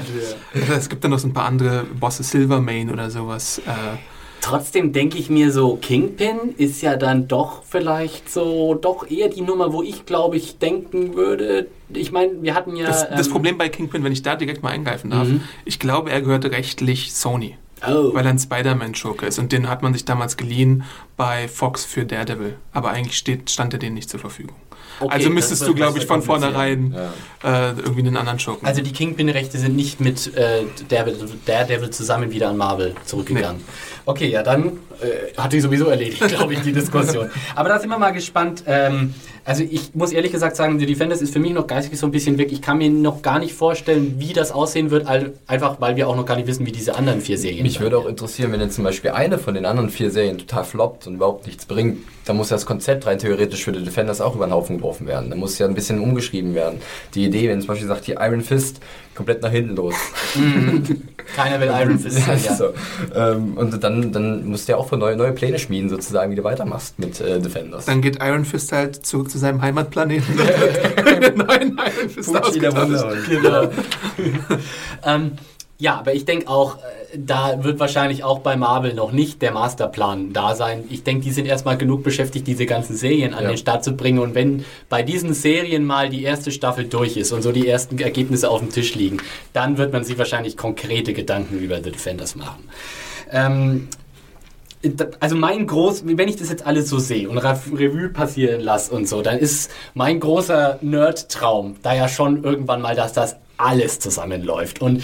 [0.53, 3.59] Es gibt dann noch so ein paar andere Bosse, Silvermane oder sowas.
[3.59, 3.99] Äh,
[4.41, 9.43] Trotzdem denke ich mir so, Kingpin ist ja dann doch vielleicht so, doch eher die
[9.43, 11.69] Nummer, wo ich glaube ich denken würde.
[11.93, 12.87] Ich meine, wir hatten ja.
[12.87, 15.43] das, das ähm, Problem bei Kingpin, wenn ich da direkt mal eingreifen darf, Mhm.
[15.65, 17.57] ich glaube, er gehörte rechtlich Sony.
[17.87, 18.13] Oh.
[18.13, 19.39] Weil er ein Spider-Man-Joker ist.
[19.39, 20.85] Und den hat man sich damals geliehen
[21.17, 22.57] bei Fox für Daredevil.
[22.73, 24.57] Aber eigentlich steht, stand er denen nicht zur Verfügung.
[25.01, 26.95] Okay, also müsstest du, glaube ich, von vornherein
[27.43, 28.67] äh, irgendwie einen anderen Joker.
[28.67, 33.63] Also die Kingpin-Rechte sind nicht mit äh, Daredevil, Daredevil zusammen wieder an Marvel zurückgegangen.
[34.05, 37.31] Okay, ja, dann äh, hat die sowieso erledigt, glaube ich, die Diskussion.
[37.55, 38.65] Aber da sind wir mal gespannt.
[38.67, 39.15] Ähm,
[39.45, 42.13] also ich muss ehrlich gesagt sagen, The Defenders ist für mich noch geistig so ein
[42.13, 42.53] bisschen weg.
[42.53, 45.07] Ich kann mir noch gar nicht vorstellen, wie das aussehen wird,
[45.47, 47.99] einfach weil wir auch noch gar nicht wissen, wie diese anderen vier Serien Mich würde
[47.99, 51.15] auch interessieren, wenn jetzt zum Beispiel eine von den anderen vier Serien total floppt und
[51.15, 54.47] überhaupt nichts bringt, dann muss ja das Konzept rein theoretisch für die Defenders auch über
[54.47, 55.31] den Haufen geworfen werden.
[55.31, 56.81] Da muss ja ein bisschen umgeschrieben werden.
[57.15, 58.81] Die Idee, wenn zum Beispiel sagt, hier Iron Fist,
[59.15, 59.95] komplett nach hinten los.
[61.37, 62.55] Keiner will Iron Fist Ja, sein, ja.
[62.55, 62.73] so.
[63.15, 66.37] ähm, und dann, dann musst du ja auch für neue, neue Pläne schmieden, sozusagen, wie
[66.37, 67.87] du weitermachst mit äh, Defenders.
[67.87, 70.37] Dann geht Iron Fist halt zu, zu seinem Heimatplaneten.
[71.37, 72.73] neuen Iron Fist Pucci der.
[73.29, 73.69] Genau.
[75.05, 75.33] ähm,
[75.81, 79.51] ja, aber ich denke auch, äh, da wird wahrscheinlich auch bei Marvel noch nicht der
[79.51, 80.85] Masterplan da sein.
[80.91, 83.49] Ich denke, die sind erstmal genug beschäftigt, diese ganzen Serien an Ja.
[83.51, 84.21] den Start zu bringen.
[84.21, 87.99] Und wenn bei diesen Serien mal die erste Staffel durch ist und so die ersten
[87.99, 89.17] Ergebnisse auf dem Tisch liegen,
[89.53, 92.69] dann wird man sich wahrscheinlich konkrete Gedanken über The Defenders machen.
[93.33, 93.89] Ähm,
[95.19, 98.95] also mein groß, wenn ich das jetzt alles so sehe und Rev- Revue passieren lasse
[98.95, 103.99] und so, dann ist mein großer Nerd-Traum da ja schon irgendwann mal, dass das alles
[103.99, 104.81] zusammenläuft.
[104.81, 105.03] Und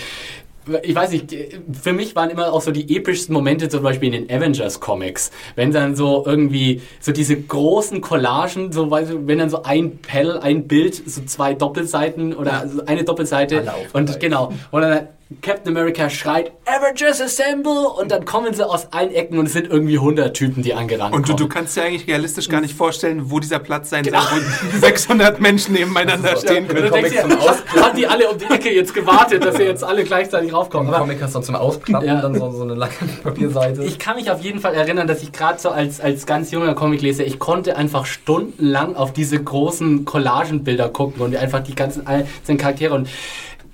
[0.82, 1.34] ich weiß nicht,
[1.80, 5.30] für mich waren immer auch so die epischsten Momente zum Beispiel in den Avengers Comics,
[5.54, 10.66] wenn dann so irgendwie so diese großen Collagen, so wenn dann so ein Pell, ein
[10.66, 15.08] Bild, so zwei Doppelseiten oder eine Doppelseite und genau und dann
[15.42, 19.66] Captain America schreit Avengers Assemble und dann kommen sie aus allen Ecken und es sind
[19.68, 21.38] irgendwie 100 Typen, die angerannt Und du, kommen.
[21.38, 24.20] du kannst dir eigentlich realistisch gar nicht vorstellen, wo dieser Platz sein Genau.
[24.20, 24.40] soll,
[24.72, 26.84] wo 600 Menschen nebeneinander stehen Und können.
[26.84, 30.04] du denkst zum haben die alle um die Ecke jetzt gewartet, dass sie jetzt alle
[30.04, 30.86] gleichzeitig raufkommen.
[30.86, 32.20] Im Aber Comic hast du dann zum Ausklappen Ja.
[32.20, 33.82] dann so, so eine Lackpapierseite.
[33.84, 36.74] Ich kann mich auf jeden Fall erinnern, dass ich gerade so als, als ganz junger
[36.76, 42.58] Comicleser, ich konnte einfach stundenlang auf diese großen Collagenbilder gucken und einfach die ganzen einzelnen
[42.58, 42.94] Charaktere.
[42.94, 43.08] Und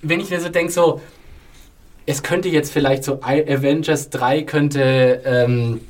[0.00, 1.02] wenn ich mir so denke, so,
[2.06, 5.80] es könnte jetzt vielleicht so Avengers 3 könnte, ähm,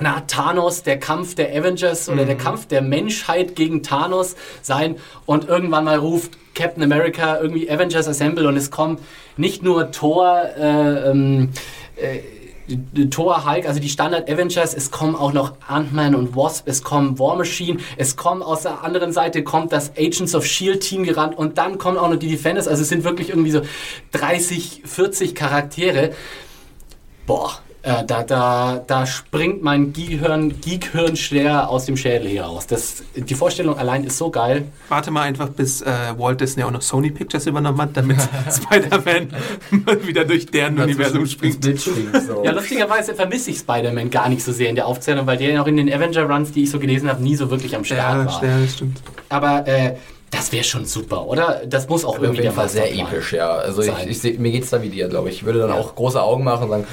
[0.00, 5.48] na, Thanos, der Kampf der Avengers oder der Kampf der Menschheit gegen Thanos sein und
[5.48, 9.00] irgendwann mal ruft Captain America irgendwie Avengers Assemble und es kommt
[9.36, 11.50] nicht nur Thor, äh, ähm,
[11.96, 12.20] äh,
[13.10, 17.18] Thor, Hulk, also die Standard Avengers, es kommen auch noch Ant-Man und Wasp, es kommen
[17.18, 21.36] War Machine, es kommen aus der anderen Seite kommt das Agents of Shield Team gerannt
[21.36, 23.62] und dann kommen auch noch die Defenders, also es sind wirklich irgendwie so
[24.12, 26.10] 30, 40 Charaktere.
[27.26, 32.66] Boah, äh, da, da, da springt mein Geekhirn, Geekhirn schwer aus dem Schädel hier raus.
[32.66, 34.66] Das, die Vorstellung allein ist so geil.
[34.88, 35.86] Warte mal einfach, bis äh,
[36.18, 38.18] Walt Disney auch noch Sony Pictures übernommen hat, damit
[38.50, 39.28] Spider-Man
[40.06, 41.64] wieder durch deren Universum ins springt.
[41.64, 42.22] Springt.
[42.26, 42.44] So.
[42.44, 45.62] Ja, lustigerweise vermisse ich Spider-Man gar nicht so sehr in der Aufzählung, weil der ja
[45.62, 48.26] auch in den Avenger-Runs, die ich so gelesen habe, nie so wirklich am Start Ja,
[48.26, 48.44] war.
[48.44, 49.00] ja, das stimmt.
[49.30, 49.94] Aber äh,
[50.30, 51.62] das wäre schon super, oder?
[51.66, 53.50] Das muss auch Auf irgendwie jeden der Fall sehr episch, ja.
[53.50, 54.08] Also ich, sein.
[54.08, 55.36] ich seh, mir geht's da wie dir, glaube ich.
[55.36, 55.74] Ich würde dann Ja.
[55.76, 56.86] auch große Augen machen und sagen,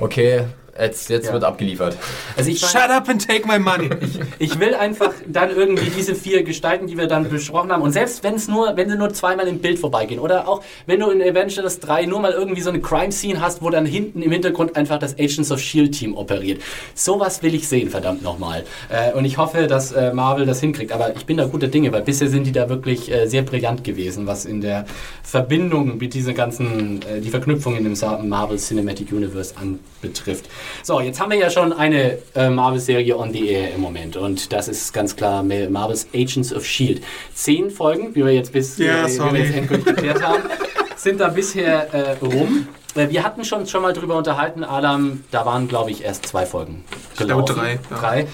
[0.00, 0.46] okay,
[0.80, 1.32] jetzt, jetzt Ja.
[1.34, 1.96] wird abgeliefert.
[2.36, 3.90] Also ich Shut up and take my money.
[4.38, 7.82] Ich will einfach dann irgendwie diese vier Gestalten, die wir dann besprochen haben.
[7.82, 11.00] Und selbst wenn es nur, wenn sie nur zweimal im Bild vorbeigehen oder auch wenn
[11.00, 14.30] du in Avengers 3 nur mal irgendwie so eine Crime-Scene hast, wo dann hinten im
[14.32, 16.62] Hintergrund einfach das Agents of Shield Team operiert.
[16.94, 18.64] Sowas will ich sehen, verdammt nochmal.
[18.88, 20.92] Äh, und ich hoffe, dass äh, Marvel das hinkriegt.
[20.92, 23.84] Aber ich bin da guter Dinge, weil bisher sind die da wirklich äh, sehr brillant
[23.84, 24.86] gewesen, was in der
[25.22, 30.46] Verbindung mit dieser ganzen, äh, die Verknüpfung in dem Sa- Marvel Cinematic Universe anbetrifft.
[30.82, 34.52] So, jetzt haben wir ja schon eine äh, Marvel-Serie on the air im Moment und
[34.52, 37.02] das ist ganz klar Ma- Marvel's Agents of S.H.I.E.L.D.
[37.34, 40.42] Zehn Folgen, wie wir jetzt bis Ja, äh, wir jetzt endgültig geklärt haben,
[40.96, 42.68] sind da bisher äh, rum.
[42.96, 46.44] Äh, Wir hatten schon, schon mal drüber unterhalten, Adam, da waren glaube ich erst zwei
[46.46, 46.84] Folgen.
[47.12, 47.54] Ich glaube gelaufen.
[47.56, 47.96] drei, ja.
[47.98, 48.26] Drei.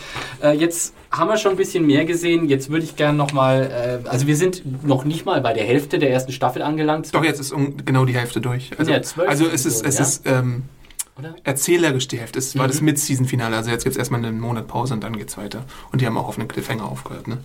[0.43, 2.49] Äh, jetzt haben wir schon ein bisschen mehr gesehen.
[2.49, 5.99] Jetzt würde ich gerne nochmal, äh, also wir sind noch nicht mal bei der Hälfte
[5.99, 7.15] der ersten Staffel angelangt.
[7.15, 8.71] Doch, jetzt ist um, genau die Hälfte durch.
[8.79, 10.63] Also, Ja, zwölf also es ist, es Episoden, ist ähm,
[11.19, 11.35] Oder?
[11.45, 12.39] erzählerisch die Hälfte.
[12.39, 12.71] Es war Mhm.
[12.71, 13.57] das Mid-Season-Finale.
[13.57, 15.65] Also jetzt gibt es erstmal einen Monat Pause und dann geht's weiter.
[15.93, 17.27] Und die haben auch auf einen Cliffhanger aufgehört.
[17.29, 17.39] Ne?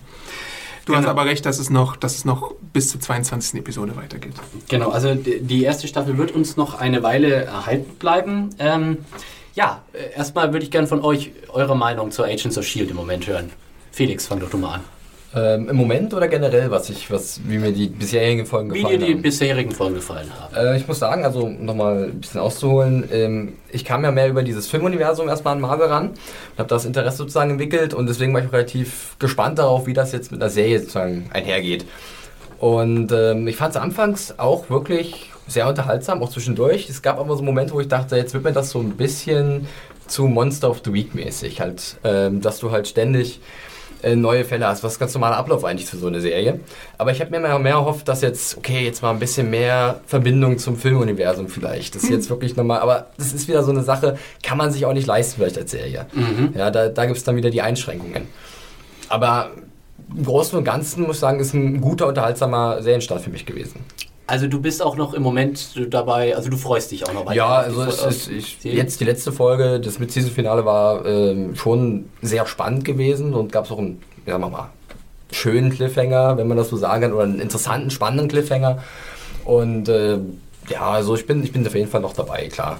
[0.84, 1.10] Du hast Genau.
[1.12, 3.60] aber recht, dass es, noch, dass es noch bis zur 22.
[3.60, 4.34] Episode weitergeht.
[4.68, 8.50] Genau, also die erste Staffel wird uns noch eine Weile erhalten bleiben.
[8.58, 8.98] Ähm,
[9.54, 12.90] ja, äh, erstmal würde ich gerne von euch eure Meinung zur Agents of S.H.I.E.L.D.
[12.90, 13.50] Im Moment hören.
[13.92, 14.80] Felix, fang doch du mal an.
[15.34, 19.00] Ähm, Im Moment oder generell, was ich, was, wie mir die bisherigen Folgen Wie gefallen
[19.00, 19.22] dir die haben?
[19.22, 20.54] bisherigen Folgen gefallen haben.
[20.54, 24.42] Äh, ich muss sagen, also nochmal ein bisschen auszuholen, ähm, ich kam ja mehr über
[24.42, 28.42] dieses Filmuniversum erstmal an Marvel ran und habe das Interesse sozusagen entwickelt und deswegen war
[28.42, 31.86] ich auch relativ gespannt darauf, wie das jetzt mit einer Serie sozusagen einhergeht.
[32.58, 36.88] Und ähm, ich fand es anfangs auch wirklich sehr unterhaltsam, auch zwischendurch.
[36.90, 39.66] Es gab aber so Momente, wo ich dachte, jetzt wird mir das so ein bisschen
[40.06, 43.40] zu Monster of the Week mäßig, halt, ähm, dass du halt ständig
[44.02, 46.60] äh, neue Fälle hast, was ganz normaler Ablauf eigentlich für so eine Serie.
[46.98, 50.00] Aber ich habe mir mehr, mehr erhofft, dass jetzt, okay, jetzt mal ein bisschen mehr
[50.06, 51.94] Verbindung zum Filmuniversum vielleicht.
[51.94, 54.86] Das ist jetzt wirklich nochmal, aber das ist wieder so eine Sache, kann man sich
[54.86, 56.06] auch nicht leisten vielleicht als Serie.
[56.56, 58.28] Ja, da, da gibt es dann wieder die Einschränkungen.
[59.08, 59.50] Aber
[60.16, 63.80] im Großen und Ganzen muss ich sagen, ist ein guter, unterhaltsamer Serienstart für mich gewesen.
[64.26, 67.36] Also du bist auch noch im Moment dabei, also du freust dich auch noch weiter.
[67.36, 72.08] Ja, die also es ist, ich, jetzt die letzte Folge, das Mid-Season-Finale war ähm, schon
[72.22, 74.70] sehr spannend gewesen und gab es auch einen, ja, sagen wir mal,
[75.32, 78.82] schönen Cliffhanger, wenn man das so sagen kann, oder einen interessanten, spannenden Cliffhanger.
[79.44, 80.18] Und äh,
[80.68, 82.78] ja, also ich bin, ich bin auf jeden Fall noch dabei, klar.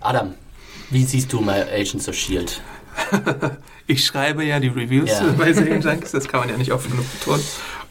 [0.00, 0.34] Adam,
[0.90, 2.52] wie siehst du mal Agents of S.H.I.E.L.D.?
[3.86, 5.26] Ich schreibe ja die Reviews Ja.
[5.38, 7.42] bei Serienjunkies, das kann man ja nicht oft genug betonen.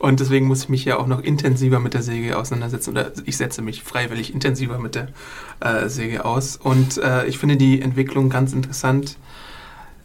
[0.03, 2.89] Und deswegen muss ich mich ja auch noch intensiver mit der Serie auseinandersetzen.
[2.89, 5.07] Oder ich setze mich freiwillig intensiver mit der
[5.61, 6.57] äh, Serie aus.
[6.57, 9.17] Und äh, ich finde die Entwicklung ganz interessant,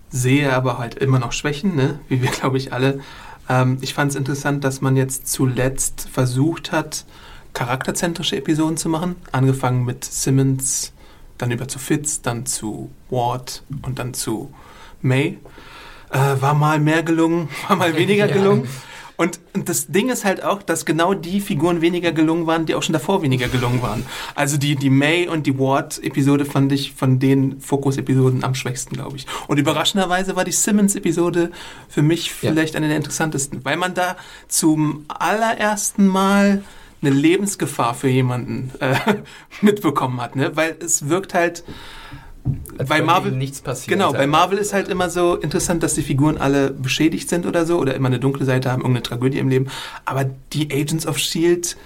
[0.08, 1.98] sehe aber halt immer noch Schwächen, ne?
[2.08, 3.00] wie wir, glaube ich, alle.
[3.48, 7.04] Ähm, ich fand es interessant, dass man jetzt zuletzt versucht hat,
[7.52, 9.16] charakterzentrische Episoden zu machen.
[9.32, 10.92] Angefangen mit Simmons,
[11.38, 14.54] dann über zu Fitz, dann zu Ward und dann zu
[15.02, 15.38] May.
[16.10, 18.68] Äh, war mal mehr gelungen, war mal weniger Ja.
[19.18, 22.74] Und, und das Ding ist halt auch, dass genau die Figuren weniger gelungen waren, die
[22.76, 24.06] auch schon davor weniger gelungen waren.
[24.36, 29.16] Also die, die May und die Ward-Episode fand ich von den Fokus-Episoden am schwächsten, glaube
[29.16, 29.26] ich.
[29.48, 31.50] Und überraschenderweise war die Simmons-Episode
[31.88, 32.50] für mich Ja.
[32.52, 34.16] vielleicht eine der interessantesten, weil man da
[34.46, 36.62] zum allerersten Mal
[37.02, 38.94] eine Lebensgefahr für jemanden äh,
[39.62, 40.56] mitbekommen hat, ne?
[40.56, 41.64] Weil es wirkt halt
[42.76, 43.98] Als bei Marvel nichts passieren.
[43.98, 47.66] Genau, bei Marvel ist halt immer so interessant, dass die Figuren alle beschädigt sind oder
[47.66, 49.66] so oder immer eine dunkle Seite haben, irgendeine Tragödie im Leben.
[50.04, 51.76] Aber die Agents of Shield,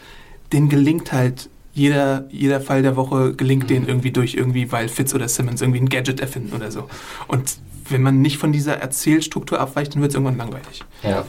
[0.52, 5.14] denen gelingt halt jeder, jeder Fall der Woche gelingt denen irgendwie durch irgendwie, weil Fitz
[5.14, 6.88] oder Simmons irgendwie ein Gadget erfinden oder so.
[7.28, 7.56] Und
[7.88, 10.84] wenn man nicht von dieser Erzählstruktur abweicht, dann wird es irgendwann langweilig.
[11.02, 11.24] Ja.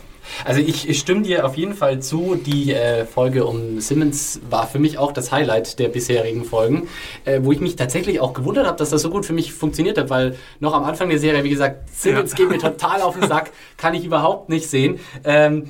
[0.46, 2.36] Also ich, ich stimme dir auf jeden Fall zu.
[2.36, 6.88] Die äh, Folge um Simmons war für mich auch das Highlight der bisherigen Folgen,
[7.26, 9.98] äh, wo ich mich tatsächlich auch gewundert habe, dass das so gut für mich funktioniert
[9.98, 12.38] hat, weil noch am Anfang der Serie, wie gesagt, Simmons Ja.
[12.38, 15.00] geht mir total auf den Sack, kann ich überhaupt nicht sehen.
[15.24, 15.66] Ähm,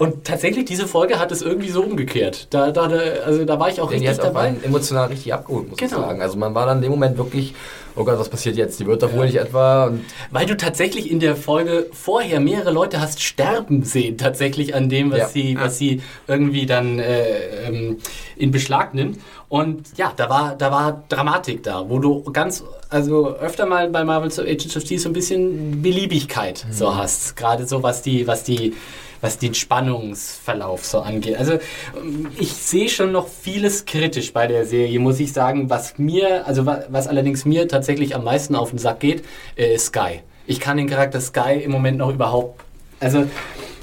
[0.00, 2.46] und tatsächlich, diese Folge hat es irgendwie so umgekehrt.
[2.50, 4.40] Da, da, da, also da war ich auch die richtig hat auch dabei.
[4.42, 5.90] einen emotional richtig abgeholt, muss Genau.
[5.96, 6.22] ich sagen.
[6.22, 7.52] Also man war dann in dem Moment wirklich,
[7.96, 8.78] oh Gott, was passiert jetzt?
[8.80, 9.92] Die wird doch wohl nicht etwa.
[10.30, 15.10] Weil du tatsächlich in der Folge vorher mehrere Leute hast sterben sehen, tatsächlich an dem,
[15.10, 15.28] was, Ja.
[15.28, 17.98] sie, was sie irgendwie dann äh, ähm,
[18.36, 19.18] in Beschlag nimmt.
[19.48, 24.04] Und ja, da war, da war Dramatik da, wo du ganz, also öfter mal bei
[24.04, 27.34] Marvel Agents of Steel so ein bisschen Beliebigkeit so hast.
[27.36, 28.74] Gerade so, was die, was die,
[29.20, 31.36] was den Spannungsverlauf so angeht.
[31.36, 31.54] Also
[31.96, 35.70] ähm, ich sehe schon noch vieles kritisch bei der Serie, muss ich sagen.
[35.70, 39.24] Was mir, also wa- was allerdings mir tatsächlich am meisten auf den Sack geht,
[39.56, 40.20] äh, ist Sky.
[40.46, 42.60] Ich kann den Charakter Sky im Moment noch überhaupt,
[43.00, 43.26] also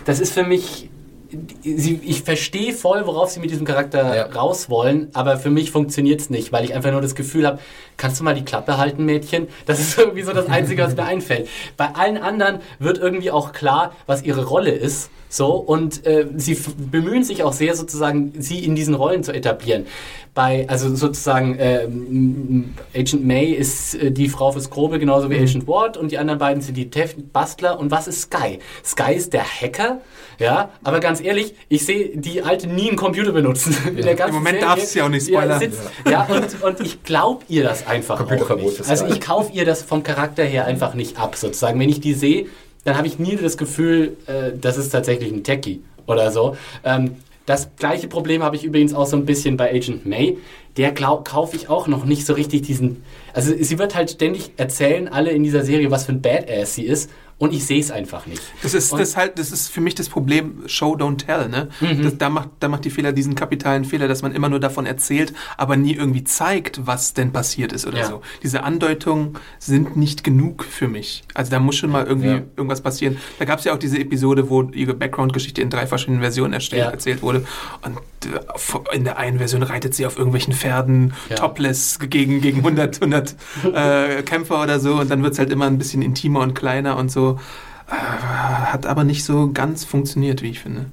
[0.06, 0.90] das ist für mich,
[1.64, 4.26] sie, ich verstehe voll, worauf sie mit diesem Charakter Ja.
[4.28, 7.60] raus wollen, aber für mich funktioniert es nicht, weil ich einfach nur das Gefühl habe,
[7.98, 9.48] kannst du mal die Klappe halten, Mädchen?
[9.68, 11.48] Das ist irgendwie so das Einzige, was mir einfällt.
[11.78, 15.10] Bei allen anderen wird irgendwie auch klar, was ihre Rolle ist.
[15.36, 16.58] So, und äh, sie
[16.90, 19.86] bemühen sich auch sehr, sozusagen, sie in diesen Rollen zu etablieren.
[20.34, 25.68] Bei, also sozusagen, ähm, Agent May ist äh, die Frau fürs Grobe, genauso wie Agent
[25.68, 27.78] Ward, und die anderen beiden sind die Tef Bastler.
[27.78, 28.60] Und was ist Sky?
[28.86, 30.00] Sky ist der Hacker,
[30.40, 33.76] ja, aber ganz ehrlich, ich sehe die alte nie einen Computer benutzen.
[33.90, 35.60] In der ganzen Im Moment darfst du ja auch nicht Ja, spoilern.
[35.60, 38.90] sitzt, ja und, und ich glaube ihr das einfach auch nicht.
[38.90, 41.78] Also ich kaufe ihr das vom Charakter her einfach nicht ab, sozusagen.
[41.78, 42.46] Wenn ich die sehe,
[42.86, 46.56] dann habe ich nie das Gefühl, äh, das ist tatsächlich ein Techie oder so.
[46.86, 50.38] Ähm, das gleiche Problem habe ich übrigens auch so ein bisschen bei Agent May.
[50.78, 53.04] Der kaufe ich auch noch nicht so richtig diesen.
[53.34, 56.86] Also sie wird halt ständig erzählen, alle in dieser Serie, was für ein Badass sie
[56.86, 57.12] ist.
[57.38, 58.42] Und ich sehe es einfach nicht.
[58.64, 61.68] Das ist, Und- das halt, das ist für mich das Problem Show don't tell, ne?
[61.82, 62.04] Mhm.
[62.04, 64.86] Das, da macht, da macht die Fehler diesen kapitalen Fehler, dass man immer nur davon
[64.86, 68.06] erzählt, aber nie irgendwie zeigt, was denn passiert ist oder Ja.
[68.06, 68.22] so.
[68.42, 71.24] Diese Andeutungen sind nicht genug für mich.
[71.34, 72.42] Also da muss schon mal irgendwie Ja.
[72.56, 73.18] irgendwas passieren.
[73.38, 76.84] Da gab es ja auch diese Episode, wo ihre Background-Geschichte in drei verschiedenen Versionen erstellt,
[76.86, 76.90] Ja.
[76.92, 77.46] erzählt wurde.
[77.82, 77.98] Und
[78.32, 83.36] äh, in der einen Version reitet sie auf irgendwelchen Pferden, topless gegen, gegen 100, 100
[83.74, 84.96] äh, Kämpfer oder so.
[84.96, 87.25] Und dann wird es halt immer ein bisschen intimer und kleiner und so.
[87.32, 90.88] Äh, hat aber nicht so ganz funktioniert, wie ich finde.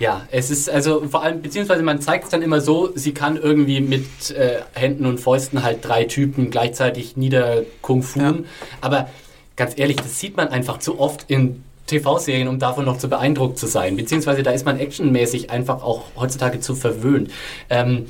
[0.00, 3.36] Ja, es ist also vor allem, beziehungsweise man zeigt es dann immer so, sie kann
[3.36, 8.20] irgendwie mit äh, Händen und Fäusten halt drei Typen gleichzeitig nieder Kung Fu.
[8.20, 8.34] Ja.
[8.80, 9.08] Aber
[9.56, 13.58] ganz ehrlich, das sieht man einfach zu oft in TV-Serien, um davon noch zu beeindruckt
[13.58, 13.96] zu sein.
[13.96, 17.30] Beziehungsweise da ist man actionmäßig einfach auch heutzutage zu verwöhnt.
[17.70, 18.06] Ähm,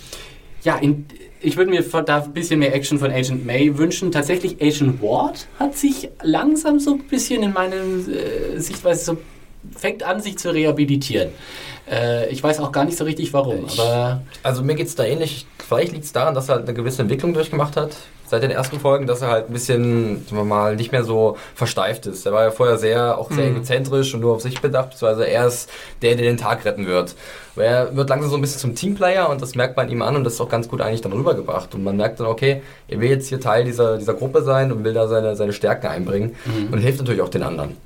[0.62, 1.07] ja, in,
[1.45, 4.11] ich würde mir da ein bisschen mehr Action von Agent May wünschen.
[4.12, 9.16] Tatsächlich, Agent Ward hat sich langsam so ein bisschen in meiner äh, Sichtweise so
[9.76, 11.30] fängt an, sich zu rehabilitieren.
[11.90, 15.05] Äh, ich weiß auch gar nicht so richtig warum, Ich- aber Also mir geht's da
[15.05, 15.47] ähnlich.
[15.66, 17.97] Vielleicht liegt es daran, dass er halt eine gewisse Entwicklung durchgemacht hat
[18.35, 21.37] seit den ersten Folgen, dass er halt ein bisschen, sagen wir mal, nicht mehr so
[21.55, 22.26] versteift ist.
[22.26, 25.47] Er war ja vorher sehr, auch sehr egozentrisch und nur auf sich bedacht, beziehungsweise er
[25.47, 25.70] ist
[26.03, 27.14] der, der den Tag retten wird.
[27.55, 30.16] Aber er wird langsam so ein bisschen zum Teamplayer und das merkt man ihm an
[30.16, 31.74] und das ist auch ganz gut eigentlich dann rübergebracht.
[31.74, 34.82] Und man merkt dann, okay, er will jetzt hier Teil dieser, dieser Gruppe sein und
[34.82, 36.35] will da seine, seine Stärken einbringen
[36.72, 37.76] und hilft natürlich auch den anderen.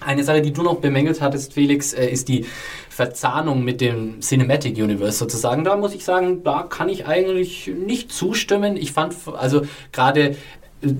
[0.00, 2.46] Eine Sache, die du noch bemängelt hattest, Felix, äh, ist die
[2.94, 5.64] Verzahnung mit dem Cinematic Universe sozusagen.
[5.64, 8.76] Da muss ich sagen, da kann ich eigentlich nicht zustimmen.
[8.76, 10.36] Ich fand, also gerade
[10.80, 10.94] äh,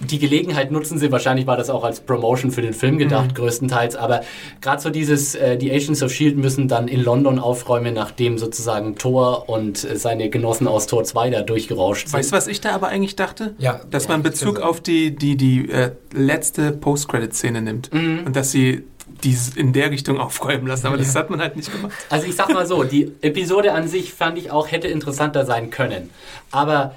[0.00, 3.96] die Gelegenheit nutzen sie, wahrscheinlich war das auch als Promotion für den Film gedacht, größtenteils,
[3.96, 4.22] aber
[4.60, 6.40] gerade so dieses, äh, die Agents of S.H.I.E.L.D.
[6.40, 11.30] müssen dann in London aufräumen, nachdem sozusagen Thor und äh, seine Genossen aus Tor 2
[11.30, 12.18] da durchgerauscht sind.
[12.18, 13.54] Weißt du, was ich da aber eigentlich dachte?
[13.58, 13.80] Ja.
[13.90, 17.90] Dass Ja, man Bezug auf die, die, die äh, letzte Post-Credit-Szene nimmt.
[17.92, 18.84] Und dass sie
[19.24, 20.86] die in der Richtung aufräumen lassen.
[20.86, 21.92] Aber das hat man halt nicht gemacht.
[22.08, 25.70] Also ich sag mal so, die Episode an sich fand ich auch, hätte interessanter sein
[25.70, 26.10] können.
[26.50, 26.94] Aber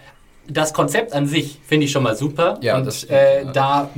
[0.47, 2.57] das Konzept an sich finde ich schon mal super.
[2.61, 3.51] Ja, und das stimmt, äh, ja.
[3.51, 3.89] da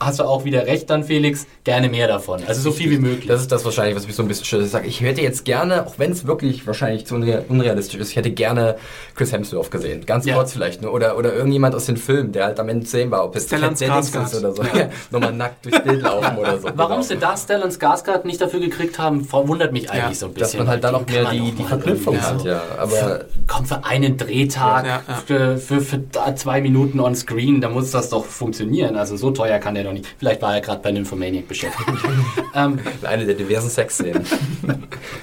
[0.00, 1.46] hast du auch wieder recht dann, Felix.
[1.64, 2.42] Gerne mehr davon.
[2.46, 3.26] Also so viel wie möglich.
[3.26, 4.64] Das ist das wahrscheinlich, was mich so ein bisschen stört.
[4.64, 8.10] Ich sage, ich hätte jetzt gerne, auch wenn es wirklich wahrscheinlich zu unre- unrealistisch ist,
[8.10, 8.76] ich hätte gerne
[9.14, 10.04] Chris Hemsworth gesehen.
[10.04, 10.34] Ganz Ja.
[10.34, 10.92] kurz vielleicht nur.
[10.92, 13.74] Oder, oder irgendjemand aus den Filmen, der halt am Ende sehen war, ob es Stellan
[13.74, 14.24] Skarsgård.
[14.26, 14.62] ist oder so.
[14.62, 14.88] Ja.
[15.10, 16.68] Nochmal nackt durchs Bild laufen oder so.
[16.74, 17.02] Warum Genau.
[17.02, 20.50] sie da Stellan Skarsgård nicht dafür gekriegt haben, wundert mich eigentlich Ja, so ein Dass
[20.50, 20.58] bisschen.
[20.60, 22.62] man halt weil noch mehr die, die Verknüpfung hat, so- ja.
[22.78, 25.14] Aber Kommt für einen Drehtag, Ja, ja.
[25.26, 28.96] Für, für, für da zwei Minuten on screen, da muss das doch funktionieren.
[28.96, 30.06] Also so teuer kann der doch nicht.
[30.18, 31.88] Vielleicht war er gerade bei Nymphomaniac beschäftigt.
[32.54, 34.24] ähm, eine der diversen Sexszenen.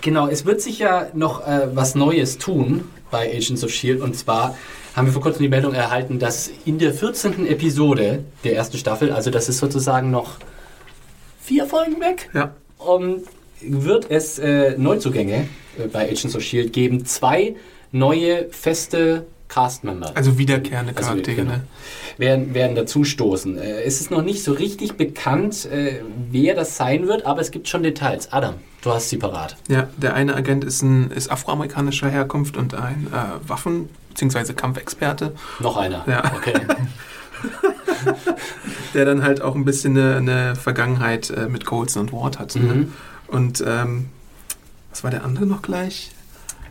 [0.02, 4.02] Genau, es wird sich ja noch äh, was Neues tun bei Agents of S.H.I.E.L.D.
[4.02, 4.56] Und zwar
[4.96, 7.46] haben wir vor kurzem die Meldung erhalten, dass in der 14.
[7.48, 10.38] Episode der ersten Staffel, also das ist sozusagen noch
[11.42, 12.56] vier Folgen weg, Ja.
[12.78, 13.18] um,
[13.62, 15.48] wird es äh, Neuzugänge
[15.78, 16.70] äh, bei Agents of S.H.I.E.L.D.
[16.72, 17.06] geben.
[17.06, 17.56] Zwei
[17.92, 20.12] neue feste Castmember.
[20.16, 21.36] Also wiederkehrende Also, Charaktere.
[21.36, 21.52] genau.
[21.52, 21.64] ne?
[22.18, 23.58] werden, werden dazustoßen.
[23.58, 27.52] Äh, es ist noch nicht so richtig bekannt, äh, wer das sein wird, aber es
[27.52, 28.32] gibt schon Details.
[28.32, 29.58] Adam, du hast sie parat.
[29.68, 34.54] Ja, der eine Agent ist, ein, ist afroamerikanischer Herkunft und ein äh, Waffen- bzw.
[34.54, 36.06] Kampfexperte, Noch einer.
[36.08, 36.24] Ja.
[36.34, 36.54] Okay.
[38.94, 42.56] der dann halt auch ein bisschen eine, eine Vergangenheit äh, mit Colson und Ward hat.
[42.56, 42.62] Ne?
[42.74, 42.94] Mhm.
[43.28, 44.08] Und ähm,
[44.90, 46.12] was war der andere noch gleich?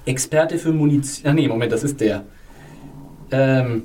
[0.07, 1.31] Experte für Munition.
[1.31, 2.25] Ah, nee, Moment, das ist der.
[3.31, 3.83] Ähm.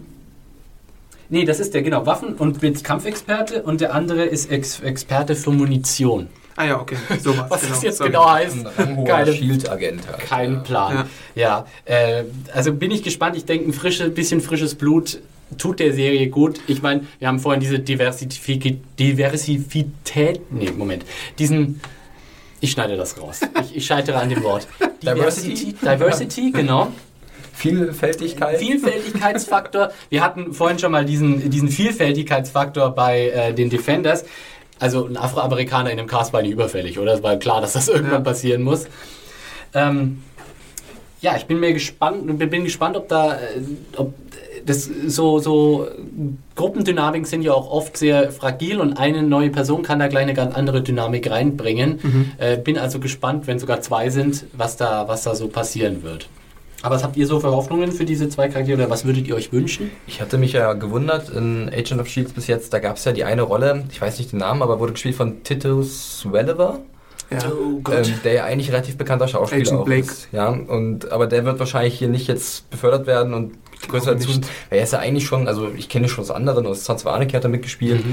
[1.27, 2.05] Nee, das ist der, genau.
[2.05, 6.27] Waffen- und Kampfexperte und der andere ist Ex Experte für Munition.
[6.55, 7.45] Ah ja, okay, sowas.
[7.49, 7.73] Was genau.
[7.73, 8.11] das jetzt Sorry.
[8.11, 8.57] genau heißt,
[9.05, 10.19] keine, Shield-Agent halt.
[10.19, 11.05] kein Plan.
[11.35, 12.23] Ja, äh,
[12.53, 13.35] also bin ich gespannt.
[13.35, 15.19] Ich denke, ein frische, bisschen frisches Blut
[15.57, 16.59] tut der Serie gut.
[16.67, 21.05] Ich meine, wir haben vorhin diese Diversifik Diversität, nee, Moment,
[21.37, 21.81] diesen,
[22.61, 23.41] ich schneide das raus.
[23.61, 24.67] Ich, ich scheitere an dem Wort.
[25.03, 25.73] Diversity?
[25.73, 26.91] Diversity, genau.
[27.55, 28.59] Vielfältigkeit.
[28.59, 29.89] Vielfältigkeitsfaktor.
[30.09, 34.25] Wir hatten vorhin schon mal diesen, diesen Vielfältigkeitsfaktor bei äh, den Defenders.
[34.79, 37.13] Also ein Afroamerikaner in einem Cast war nicht überfällig, oder?
[37.13, 38.19] Es war klar, dass das irgendwann Ja.
[38.19, 38.85] passieren muss.
[39.73, 40.21] Ähm,
[41.21, 43.39] ja, ich bin mir gespannt, bin gespannt, ob da, äh,
[43.95, 44.13] ob
[44.65, 45.87] das so, so
[46.55, 50.33] Gruppendynamiken sind ja auch oft sehr fragil und eine neue Person kann da gleich eine
[50.33, 52.33] ganz andere Dynamik reinbringen.
[52.37, 56.27] Äh, bin also gespannt, wenn sogar zwei sind, was da, was da so passieren wird.
[56.85, 59.35] Aber was habt ihr so für Hoffnungen für diese zwei Charaktere oder was würdet ihr
[59.35, 59.89] euch wünschen?
[60.05, 63.11] Ich hatte mich ja gewundert in Agent of Shields bis jetzt, da gab es ja
[63.11, 66.79] die eine Rolle, ich weiß nicht den Namen, aber wurde gespielt von Titus Welliver,
[67.31, 67.39] Ja.
[67.51, 70.01] Oh ähm, der ja eigentlich relativ bekannter Schauspieler Agent auch Blake.
[70.05, 70.27] ist.
[70.31, 73.53] Ja, und, aber der wird wahrscheinlich hier nicht jetzt befördert werden und
[73.87, 74.27] größer Warum zu.
[74.29, 74.43] nicht?
[74.69, 77.49] Er ist ja eigentlich schon, also ich kenne schon aus anderen, aus Anarchy hat er
[77.49, 78.03] mitgespielt.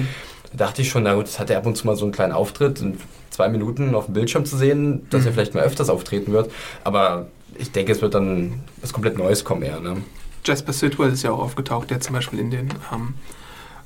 [0.53, 2.13] Da dachte ich schon, na gut, das hat er ab und zu mal so einen
[2.13, 2.99] kleinen Auftritt und
[3.31, 6.51] zwei Minuten auf dem Bildschirm zu sehen, dass er vielleicht mal öfters auftreten wird.
[6.85, 7.27] Aber
[7.59, 9.81] ich denke, es wird dann was komplett Neues kommen eher.
[9.81, 9.99] Ne?
[10.45, 13.15] Jasper Sitwell ist ja auch aufgetaucht, der zum Beispiel in den ähm,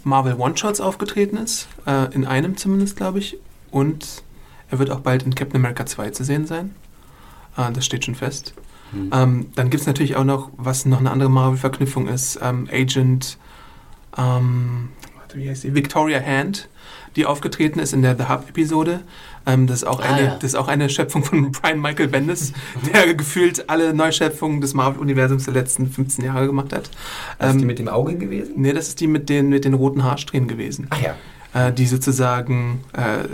[0.04, 1.68] Marvel One-Shots aufgetreten ist.
[1.86, 3.38] Äh, in einem zumindest, glaube ich.
[3.70, 4.22] Und
[4.70, 6.74] er wird auch bald in Captain America 2 zu sehen sein.
[7.56, 8.54] Äh, das steht schon fest.
[9.12, 13.36] Ähm, dann gibt es natürlich auch noch, was noch eine andere Marvel-Verknüpfung ist, ähm, Agent,
[14.16, 14.90] ähm,
[15.36, 15.74] wie heißt sie?
[15.74, 16.68] Victoria Hand,
[17.16, 19.00] die aufgetreten ist in der The Hub-Episode.
[19.46, 20.34] Ähm, das, ist auch Ah, eine, ja.
[20.34, 22.52] das ist auch eine Schöpfung von Brian Michael Bendis,
[22.92, 26.84] der gefühlt alle Neuschöpfungen des Marvel-Universums der letzten 15 Jahre gemacht hat.
[26.84, 26.92] Ist
[27.40, 28.54] die Ähm, mit dem Auge gewesen?
[28.56, 30.88] nee, das ist die mit den, mit den roten Haarsträhnen gewesen.
[30.90, 31.14] Ach ja.
[31.68, 33.24] äh, die sozusagen äh,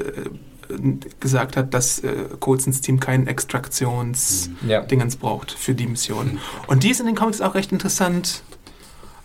[1.21, 5.21] gesagt hat, dass äh, Coulsons Team keinen Extraktions-Dingens Ja.
[5.21, 6.39] braucht für die Mission.
[6.67, 8.43] Und die ist in den Comics auch recht interessant,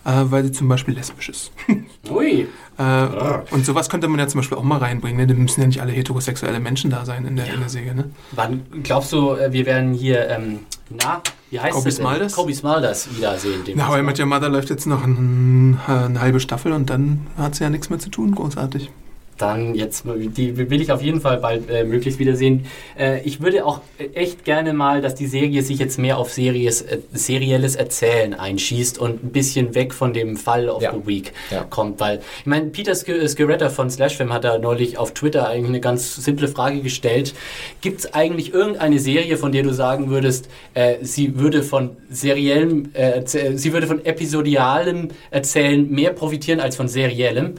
[0.08, 1.52] äh, weil sie zum Beispiel lesbisch ist.
[2.10, 2.48] Ui.
[2.78, 3.06] Äh,
[3.50, 5.18] Und sowas könnte man ja zum Beispiel auch mal reinbringen.
[5.18, 5.26] Ne?
[5.26, 7.94] Da müssen ja nicht alle heterosexuelle Menschen da sein in der, in der Serie.
[7.94, 8.10] Ne?
[8.32, 11.20] Wann glaubst du, äh, wir werden hier, ähm, na,
[11.50, 12.06] wie heißt Kobe es denn?
[12.06, 12.32] Smulders?
[12.32, 13.60] Kobe Smulders wiedersehen.
[13.74, 17.56] Na, aber mit Your Mother läuft jetzt noch ein, eine halbe Staffel und dann hat
[17.56, 18.90] sie ja nichts mehr zu tun, großartig.
[19.38, 22.66] Dann jetzt, die will ich auf jeden Fall bald äh, möglichst wiedersehen.
[22.98, 23.80] Äh, ich würde auch
[24.14, 28.98] echt gerne mal, dass die Serie sich jetzt mehr auf Series, äh, serielles Erzählen einschießt
[28.98, 30.92] und ein bisschen weg von dem Fall of Ja.
[30.92, 31.64] the Week Ja.
[31.64, 32.00] kommt.
[32.00, 35.80] Weil, ich meine, Peter Sk- Skiretta von Slashfilm hat da neulich auf Twitter eigentlich eine
[35.80, 37.32] ganz simple Frage gestellt.
[37.80, 42.90] Gibt es eigentlich irgendeine Serie, von der du sagen würdest, äh, sie würde von seriellem,
[42.94, 47.54] äh, sie würde von episodialem Erzählen mehr profitieren als von seriellem?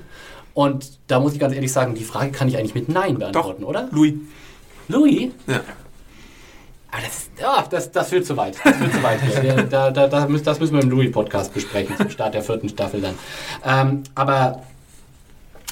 [0.60, 3.64] Und da muss ich ganz ehrlich sagen, die Frage kann ich eigentlich mit Nein beantworten,
[3.64, 3.88] oder?
[3.94, 4.16] Louis.
[4.90, 5.32] Louis?
[5.48, 5.62] Ja.
[6.92, 8.58] Aber das, ist, ah, das, das führt zu weit.
[8.62, 9.54] Das führt zu weit hier.
[9.64, 13.16] Da, da, das müssen wir im Louis-Podcast besprechen, zum Start der vierten Staffel dann.
[13.66, 14.64] Ähm, aber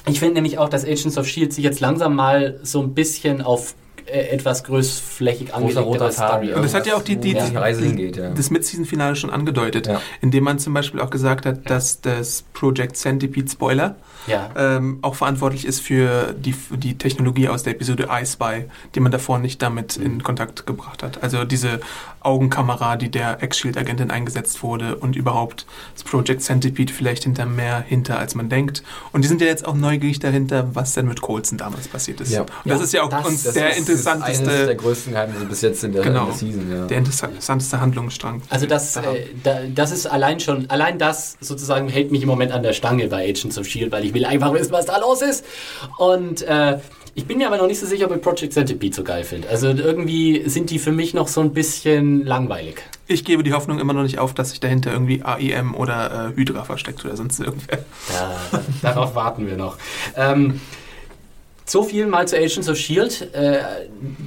[0.07, 1.55] ich finde nämlich auch, dass Agents of S.H.I.E.L.D.
[1.55, 6.13] sich jetzt langsam mal so ein bisschen auf äh, etwas größflächig angelegtere.
[6.13, 6.53] Story.
[6.53, 8.29] Und das hat ja auch die, die, die, die Reise hingeht, ja.
[8.29, 10.01] das Mid-Season-Finale schon angedeutet, Ja.
[10.21, 13.97] indem man zum Beispiel auch gesagt hat, dass das Project Centipede Spoiler
[14.27, 14.49] Ja.
[14.57, 18.99] ähm, auch verantwortlich ist für die, für die Technologie aus der Episode I Spy, die
[18.99, 21.23] man davor nicht damit in Kontakt gebracht hat.
[21.23, 21.79] Also diese
[22.21, 28.19] Augenkamera, die der Ex-Shield-Agentin eingesetzt wurde und überhaupt das Project Centipede vielleicht hinter mehr hinter,
[28.19, 28.83] als man denkt.
[29.13, 32.31] Und die sind ja jetzt auch neugierig dahinter, was denn mit Coulson damals passiert ist.
[32.33, 32.41] Ja.
[32.41, 35.13] Und das Ja, ist ja auch das- uns das der ist eines der interessanteste, größten
[35.13, 36.21] Geheimnisse bis jetzt in der, Genau.
[36.23, 36.85] in der Season, ja.
[36.87, 38.41] der interessanteste Handlungsstrang.
[38.49, 39.01] Also das, Ja.
[39.13, 42.73] äh, da, das ist allein schon, allein das sozusagen hält mich im Moment an der
[42.73, 45.45] Stange bei Agents of S.H.I.E.L.D., weil ich will einfach wissen, was da los ist.
[45.97, 46.79] Und äh,
[47.13, 49.49] ich bin mir aber noch nicht so sicher, ob ich Project Centipede so geil finde.
[49.49, 52.83] Also irgendwie sind die für mich noch so ein bisschen langweilig.
[53.07, 56.35] Ich gebe die Hoffnung immer noch nicht auf, dass sich dahinter irgendwie AIM oder äh,
[56.35, 57.79] Hydra versteckt oder sonst irgendwer.
[58.51, 59.77] Da, darauf warten wir noch.
[60.15, 60.61] Ähm,
[61.69, 63.25] so viel mal zu Agents of S.H.I.E.L.D.
[63.33, 63.59] Äh,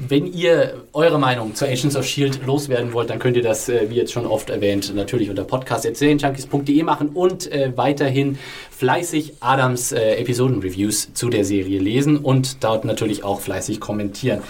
[0.09, 2.45] wenn ihr eure Meinung zu Agents of S.H.I.E.L.D.
[2.45, 6.83] loswerden wollt, dann könnt ihr das, äh, wie jetzt schon oft erwähnt, natürlich unter podcast.serienjunkies.de
[6.83, 8.39] machen und äh, weiterhin
[8.71, 14.43] fleißig Adams äh, Episoden-Reviews zu der Serie lesen und dort natürlich auch fleißig kommentieren.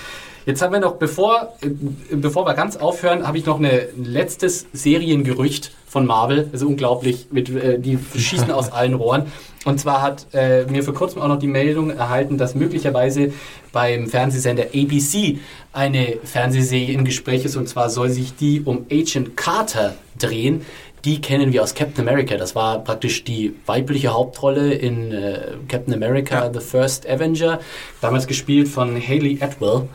[0.47, 1.69] Jetzt haben wir noch, bevor, äh,
[2.11, 6.49] bevor wir ganz aufhören, habe ich noch ein letztes Seriengerücht von Marvel.
[6.53, 9.25] Das ist unglaublich, mit, äh, die schießen aus allen Rohren.
[9.65, 13.33] Und zwar hat äh, mir vor kurzem auch noch die Meldung erhalten, dass möglicherweise
[13.73, 15.39] beim Fernsehsender ABC
[15.73, 17.57] eine Fernsehserie im Gespräch ist.
[17.57, 20.65] Und zwar soll sich die um Agent Carter drehen.
[21.05, 22.37] Die kennen wir aus Captain America.
[22.37, 26.53] Das war praktisch die weibliche Hauptrolle in äh, Captain America, Ja.
[26.53, 27.59] The First Avenger.
[28.01, 29.89] Damals gespielt von Haley Atwell.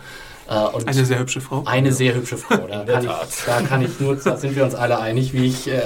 [0.50, 1.64] Äh, und Eine sehr hübsche Frau.
[1.66, 2.68] eine sehr hübsche Frau.
[2.68, 3.10] Da, kann ich,
[3.46, 5.82] da kann ich nur, da sind wir uns alle einig, wie ich äh, äh,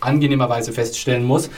[0.00, 1.50] angenehmerweise feststellen muss.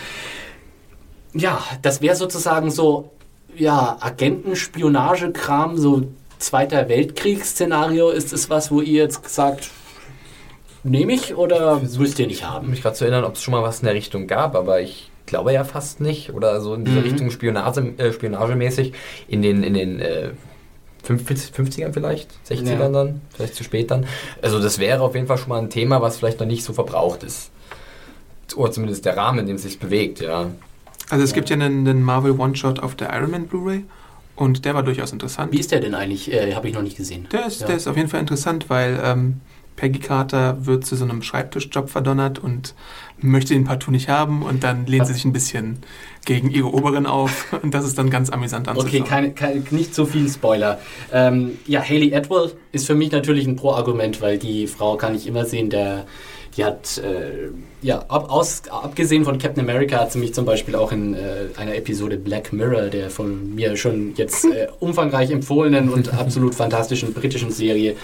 [1.33, 3.11] Ja, das wäre sozusagen so,
[3.55, 6.03] ja, Agentenspionagekram, so
[6.39, 8.11] Zweiter Weltkriegsszenario.
[8.11, 9.71] Ist es was, wo ihr jetzt sagt,
[10.85, 12.69] nehme ich oder müsst ihr nicht Ich haben?
[12.71, 15.11] mich gerade zu erinnern, ob es schon mal was in der Richtung gab, aber ich
[15.25, 16.35] glaube ja fast nicht.
[16.35, 17.05] Oder so in dieser Mhm.
[17.05, 18.93] Richtung Spionage, äh, spionagemäßig
[19.29, 20.31] in den, in den äh,
[21.07, 22.89] 50, 50ern vielleicht, 60ern Ja.
[22.89, 24.07] dann, vielleicht zu spät dann.
[24.43, 26.73] Also das wäre auf jeden Fall schon mal ein Thema, was vielleicht noch nicht so
[26.73, 27.51] verbraucht ist.
[28.57, 30.51] Oder zumindest der Rahmen, in dem es sich bewegt, ja.
[31.11, 33.85] Also es gibt ja einen, einen Marvel One-Shot auf der Iron Man Blu-ray
[34.35, 35.53] und der war durchaus interessant.
[35.53, 36.33] Wie ist der denn eigentlich?
[36.33, 37.27] Äh, Habe ich noch nicht gesehen.
[37.33, 37.67] Der ist, Ja.
[37.69, 39.41] der ist auf jeden Fall interessant, weil ähm,
[39.77, 42.75] Peggy Carter wird zu so einem Schreibtischjob verdonnert und
[43.19, 45.79] möchte den partout nicht haben und dann lehnt sie sich ein bisschen
[46.25, 49.03] gegen ihre Oberin auf und das ist dann ganz amüsant anzuschauen.
[49.03, 50.81] Okay, keine, keine, nicht so viel Spoiler.
[51.13, 55.27] Ähm, ja, Haley Atwell ist für mich natürlich ein Pro-Argument, weil die Frau kann ich
[55.27, 56.07] immer sehen, der,
[56.57, 57.51] die hat, äh,
[57.83, 61.49] ja, ab, aus, abgesehen von Captain America hat sie mich zum Beispiel auch in äh,
[61.57, 67.13] einer Episode Black Mirror, der von mir schon jetzt äh, umfangreich empfohlenen und absolut fantastischen
[67.13, 67.97] britischen Serie,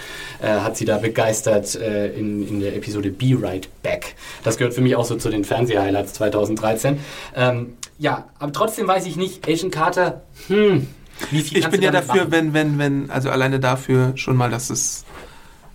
[0.42, 4.14] äh, hat sie da begeistert äh, in, in der Episode Be Right Back.
[4.44, 6.98] Das gehört für mich auch so zu den Fernseh-Highlights 2013.
[7.34, 10.88] Ähm, ja, aber trotzdem weiß ich nicht, Agent Carter, hm,
[11.30, 12.32] wie viel Ich bin ja dafür, machen?
[12.32, 15.04] wenn, wenn, wenn, also alleine dafür schon mal, dass es,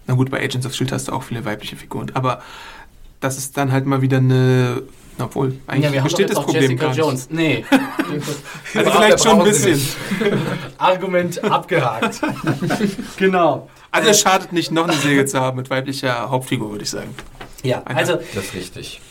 [0.08, 0.96] na gut, bei Agents of S.H.I.E.L.D.
[0.96, 2.42] hast du auch viele weibliche Figuren, aber
[3.20, 4.84] das ist dann halt mal wieder eine.
[5.20, 7.00] Obwohl, eigentlich Ja, wir haben besteht jetzt das auch Problem Jessica gar nicht.
[7.00, 7.28] Jones.
[7.32, 7.66] Nee.
[8.76, 9.82] Also vielleicht schon ein bisschen.
[10.78, 12.22] Argument abgehakt.
[13.18, 13.68] genau.
[13.92, 17.16] Also es schadet nicht, noch eine Serie zu haben mit weiblicher Hauptfigur, würde ich sagen.
[17.64, 19.02] Ja, also Das ist richtig.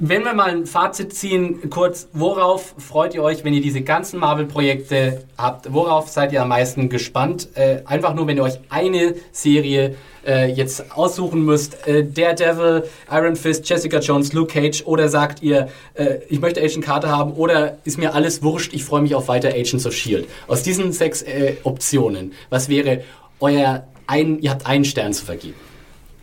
[0.00, 4.18] Wenn wir mal ein Fazit ziehen, kurz, worauf freut ihr euch, wenn ihr diese ganzen
[4.18, 5.72] Marvel-Projekte habt?
[5.72, 7.48] Worauf seid ihr am meisten gespannt?
[7.54, 9.96] Äh, einfach nur, wenn ihr euch eine Serie
[10.26, 15.68] äh, jetzt aussuchen müsst, äh, Daredevil, Iron Fist, Jessica Jones, Luke Cage, oder sagt ihr,
[15.94, 19.28] äh, ich möchte Agent Carter haben, oder ist mir alles wurscht, ich freue mich auf
[19.28, 20.28] weiter Agents of S.H.I.E.L.D.
[20.48, 23.02] Aus diesen sechs äh, Optionen, was wäre
[23.38, 25.69] euer, ein, ihr habt einen Stern zu vergeben?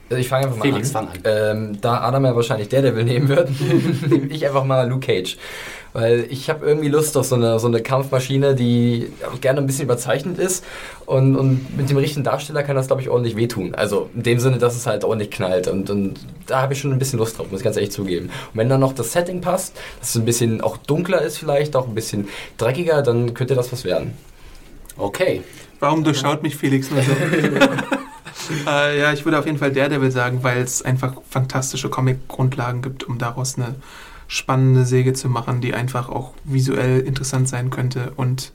[0.09, 1.07] Also ich fange einfach mal Felix, an.
[1.07, 1.21] fang an.
[1.25, 3.49] Ähm, da Adam ja wahrscheinlich Daredevil nehmen wird,
[4.09, 5.37] nehme ich einfach mal Luke Cage.
[5.93, 9.65] Weil ich habe irgendwie Lust auf so eine, so eine Kampfmaschine, die auch gerne ein
[9.65, 10.63] bisschen überzeichnet ist.
[11.05, 13.73] Und, und mit dem richtigen Darsteller kann das, glaube ich, ordentlich wehtun.
[13.73, 15.67] Also in dem Sinne, dass es halt ordentlich knallt.
[15.67, 18.27] Und, und da habe ich schon ein bisschen Lust drauf, muss ich ganz ehrlich zugeben.
[18.27, 21.75] Und wenn dann noch das Setting passt, dass es ein bisschen auch dunkler ist vielleicht,
[21.75, 22.27] auch ein bisschen
[22.57, 24.13] dreckiger, dann könnte das was werden.
[24.97, 25.41] Okay.
[25.79, 27.11] Warum durchschaut mich Felix nur so?
[28.67, 33.03] äh, ja, ich würde auf jeden Fall Daredevil sagen, weil es einfach fantastische Comic-Grundlagen gibt,
[33.03, 33.75] um daraus eine
[34.27, 38.51] spannende Säge zu machen, die einfach auch visuell interessant sein könnte und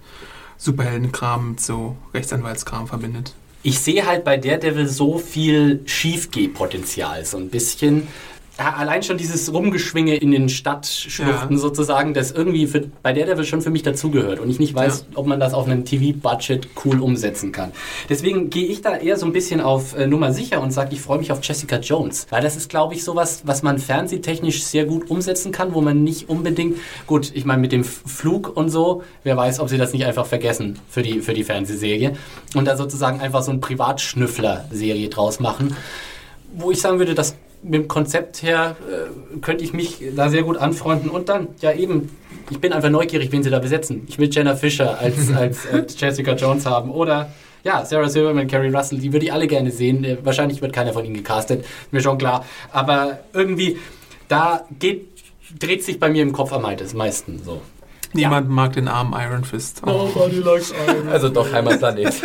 [0.59, 3.35] Superheldenkram mit so Rechtsanwaltskram verbindet.
[3.65, 8.09] Ich sehe halt bei Daredevil so viel Schiefgehpotenzial, so ein bisschen.
[8.59, 11.59] Ja, allein schon dieses Rumgeschwinge in den Stadtschluchten Ja.
[11.59, 15.27] sozusagen, das irgendwie für, bei Daredevil schon für mich dazugehört und ich nicht weiß, ob
[15.27, 17.73] man das auf einem TV-Budget cool umsetzen kann.
[18.11, 21.01] Deswegen gehe ich da eher so ein bisschen auf äh, Nummer sicher und sage, ich
[21.01, 24.85] freue mich auf Jessica Jones, weil das ist, glaube ich, sowas, was man fernsehtechnisch sehr
[24.85, 26.77] gut umsetzen kann, wo man nicht unbedingt,
[27.07, 30.27] gut, ich meine mit dem Flug und so, wer weiß, ob sie das nicht einfach
[30.27, 32.17] vergessen für die, für die Fernsehserie
[32.55, 35.75] und da sozusagen einfach so ein Privatschnüffler-Serie draus machen,
[36.55, 40.43] wo ich sagen würde, das mit dem Konzept her äh, könnte ich mich da sehr
[40.43, 42.11] gut anfreunden und dann, ja eben,
[42.51, 44.03] ich bin einfach neugierig, wen sie da besetzen.
[44.09, 47.31] Ich will Jenna Fischer als, als, als Jessica Jones haben oder
[47.65, 50.05] ja, Sarah Silverman, Carrie Russell, die würde ich alle gerne sehen.
[50.05, 52.45] Äh, Wahrscheinlich wird keiner von ihnen gecastet, mir schon klar.
[52.73, 53.79] Aber irgendwie,
[54.29, 55.07] da geht,
[55.59, 57.61] dreht sich bei mir im Kopf am meisten so.
[58.13, 59.83] Niemand mag den armen Iron Fist.
[59.87, 60.09] Oh.
[61.11, 62.15] Also doch Heimatplanet.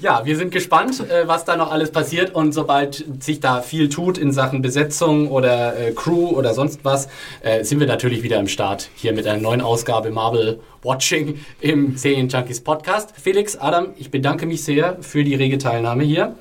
[0.00, 3.88] Ja, wir sind gespannt, äh, was da noch alles passiert und sobald sich da viel
[3.88, 7.08] tut in Sachen Besetzung oder äh, Crew oder sonst was,
[7.40, 11.96] äh, sind wir natürlich wieder im Start hier mit einer neuen Ausgabe Marvel Watching im
[11.96, 13.12] Serien Junkies Podcast.
[13.20, 16.36] Felix, Adam, ich bedanke mich sehr für die rege Teilnahme hier.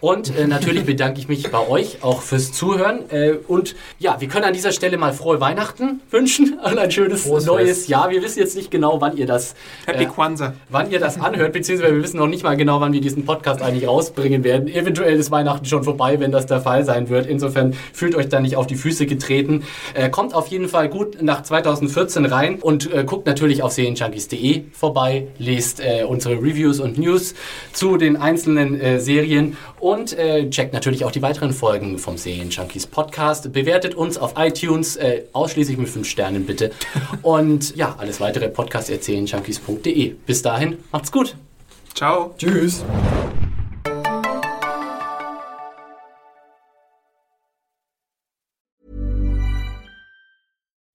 [0.00, 3.10] Und äh, natürlich bedanke ich mich bei euch auch fürs Zuhören.
[3.10, 7.22] Äh, und ja, wir können an dieser Stelle mal frohe Weihnachten wünschen und ein schönes
[7.22, 7.88] Frohes neues Fest.
[7.88, 8.10] Jahr.
[8.10, 9.54] Wir wissen jetzt nicht genau, wann ihr das
[9.86, 10.54] Happy äh, Kwanzaa.
[10.68, 13.62] wann ihr das anhört, beziehungsweise wir wissen noch nicht mal genau, wann wir diesen Podcast
[13.62, 14.68] eigentlich rausbringen werden.
[14.68, 17.26] Eventuell ist Weihnachten schon vorbei, wenn das der Fall sein wird.
[17.26, 19.64] Insofern fühlt euch da nicht auf die Füße getreten.
[19.94, 24.64] Äh, kommt auf jeden Fall gut nach 2014 rein und äh, guckt natürlich auf serienjunkies.de
[24.72, 27.34] vorbei, lest äh, unsere Reviews und News
[27.72, 32.86] zu den einzelnen äh, Serien und äh, checkt natürlich auch die weiteren Folgen vom Serienjunkies
[32.86, 33.52] Podcast.
[33.52, 36.70] Bewertet uns auf iTunes äh, ausschließlich mit 5 Sternen bitte.
[37.22, 40.14] Und ja, alles weitere Podcast serienjunkies.de.
[40.26, 41.36] Bis dahin, macht's gut.
[41.94, 42.34] Ciao.
[42.36, 42.84] Tschüss.